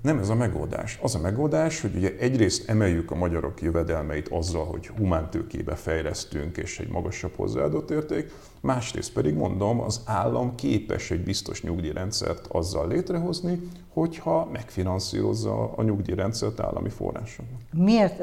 Nem 0.02 0.18
ez 0.18 0.28
a 0.28 0.34
megoldás. 0.34 0.98
Az 1.02 1.14
a 1.14 1.20
megoldás, 1.20 1.80
hogy 1.80 1.96
ugye 1.96 2.16
egyrészt 2.18 2.68
emeljük 2.68 3.10
a 3.10 3.14
magyarok 3.14 3.62
jövedelmeit 3.62 4.28
azzal, 4.28 4.64
hogy 4.64 4.86
humántőkébe 4.86 5.74
fejlesztünk 5.74 6.56
és 6.56 6.78
egy 6.78 6.88
magasabb 6.88 7.32
hozzáadott 7.36 7.90
érték, 7.90 8.32
másrészt 8.60 9.12
pedig 9.12 9.34
mondom, 9.34 9.80
az 9.80 10.02
állam 10.04 10.54
képes 10.54 11.10
egy 11.10 11.24
biztos 11.24 11.62
nyugdíjrendszert 11.62 12.46
azzal 12.46 12.88
létrehozni, 12.88 13.60
hogyha 13.88 14.48
megfinanszírozza 14.52 15.72
a 15.72 15.82
nyugdíjrendszert 15.82 16.60
állami 16.60 16.88
forrásoknak. 16.88 17.60
Miért, 17.72 18.22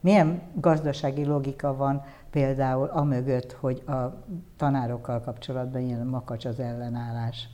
milyen 0.00 0.42
gazdasági 0.54 1.24
logika 1.24 1.76
van 1.76 2.04
például 2.30 2.86
amögött, 2.86 3.52
hogy 3.52 3.82
a 3.86 4.24
tanárokkal 4.56 5.20
kapcsolatban 5.20 5.80
ilyen 5.80 6.06
makacs 6.06 6.44
az 6.44 6.60
ellenállás? 6.60 7.48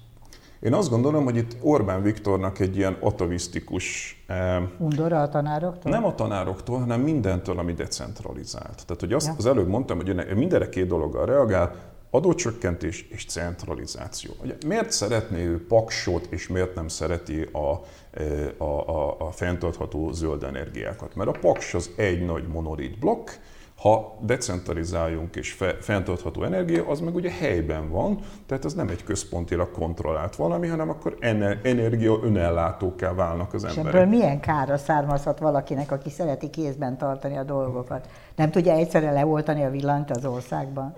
Én 0.66 0.74
azt 0.74 0.90
gondolom, 0.90 1.24
hogy 1.24 1.36
itt 1.36 1.56
Orbán 1.60 2.02
Viktornak 2.02 2.58
egy 2.58 2.76
ilyen 2.76 2.96
atavisztikus... 3.00 4.16
Eh, 4.26 4.62
Undora 4.78 5.22
a 5.22 5.28
tanároktól? 5.28 5.92
Nem 5.92 6.04
a 6.04 6.14
tanároktól, 6.14 6.78
hanem 6.78 7.00
mindentől, 7.00 7.58
ami 7.58 7.72
decentralizált. 7.72 8.82
Tehát, 8.86 9.00
hogy 9.00 9.12
azt 9.12 9.26
ja. 9.26 9.34
az 9.38 9.46
előbb 9.46 9.68
mondtam, 9.68 9.96
hogy 9.96 10.34
mindenre 10.36 10.68
két 10.68 10.86
dologgal 10.86 11.26
reagál, 11.26 11.74
adócsökkentés 12.10 13.02
és 13.10 13.24
centralizáció. 13.24 14.32
Ugye, 14.42 14.54
miért 14.66 14.90
szeretné 14.90 15.44
ő 15.44 15.66
paksot, 15.66 16.26
és 16.30 16.48
miért 16.48 16.74
nem 16.74 16.88
szereti 16.88 17.42
a, 17.42 17.80
eh, 18.10 18.48
a, 18.58 18.88
a, 18.88 19.16
a 19.18 19.30
fenntartható 19.30 20.12
zöld 20.12 20.42
energiákat? 20.42 21.14
Mert 21.14 21.28
a 21.28 21.38
paks 21.40 21.74
az 21.74 21.90
egy 21.96 22.24
nagy 22.24 22.46
monolit 22.46 22.98
blokk, 22.98 23.30
ha 23.76 24.16
decentralizáljunk 24.20 25.36
és 25.36 25.52
fe, 25.52 25.76
fenntartható 25.80 26.42
energia, 26.42 26.88
az 26.88 27.00
meg 27.00 27.14
ugye 27.14 27.30
helyben 27.30 27.90
van, 27.90 28.18
tehát 28.46 28.64
ez 28.64 28.74
nem 28.74 28.88
egy 28.88 29.04
központilag 29.04 29.70
kontrollált 29.70 30.36
valami, 30.36 30.66
hanem 30.66 30.88
akkor 30.88 31.16
energia 31.62 32.18
önellátókká 32.22 33.12
válnak 33.12 33.54
az 33.54 33.64
emberek. 33.64 33.92
És 33.92 34.00
ebből 34.00 34.18
milyen 34.18 34.40
kára 34.40 34.76
származhat 34.76 35.38
valakinek, 35.38 35.92
aki 35.92 36.10
szereti 36.10 36.50
kézben 36.50 36.98
tartani 36.98 37.36
a 37.36 37.42
dolgokat? 37.42 38.08
Nem 38.36 38.50
tudja 38.50 38.72
egyszerre 38.72 39.12
leoltani 39.12 39.64
a 39.64 39.70
villanyt 39.70 40.10
az 40.10 40.24
országban? 40.24 40.94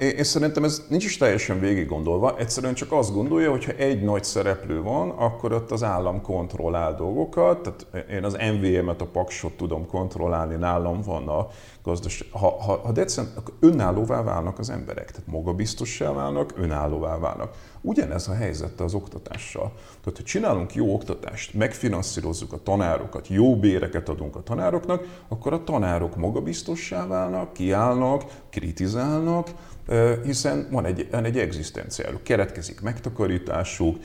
Én 0.00 0.24
szerintem 0.24 0.64
ez 0.64 0.82
nincs 0.88 1.04
is 1.04 1.16
teljesen 1.16 1.60
végig 1.60 1.88
gondolva. 1.88 2.38
Egyszerűen 2.38 2.74
csak 2.74 2.92
azt 2.92 3.12
gondolja, 3.12 3.50
hogy 3.50 3.64
ha 3.64 3.72
egy 3.72 4.02
nagy 4.02 4.24
szereplő 4.24 4.82
van, 4.82 5.10
akkor 5.10 5.52
ott 5.52 5.70
az 5.70 5.82
állam 5.82 6.22
kontrollál 6.22 6.94
dolgokat. 6.94 7.60
Tehát 7.62 8.08
én 8.10 8.24
az 8.24 8.36
MVM-et, 8.52 9.00
a 9.00 9.06
Paksot 9.06 9.52
tudom 9.52 9.86
kontrollálni, 9.86 10.54
nálam 10.54 11.00
van 11.00 11.28
a 11.28 11.46
gazdaság. 11.82 12.28
Ha, 12.32 12.56
ha, 12.60 12.80
ha 12.84 12.92
decent, 12.92 13.28
önállóvá 13.60 14.22
válnak 14.22 14.58
az 14.58 14.70
emberek, 14.70 15.10
tehát 15.10 15.26
magabiztossá 15.26 16.12
válnak, 16.12 16.52
önállóvá 16.56 17.18
válnak. 17.18 17.54
Ugyanez 17.80 18.28
a 18.28 18.34
helyzet 18.34 18.80
az 18.80 18.94
oktatással. 18.94 19.72
Tehát, 19.74 20.16
hogy 20.16 20.24
csinálunk 20.24 20.74
jó 20.74 20.94
oktatást, 20.94 21.54
megfinanszírozzuk 21.54 22.52
a 22.52 22.62
tanárokat, 22.62 23.28
jó 23.28 23.56
béreket 23.56 24.08
adunk 24.08 24.36
a 24.36 24.42
tanároknak, 24.42 25.24
akkor 25.28 25.52
a 25.52 25.64
tanárok 25.64 26.16
magabiztossá 26.16 27.06
válnak, 27.06 27.52
kiállnak, 27.52 28.24
kritizálnak, 28.50 29.48
hiszen 30.24 30.68
van 30.70 30.84
egy, 30.84 31.08
van 31.10 31.24
egy 31.24 31.38
egzisztenciáluk, 31.38 32.22
keretkezik 32.22 32.80
megtakarításuk, 32.80 33.96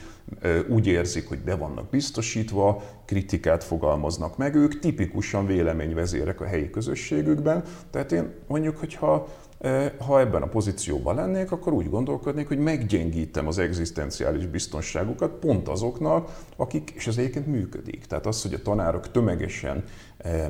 úgy 0.67 0.87
érzik, 0.87 1.27
hogy 1.27 1.39
be 1.39 1.55
vannak 1.55 1.89
biztosítva, 1.89 2.83
kritikát 3.05 3.63
fogalmaznak 3.63 4.37
meg, 4.37 4.55
ők 4.55 4.79
tipikusan 4.79 5.45
véleményvezérek 5.45 6.41
a 6.41 6.45
helyi 6.45 6.69
közösségükben, 6.69 7.63
tehát 7.91 8.11
én 8.11 8.33
mondjuk, 8.47 8.77
hogyha 8.77 9.27
ha 9.97 10.19
ebben 10.19 10.41
a 10.41 10.47
pozícióban 10.47 11.15
lennék, 11.15 11.51
akkor 11.51 11.73
úgy 11.73 11.89
gondolkodnék, 11.89 12.47
hogy 12.47 12.57
meggyengítem 12.57 13.47
az 13.47 13.57
egzisztenciális 13.57 14.45
biztonságukat 14.45 15.31
pont 15.31 15.67
azoknak, 15.67 16.37
akik, 16.55 16.91
és 16.95 17.07
ez 17.07 17.17
egyébként 17.17 17.47
működik. 17.47 18.05
Tehát 18.05 18.25
az, 18.25 18.41
hogy 18.41 18.53
a 18.53 18.61
tanárok 18.61 19.11
tömegesen 19.11 19.83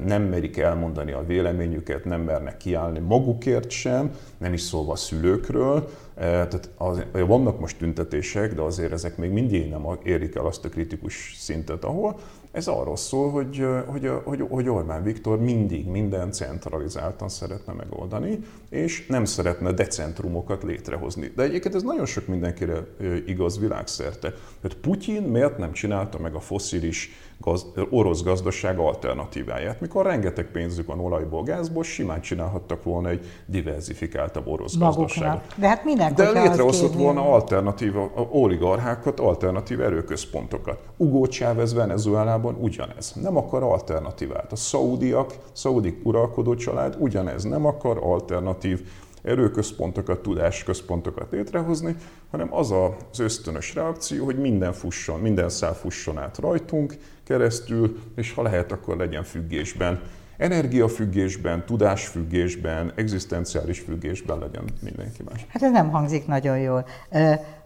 nem 0.06 0.24
merik 0.24 0.58
elmondani 0.58 1.12
a 1.12 1.26
véleményüket, 1.26 2.06
nem 2.06 2.22
mernek 2.22 2.58
kiállni 2.58 3.00
magukért 3.00 3.70
sem, 3.70 4.12
nem 4.38 4.54
is 4.54 4.62
szólva 4.62 4.92
a 4.92 4.96
szülőkről. 4.96 5.90
Tehát 6.16 6.70
az, 6.78 7.04
vannak 7.12 7.60
most 7.60 7.78
tüntetések, 7.78 8.54
de 8.54 8.62
azért 8.62 8.92
ezek 8.92 9.18
még 9.18 9.32
mindig 9.32 9.70
nem 9.70 9.86
érik 10.04 10.36
el 10.36 10.46
azt 10.46 10.66
a 10.66 10.70
kritikus 10.70 11.36
szintet, 11.40 11.84
ahol 11.84 12.20
ez 12.54 12.68
arról 12.68 12.96
szól, 12.96 13.32
hogy, 13.32 13.66
hogy, 13.86 14.10
hogy, 14.24 14.44
hogy 14.50 14.70
Orbán 14.70 15.04
Viktor 15.04 15.40
mindig 15.40 15.88
minden 15.88 16.32
centralizáltan 16.32 17.30
szeretne 17.30 17.74
megoldani, 17.74 18.40
és 18.70 19.06
nem 19.08 19.26
szeretne 19.26 19.72
decentrumokat 19.72 20.64
létrehozni. 20.64 21.32
De 21.36 21.44
egyébként 21.44 21.76
ez 21.76 21.84
nagyon 21.84 22.06
sok 22.06 22.28
mindenkire 22.28 22.86
igaz 23.26 23.60
világszerte. 23.60 24.34
Tehát 24.62 24.78
Putyin 24.82 25.22
miért 25.22 25.58
nem 25.58 25.72
csinálta 25.72 26.20
meg 26.20 26.36
a 26.36 26.40
foszilis 26.40 27.12
gaz, 27.44 27.66
orosz 27.90 28.24
gazdaság 28.24 28.78
alternatíváját. 28.78 29.82
Mikor 29.82 30.06
rengeteg 30.06 30.46
pénzük 30.46 30.88
van 30.88 31.00
olajból, 31.00 31.44
gázból, 31.44 31.84
simán 31.84 32.22
csinálhattak 32.22 32.84
volna 32.84 33.10
egy 33.10 33.26
diversifikáltabb 33.46 34.48
orosz 34.48 34.76
Maguknak. 34.76 35.08
gazdaságot. 35.08 35.54
De 35.56 35.68
hát 35.68 35.84
minek, 35.84 36.14
De 36.14 36.32
létrehozott 36.32 36.94
volna 36.94 37.32
alternatív 37.32 37.94
oligarchákat, 38.32 39.20
alternatív 39.20 39.82
erőközpontokat. 39.82 40.80
Hugo 40.98 41.26
Chávez 41.26 41.74
Venezuelában 41.74 42.58
ugyanez. 42.60 43.14
Nem 43.22 43.38
akar 43.38 43.64
alternatívát. 43.64 44.52
A 44.52 44.56
szaudiak, 44.56 45.34
szaudi 45.52 46.00
uralkodó 46.04 46.56
család 46.56 46.96
ugyanez. 47.00 47.44
Nem 47.44 47.66
akar 47.66 48.00
alternatív 48.04 48.82
erőközpontokat, 49.24 50.22
tudásközpontokat 50.22 51.32
létrehozni, 51.32 51.96
hanem 52.32 52.54
az 52.54 52.72
az 53.12 53.20
ösztönös 53.20 53.76
reakció, 53.76 54.26
hogy 54.26 54.38
minden 54.38 54.74
fusson, 54.74 55.20
minden 55.20 55.50
szál 55.50 55.74
fusson 55.74 56.18
át 56.18 56.38
rajtunk 56.38 56.96
keresztül, 57.34 58.00
és 58.16 58.34
ha 58.34 58.42
lehet, 58.42 58.72
akkor 58.72 58.98
legyen 58.98 59.24
függésben 59.24 60.02
energiafüggésben, 60.38 61.66
tudásfüggésben, 61.66 62.92
egzisztenciális 62.96 63.80
függésben 63.80 64.40
legyen 64.40 64.64
mindenki 64.82 65.24
más. 65.30 65.46
Hát 65.50 65.64
ez 65.64 65.72
nem 65.72 65.90
hangzik 65.90 66.28
nagyon 66.28 66.58
jól. 66.60 66.86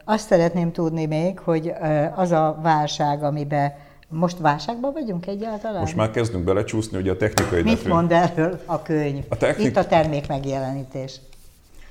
Azt 0.06 0.28
szeretném 0.28 0.72
tudni 0.72 1.06
még, 1.06 1.40
hogy 1.40 1.74
az 2.16 2.32
a 2.32 2.60
válság, 2.62 3.24
amiben 3.24 3.74
most 4.10 4.38
válságban 4.38 4.94
vagyunk 4.94 5.28
egyáltalán? 5.28 5.80
Most 5.80 5.96
már 5.96 6.12
kezdünk 6.12 6.44
belecsúszni, 6.44 6.96
hogy 6.96 7.10
a 7.10 7.18
technikai... 7.18 7.62
Mit 7.62 7.74
defin... 7.74 7.92
mond 7.92 8.12
erről 8.12 8.60
a 8.66 8.82
könyv? 8.82 9.24
A 9.30 9.38
technik... 9.38 9.68
Itt 9.68 9.78
a 9.78 9.86
termék 9.86 10.28
megjelenítés. 10.28 11.20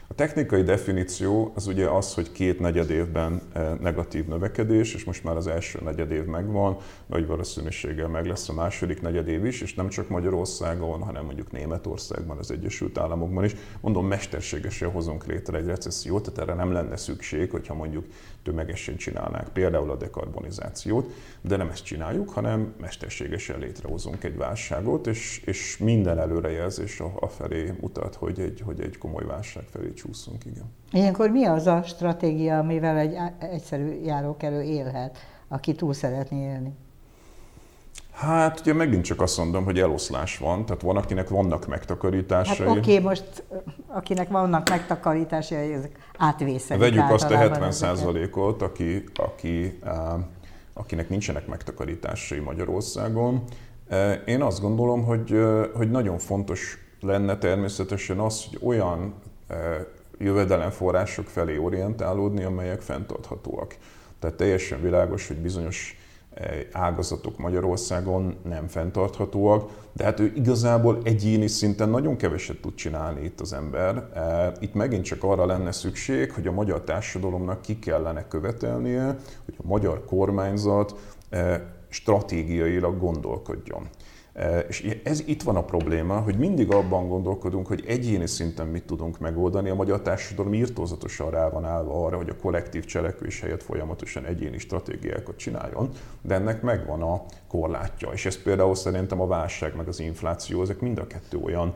A 0.08 0.14
technikai 0.14 0.62
definíció 0.62 1.52
az 1.54 1.66
ugye 1.66 1.88
az, 1.88 2.14
hogy 2.14 2.32
két 2.32 2.60
negyed 2.60 2.90
évben 2.90 3.40
eh, 3.52 3.72
negatív 3.80 4.26
növekedés, 4.26 4.94
és 4.94 5.04
most 5.04 5.24
már 5.24 5.36
az 5.36 5.46
első 5.46 5.78
negyed 5.84 6.10
év 6.10 6.24
megvan, 6.24 6.76
nagy 7.06 7.26
valószínűséggel 7.26 8.08
meg 8.08 8.26
lesz 8.26 8.48
a 8.48 8.52
második 8.52 9.00
negyed 9.00 9.28
év 9.28 9.44
is, 9.44 9.60
és 9.60 9.74
nem 9.74 9.88
csak 9.88 10.08
Magyarországon, 10.08 11.02
hanem 11.02 11.24
mondjuk 11.24 11.52
Németországban, 11.52 12.38
az 12.38 12.50
Egyesült 12.50 12.98
Államokban 12.98 13.44
is. 13.44 13.54
Mondom, 13.80 14.06
mesterségesen 14.06 14.90
hozunk 14.90 15.26
létre 15.26 15.58
egy 15.58 15.66
recessziót, 15.66 16.22
tehát 16.22 16.38
erre 16.38 16.54
nem 16.54 16.72
lenne 16.72 16.96
szükség, 16.96 17.50
hogyha 17.50 17.74
mondjuk 17.74 18.04
tömegesen 18.42 18.96
csinálnák 18.96 19.48
például 19.48 19.90
a 19.90 19.96
dekarbonizációt, 19.96 21.12
de 21.40 21.56
nem 21.56 21.68
ezt 21.68 21.84
csináljuk, 21.84 22.30
hanem 22.30 22.74
mesterségesen 22.80 23.58
létrehozunk 23.58 24.24
egy 24.24 24.36
válságot, 24.36 25.06
és, 25.06 25.42
és 25.44 25.78
minden 25.78 26.18
előrejelzés 26.18 27.00
a, 27.00 27.28
felé 27.28 27.72
mutat, 27.80 28.14
hogy 28.14 28.40
egy, 28.40 28.62
hogy 28.64 28.80
egy 28.80 28.98
komoly 28.98 29.24
válság 29.24 29.64
felé 29.70 29.92
csúszunk, 29.96 30.44
igen. 30.44 30.72
Ilyenkor 30.92 31.30
mi 31.30 31.44
az 31.44 31.66
a 31.66 31.82
stratégia, 31.82 32.58
amivel 32.58 32.96
egy 32.96 33.16
egyszerű 33.38 34.00
járókelő 34.04 34.62
élhet, 34.62 35.18
aki 35.48 35.74
túl 35.74 35.92
szeretné 35.92 36.42
élni? 36.42 36.74
Hát 38.16 38.60
ugye 38.60 38.72
megint 38.72 39.04
csak 39.04 39.20
azt 39.20 39.38
mondom, 39.38 39.64
hogy 39.64 39.78
eloszlás 39.78 40.38
van, 40.38 40.66
tehát 40.66 40.82
van, 40.82 40.96
akinek 40.96 41.28
vannak 41.28 41.66
megtakarításai. 41.66 42.66
Hát 42.66 42.76
oké, 42.76 42.78
okay, 42.78 42.98
most 42.98 43.44
akinek 43.86 44.28
vannak 44.28 44.68
megtakarításai, 44.68 45.72
ezek 45.72 45.98
átvészelik 46.18 46.82
Vegyük 46.82 47.10
azt 47.10 47.30
a 47.30 47.36
70 47.36 48.28
ot 48.32 48.62
aki, 48.62 49.04
aki, 49.14 49.78
akinek 50.72 51.08
nincsenek 51.08 51.46
megtakarításai 51.46 52.38
Magyarországon. 52.38 53.42
Én 54.26 54.42
azt 54.42 54.60
gondolom, 54.60 55.04
hogy, 55.04 55.36
hogy 55.74 55.90
nagyon 55.90 56.18
fontos 56.18 56.78
lenne 57.00 57.38
természetesen 57.38 58.18
az, 58.18 58.44
hogy 58.44 58.58
olyan 58.62 59.14
jövedelemforrások 60.18 61.26
felé 61.26 61.56
orientálódni, 61.56 62.44
amelyek 62.44 62.80
fenntarthatóak. 62.80 63.76
Tehát 64.18 64.36
teljesen 64.36 64.82
világos, 64.82 65.28
hogy 65.28 65.36
bizonyos 65.36 65.96
ágazatok 66.72 67.38
Magyarországon 67.38 68.36
nem 68.44 68.66
fenntarthatóak, 68.66 69.70
de 69.92 70.04
hát 70.04 70.20
ő 70.20 70.32
igazából 70.34 71.00
egyéni 71.02 71.46
szinten 71.46 71.88
nagyon 71.88 72.16
keveset 72.16 72.60
tud 72.60 72.74
csinálni 72.74 73.24
itt 73.24 73.40
az 73.40 73.52
ember. 73.52 74.08
Itt 74.60 74.74
megint 74.74 75.04
csak 75.04 75.24
arra 75.24 75.46
lenne 75.46 75.72
szükség, 75.72 76.32
hogy 76.32 76.46
a 76.46 76.52
magyar 76.52 76.80
társadalomnak 76.80 77.62
ki 77.62 77.78
kellene 77.78 78.28
követelnie, 78.28 79.16
hogy 79.44 79.54
a 79.58 79.66
magyar 79.66 80.04
kormányzat 80.04 80.94
stratégiailag 81.88 82.98
gondolkodjon. 82.98 83.88
És 84.68 84.98
ez 85.02 85.22
itt 85.26 85.42
van 85.42 85.56
a 85.56 85.64
probléma, 85.64 86.20
hogy 86.20 86.38
mindig 86.38 86.72
abban 86.72 87.08
gondolkodunk, 87.08 87.66
hogy 87.66 87.84
egyéni 87.86 88.26
szinten 88.26 88.66
mit 88.66 88.86
tudunk 88.86 89.18
megoldani. 89.18 89.68
A 89.70 89.74
magyar 89.74 90.00
társadalom 90.00 90.54
írtózatosan 90.54 91.30
rá 91.30 91.48
van 91.48 91.64
állva 91.64 92.04
arra, 92.06 92.16
hogy 92.16 92.28
a 92.28 92.36
kollektív 92.36 92.84
cselekvés 92.84 93.40
helyett 93.40 93.62
folyamatosan 93.62 94.24
egyéni 94.24 94.58
stratégiákat 94.58 95.36
csináljon, 95.36 95.90
de 96.22 96.34
ennek 96.34 96.62
megvan 96.62 97.02
a 97.02 97.24
korlátja. 97.48 98.08
És 98.08 98.26
ez 98.26 98.42
például 98.42 98.74
szerintem 98.74 99.20
a 99.20 99.26
válság 99.26 99.76
meg 99.76 99.88
az 99.88 100.00
infláció, 100.00 100.62
ezek 100.62 100.80
mind 100.80 100.98
a 100.98 101.06
kettő 101.06 101.38
olyan 101.38 101.74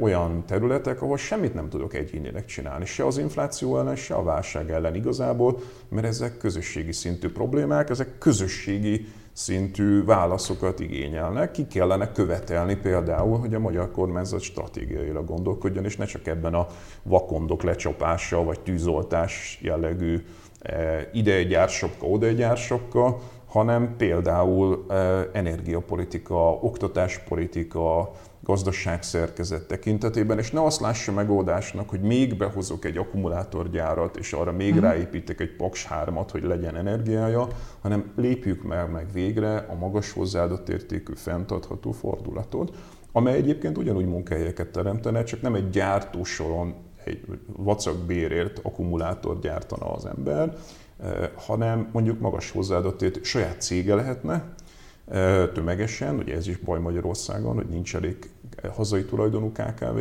olyan 0.00 0.44
területek, 0.46 1.02
ahol 1.02 1.16
semmit 1.16 1.54
nem 1.54 1.68
tudok 1.68 1.94
egyénileg 1.94 2.44
csinálni, 2.44 2.84
se 2.86 3.06
az 3.06 3.18
infláció 3.18 3.78
ellen, 3.78 3.96
se 3.96 4.14
a 4.14 4.22
válság 4.22 4.70
ellen 4.70 4.94
igazából, 4.94 5.58
mert 5.88 6.06
ezek 6.06 6.36
közösségi 6.36 6.92
szintű 6.92 7.28
problémák, 7.28 7.90
ezek 7.90 8.18
közösségi 8.18 9.06
szintű 9.38 10.04
válaszokat 10.04 10.80
igényelnek. 10.80 11.50
Ki 11.50 11.66
kellene 11.66 12.12
követelni 12.12 12.76
például, 12.76 13.38
hogy 13.38 13.54
a 13.54 13.58
magyar 13.58 13.90
kormányzat 13.90 14.40
stratégiailag 14.40 15.26
gondolkodjon, 15.26 15.84
és 15.84 15.96
ne 15.96 16.04
csak 16.04 16.26
ebben 16.26 16.54
a 16.54 16.66
vakondok 17.02 17.62
lecsapása 17.62 18.44
vagy 18.44 18.60
tűzoltás 18.60 19.58
jellegű 19.62 20.24
e, 20.60 21.08
ide 21.12 21.34
egy 21.34 21.48
gyársapka, 21.48 22.06
oda 22.06 22.26
egy 22.26 22.36
gyársapka, 22.36 23.18
hanem 23.46 23.94
például 23.96 24.84
e, 24.88 24.94
energiapolitika, 25.32 26.52
oktatáspolitika, 26.52 28.10
gazdaságszerkezet 28.48 29.66
tekintetében, 29.66 30.38
és 30.38 30.50
ne 30.50 30.62
azt 30.62 30.80
lássa 30.80 31.12
megoldásnak, 31.12 31.88
hogy 31.88 32.00
még 32.00 32.36
behozok 32.36 32.84
egy 32.84 32.96
akkumulátorgyárat, 32.96 34.16
és 34.16 34.32
arra 34.32 34.52
még 34.52 34.74
mm. 34.74 34.78
ráépítek 34.78 35.40
egy 35.40 35.56
Paks 35.56 35.84
3 35.84 36.16
hogy 36.30 36.42
legyen 36.42 36.76
energiája, 36.76 37.46
hanem 37.80 38.12
lépjük 38.16 38.62
meg, 38.62 38.90
meg 38.90 39.06
végre 39.12 39.56
a 39.56 39.74
magas 39.74 40.12
hozzáadott 40.12 40.68
értékű 40.68 41.12
fenntartható 41.14 41.92
fordulatot, 41.92 42.76
amely 43.12 43.34
egyébként 43.36 43.78
ugyanúgy 43.78 44.06
munkahelyeket 44.06 44.68
teremtene, 44.68 45.22
csak 45.22 45.40
nem 45.40 45.54
egy 45.54 45.70
gyártósoron 45.70 46.74
egy 47.04 47.24
vacak 47.46 47.96
bérért 47.96 48.60
akkumulátor 48.62 49.38
gyártana 49.38 49.92
az 49.92 50.06
ember, 50.06 50.56
eh, 51.02 51.30
hanem 51.36 51.88
mondjuk 51.92 52.20
magas 52.20 52.50
hozzáadott 52.50 53.02
értékű 53.02 53.24
saját 53.24 53.60
cége 53.60 53.94
lehetne, 53.94 54.54
eh, 55.08 55.48
tömegesen, 55.54 56.16
ugye 56.16 56.34
ez 56.34 56.48
is 56.48 56.56
baj 56.56 56.80
Magyarországon, 56.80 57.54
hogy 57.54 57.68
nincs 57.68 57.94
elég 57.94 58.16
hazai 58.74 59.04
tulajdonú 59.04 59.52
KKV, 59.52 59.98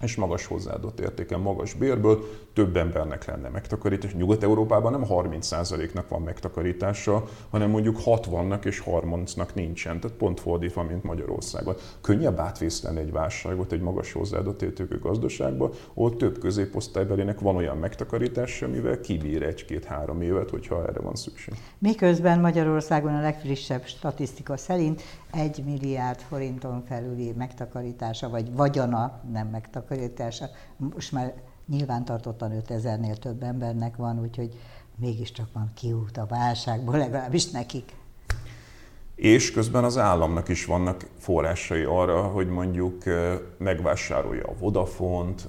és 0.00 0.16
magas 0.16 0.46
hozzáadott 0.46 1.00
értéken, 1.00 1.40
magas 1.40 1.74
bérből 1.74 2.24
több 2.56 2.76
embernek 2.76 3.24
lenne 3.24 3.48
megtakarítás. 3.48 4.14
Nyugat-Európában 4.14 4.92
nem 4.92 5.04
30%-nak 5.08 6.08
van 6.08 6.22
megtakarítása, 6.22 7.24
hanem 7.50 7.70
mondjuk 7.70 7.98
60-nak 8.04 8.64
és 8.64 8.82
30-nak 8.86 9.54
nincsen. 9.54 10.00
Tehát 10.00 10.16
pont 10.16 10.40
fordítva, 10.40 10.82
mint 10.82 11.02
Magyarországon. 11.02 11.74
Könnyebb 12.00 12.38
átvészteni 12.38 12.98
egy 12.98 13.12
válságot 13.12 13.72
egy 13.72 13.80
magas 13.80 14.12
hozzáadott 14.12 14.62
értékű 14.62 14.98
gazdaságba, 14.98 15.70
ahol 15.94 16.16
több 16.16 16.38
középosztálybelinek 16.38 17.40
van 17.40 17.56
olyan 17.56 17.76
megtakarítása, 17.76 18.68
mivel 18.68 19.00
kibír 19.00 19.42
egy-két-három 19.42 20.22
évet, 20.22 20.50
hogyha 20.50 20.86
erre 20.86 21.00
van 21.00 21.14
szükség. 21.14 21.54
Miközben 21.78 22.40
Magyarországon 22.40 23.14
a 23.14 23.20
legfrissebb 23.20 23.84
statisztika 23.84 24.56
szerint 24.56 25.02
egy 25.32 25.62
milliárd 25.64 26.20
forinton 26.20 26.82
felüli 26.88 27.32
megtakarítása, 27.32 28.28
vagy 28.28 28.54
vagyona, 28.54 29.20
nem 29.32 29.48
megtakarítása, 29.48 30.46
most 30.76 31.12
már 31.12 31.34
nyilvántartottan 31.68 32.62
5000-nél 32.68 33.16
több 33.16 33.42
embernek 33.42 33.96
van, 33.96 34.20
úgyhogy 34.20 34.60
mégiscsak 34.96 35.52
van 35.52 35.70
kiút 35.74 36.16
a 36.16 36.26
válságból, 36.26 36.96
legalábbis 36.96 37.50
nekik 37.50 37.94
és 39.16 39.52
közben 39.52 39.84
az 39.84 39.98
államnak 39.98 40.48
is 40.48 40.64
vannak 40.64 41.06
forrásai 41.18 41.82
arra, 41.82 42.22
hogy 42.22 42.48
mondjuk 42.48 43.02
megvásárolja 43.58 44.42
a 44.46 44.54
Vodafont, 44.58 45.48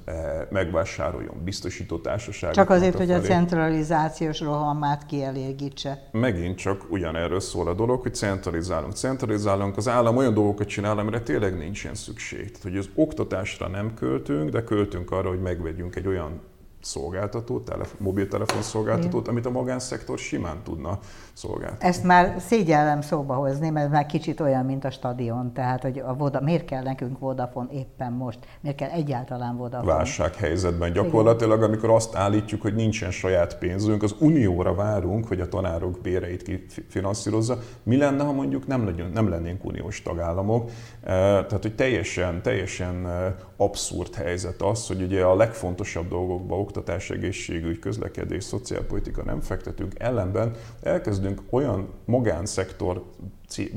megvásároljon 0.49 1.41
biztosítótársaságot. 1.43 2.55
Csak 2.55 2.69
azért, 2.69 2.97
hogy 2.97 3.11
a 3.11 3.19
centralizációs 3.19 4.39
rohamát 4.39 5.05
kielégítse. 5.05 6.09
Megint 6.11 6.57
csak 6.57 6.85
ugyanerről 6.89 7.39
szól 7.39 7.67
a 7.67 7.73
dolog, 7.73 8.01
hogy 8.01 8.15
centralizálunk. 8.15 8.95
Centralizálunk, 8.95 9.77
az 9.77 9.87
állam 9.87 10.17
olyan 10.17 10.33
dolgokat 10.33 10.67
csinál, 10.67 10.97
amire 10.97 11.21
tényleg 11.21 11.57
nincsen 11.57 11.95
szükség. 11.95 12.45
Tehát, 12.45 12.63
hogy 12.63 12.77
az 12.77 12.89
oktatásra 12.95 13.67
nem 13.67 13.93
költünk, 13.93 14.49
de 14.49 14.63
költünk 14.63 15.11
arra, 15.11 15.29
hogy 15.29 15.41
megvegyünk 15.41 15.95
egy 15.95 16.07
olyan 16.07 16.41
szolgáltatót, 16.81 17.65
telefon, 17.65 17.97
mobiltelefon 17.99 18.61
szolgáltatót, 18.61 19.27
amit 19.27 19.45
a 19.45 19.49
magánszektor 19.49 20.17
simán 20.17 20.63
tudna 20.63 20.99
szolgáltatni. 21.37 21.87
Ezt 21.87 22.03
már 22.03 22.35
szégyellem 22.39 23.01
szóba 23.01 23.33
hozni, 23.33 23.69
mert 23.69 23.91
már 23.91 24.05
kicsit 24.05 24.39
olyan, 24.39 24.65
mint 24.65 24.85
a 24.85 24.89
stadion. 24.89 25.53
Tehát, 25.53 25.81
hogy 25.81 25.99
a 25.99 26.13
Voda, 26.13 26.41
miért 26.41 26.65
kell 26.65 26.83
nekünk 26.83 27.19
Vodafone 27.19 27.69
éppen 27.71 28.11
most? 28.11 28.39
Miért 28.61 28.77
kell 28.77 28.89
egyáltalán 28.89 29.57
Vodafone? 29.57 29.93
Válsághelyzetben 29.93 30.91
gyakorlatilag, 30.91 31.61
amikor 31.61 31.89
azt 31.89 32.15
állítjuk, 32.15 32.61
hogy 32.61 32.75
nincsen 32.75 33.11
saját 33.11 33.57
pénzünk, 33.57 34.03
az 34.03 34.15
unióra 34.19 34.75
várunk, 34.75 35.27
hogy 35.27 35.41
a 35.41 35.47
tanárok 35.47 35.99
béreit 36.01 36.43
kifinanszírozza. 36.43 37.59
Mi 37.83 37.97
lenne, 37.97 38.23
ha 38.23 38.31
mondjuk 38.31 38.67
nem, 38.67 38.85
legyünk, 38.85 39.13
nem 39.13 39.29
lennénk 39.29 39.65
uniós 39.65 40.01
tagállamok? 40.01 40.69
Eh, 40.69 41.13
tehát, 41.13 41.61
hogy 41.61 41.75
teljesen, 41.75 42.41
teljesen 42.41 43.07
eh, 43.07 43.33
abszurd 43.57 44.15
helyzet 44.15 44.61
az, 44.61 44.87
hogy 44.87 45.01
ugye 45.01 45.23
a 45.23 45.35
legfontosabb 45.35 46.07
dolgokba 46.07 46.59
oktatás, 46.59 47.09
egészségügy, 47.09 47.79
közlekedés, 47.79 48.43
szociálpolitika 48.43 49.23
nem 49.23 49.41
fektetünk, 49.41 49.93
ellenben 49.97 50.51
elkezdünk 50.81 51.26
olyan 51.49 51.89
magánszektor 52.05 53.03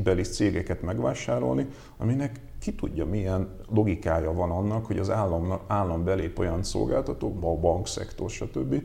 beli 0.03 0.23
cégeket 0.23 0.83
megvásárolni, 0.83 1.67
aminek 1.97 2.41
ki 2.61 2.75
tudja, 2.75 3.07
milyen 3.07 3.49
logikája 3.69 4.33
van 4.33 4.51
annak, 4.51 4.87
hogy 4.87 4.99
az 4.99 5.11
állam, 5.11 5.61
állam 5.67 6.05
belép 6.05 6.39
olyan 6.39 6.63
szolgáltatókba, 6.63 7.51
a 7.51 7.57
bankszektor, 7.57 8.31
stb., 8.31 8.83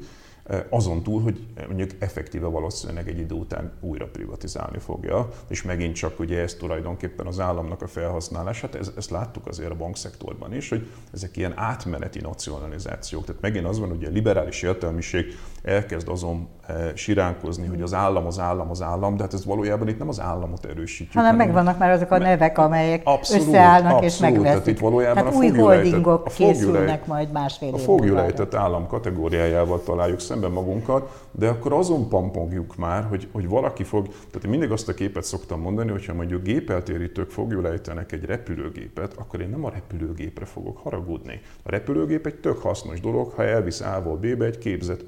azon 0.69 1.03
túl, 1.03 1.21
hogy 1.21 1.47
mondjuk 1.67 1.91
effektíve 1.99 2.47
valószínűleg 2.47 3.07
egy 3.07 3.19
idő 3.19 3.35
után 3.35 3.71
újra 3.79 4.07
privatizálni 4.07 4.77
fogja, 4.77 5.29
és 5.47 5.63
megint 5.63 5.95
csak 5.95 6.19
ugye 6.19 6.41
ez 6.41 6.53
tulajdonképpen 6.53 7.27
az 7.27 7.39
államnak 7.39 7.81
a 7.81 7.87
felhasználását, 7.87 8.75
ez, 8.75 8.91
ezt 8.97 9.09
láttuk 9.09 9.47
azért 9.47 9.71
a 9.71 9.75
bankszektorban 9.75 10.53
is, 10.53 10.69
hogy 10.69 10.87
ezek 11.13 11.37
ilyen 11.37 11.53
átmeneti 11.57 12.19
nacionalizációk. 12.19 13.25
Tehát 13.25 13.41
megint 13.41 13.65
az 13.65 13.79
van, 13.79 13.89
hogy 13.89 14.03
a 14.03 14.09
liberális 14.09 14.61
értelmiség 14.61 15.25
elkezd 15.65 16.09
azon 16.09 16.47
siránkozni, 16.93 17.67
hogy 17.67 17.81
az 17.81 17.93
állam, 17.93 18.25
az 18.25 18.39
állam, 18.39 18.69
az 18.69 18.81
állam, 18.81 19.15
de 19.15 19.23
hát 19.23 19.33
ez 19.33 19.45
valójában 19.45 19.87
itt 19.87 19.97
nem 19.97 20.07
az 20.07 20.19
államot 20.19 20.65
erősítjük. 20.65 21.13
Hanem, 21.13 21.35
megvannak 21.35 21.77
már 21.77 21.91
azok 21.91 22.11
a 22.11 22.17
nevek, 22.17 22.57
amelyek 22.57 23.01
abszolút, 23.03 23.47
összeállnak 23.47 23.91
abszolút, 23.91 24.11
és 24.11 24.17
megveszik. 24.17 24.45
Tehát 24.45 24.67
itt 24.67 24.79
valójában 24.79 25.15
tehát 25.15 25.33
a 25.33 25.37
új 25.37 25.49
holdingok 25.49 26.27
készülnek 26.27 27.05
majd 27.05 27.31
másfél 27.31 27.73
A 27.73 27.77
fogjulejtett 27.77 28.53
állam 28.53 28.87
kategóriájával 28.87 29.81
találjuk 29.83 30.19
szemben 30.19 30.51
magunkat, 30.51 31.27
de 31.31 31.47
akkor 31.47 31.73
azon 31.73 32.09
pampogjuk 32.09 32.75
már, 32.75 33.05
hogy, 33.09 33.27
hogy 33.31 33.47
valaki 33.47 33.83
fog, 33.83 34.07
tehát 34.07 34.43
én 34.43 34.49
mindig 34.49 34.71
azt 34.71 34.89
a 34.89 34.93
képet 34.93 35.23
szoktam 35.23 35.61
mondani, 35.61 35.91
hogyha 35.91 36.13
mondjuk 36.13 36.43
gépeltérítők 36.43 37.29
fogjulejtenek 37.29 38.11
egy 38.11 38.25
repülőgépet, 38.25 39.13
akkor 39.17 39.41
én 39.41 39.49
nem 39.49 39.65
a 39.65 39.69
repülőgépre 39.69 40.45
fogok 40.45 40.77
haragudni. 40.77 41.41
A 41.63 41.71
repülőgép 41.71 42.25
egy 42.25 42.35
tök 42.35 42.61
hasznos 42.61 42.99
dolog, 42.99 43.31
ha 43.31 43.43
elvisz 43.43 43.81
A-ból 43.81 44.15
B-be 44.15 44.45
egy 44.45 44.57
képzett 44.57 45.05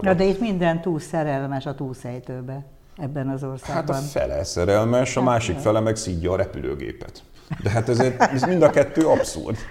pilótával. 0.00 0.12
Na 0.12 0.14
de 0.14 0.24
itt 0.24 0.40
minden 0.40 0.80
túl 0.80 1.00
szerelmes 1.00 1.66
a 1.66 1.74
túlszejtőbe 1.74 2.64
ebben 2.96 3.28
az 3.28 3.44
országban. 3.44 3.94
Hát 3.94 4.04
a 4.04 4.06
fele 4.06 4.44
szerelmes, 4.44 5.16
a 5.16 5.20
hát, 5.20 5.28
másik 5.28 5.58
fele 5.58 5.80
meg 5.80 5.96
szídja 5.96 6.32
a 6.32 6.36
repülőgépet. 6.36 7.22
De 7.62 7.70
hát 7.70 7.88
ezért 7.88 8.20
ez 8.20 8.42
mind 8.42 8.62
a 8.62 8.70
kettő 8.70 9.06
abszurd. 9.06 9.56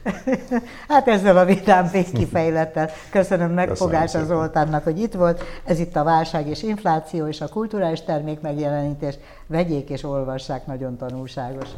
Hát 0.88 1.08
ezzel 1.08 1.38
a 1.38 1.46
vidám 1.46 1.90
végkifejlettel 1.92 2.90
köszönöm 3.12 3.52
meg 3.52 3.76
Fogása 3.76 4.26
Zoltánnak, 4.26 4.84
hogy 4.84 5.00
itt 5.00 5.14
volt. 5.14 5.44
Ez 5.66 5.80
itt 5.80 5.96
a 5.96 6.04
válság 6.04 6.48
és 6.48 6.64
infláció 6.64 7.28
és 7.28 7.42
a 7.42 7.48
kulturális 7.48 8.02
termék 8.02 8.42
megjelenítés. 8.42 9.16
Vegyék 9.48 9.90
és 9.90 10.04
olvassák, 10.04 10.66
nagyon 10.66 10.98
tanulságos. 10.98 11.70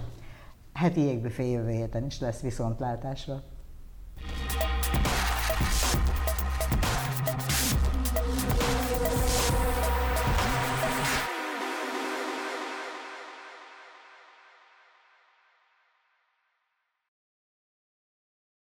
Heti 0.74 1.02
égbüfé 1.02 1.52
jövő 1.52 1.70
héten 1.70 2.06
is 2.06 2.20
lesz 2.20 2.40
viszontlátásra. 2.40 3.42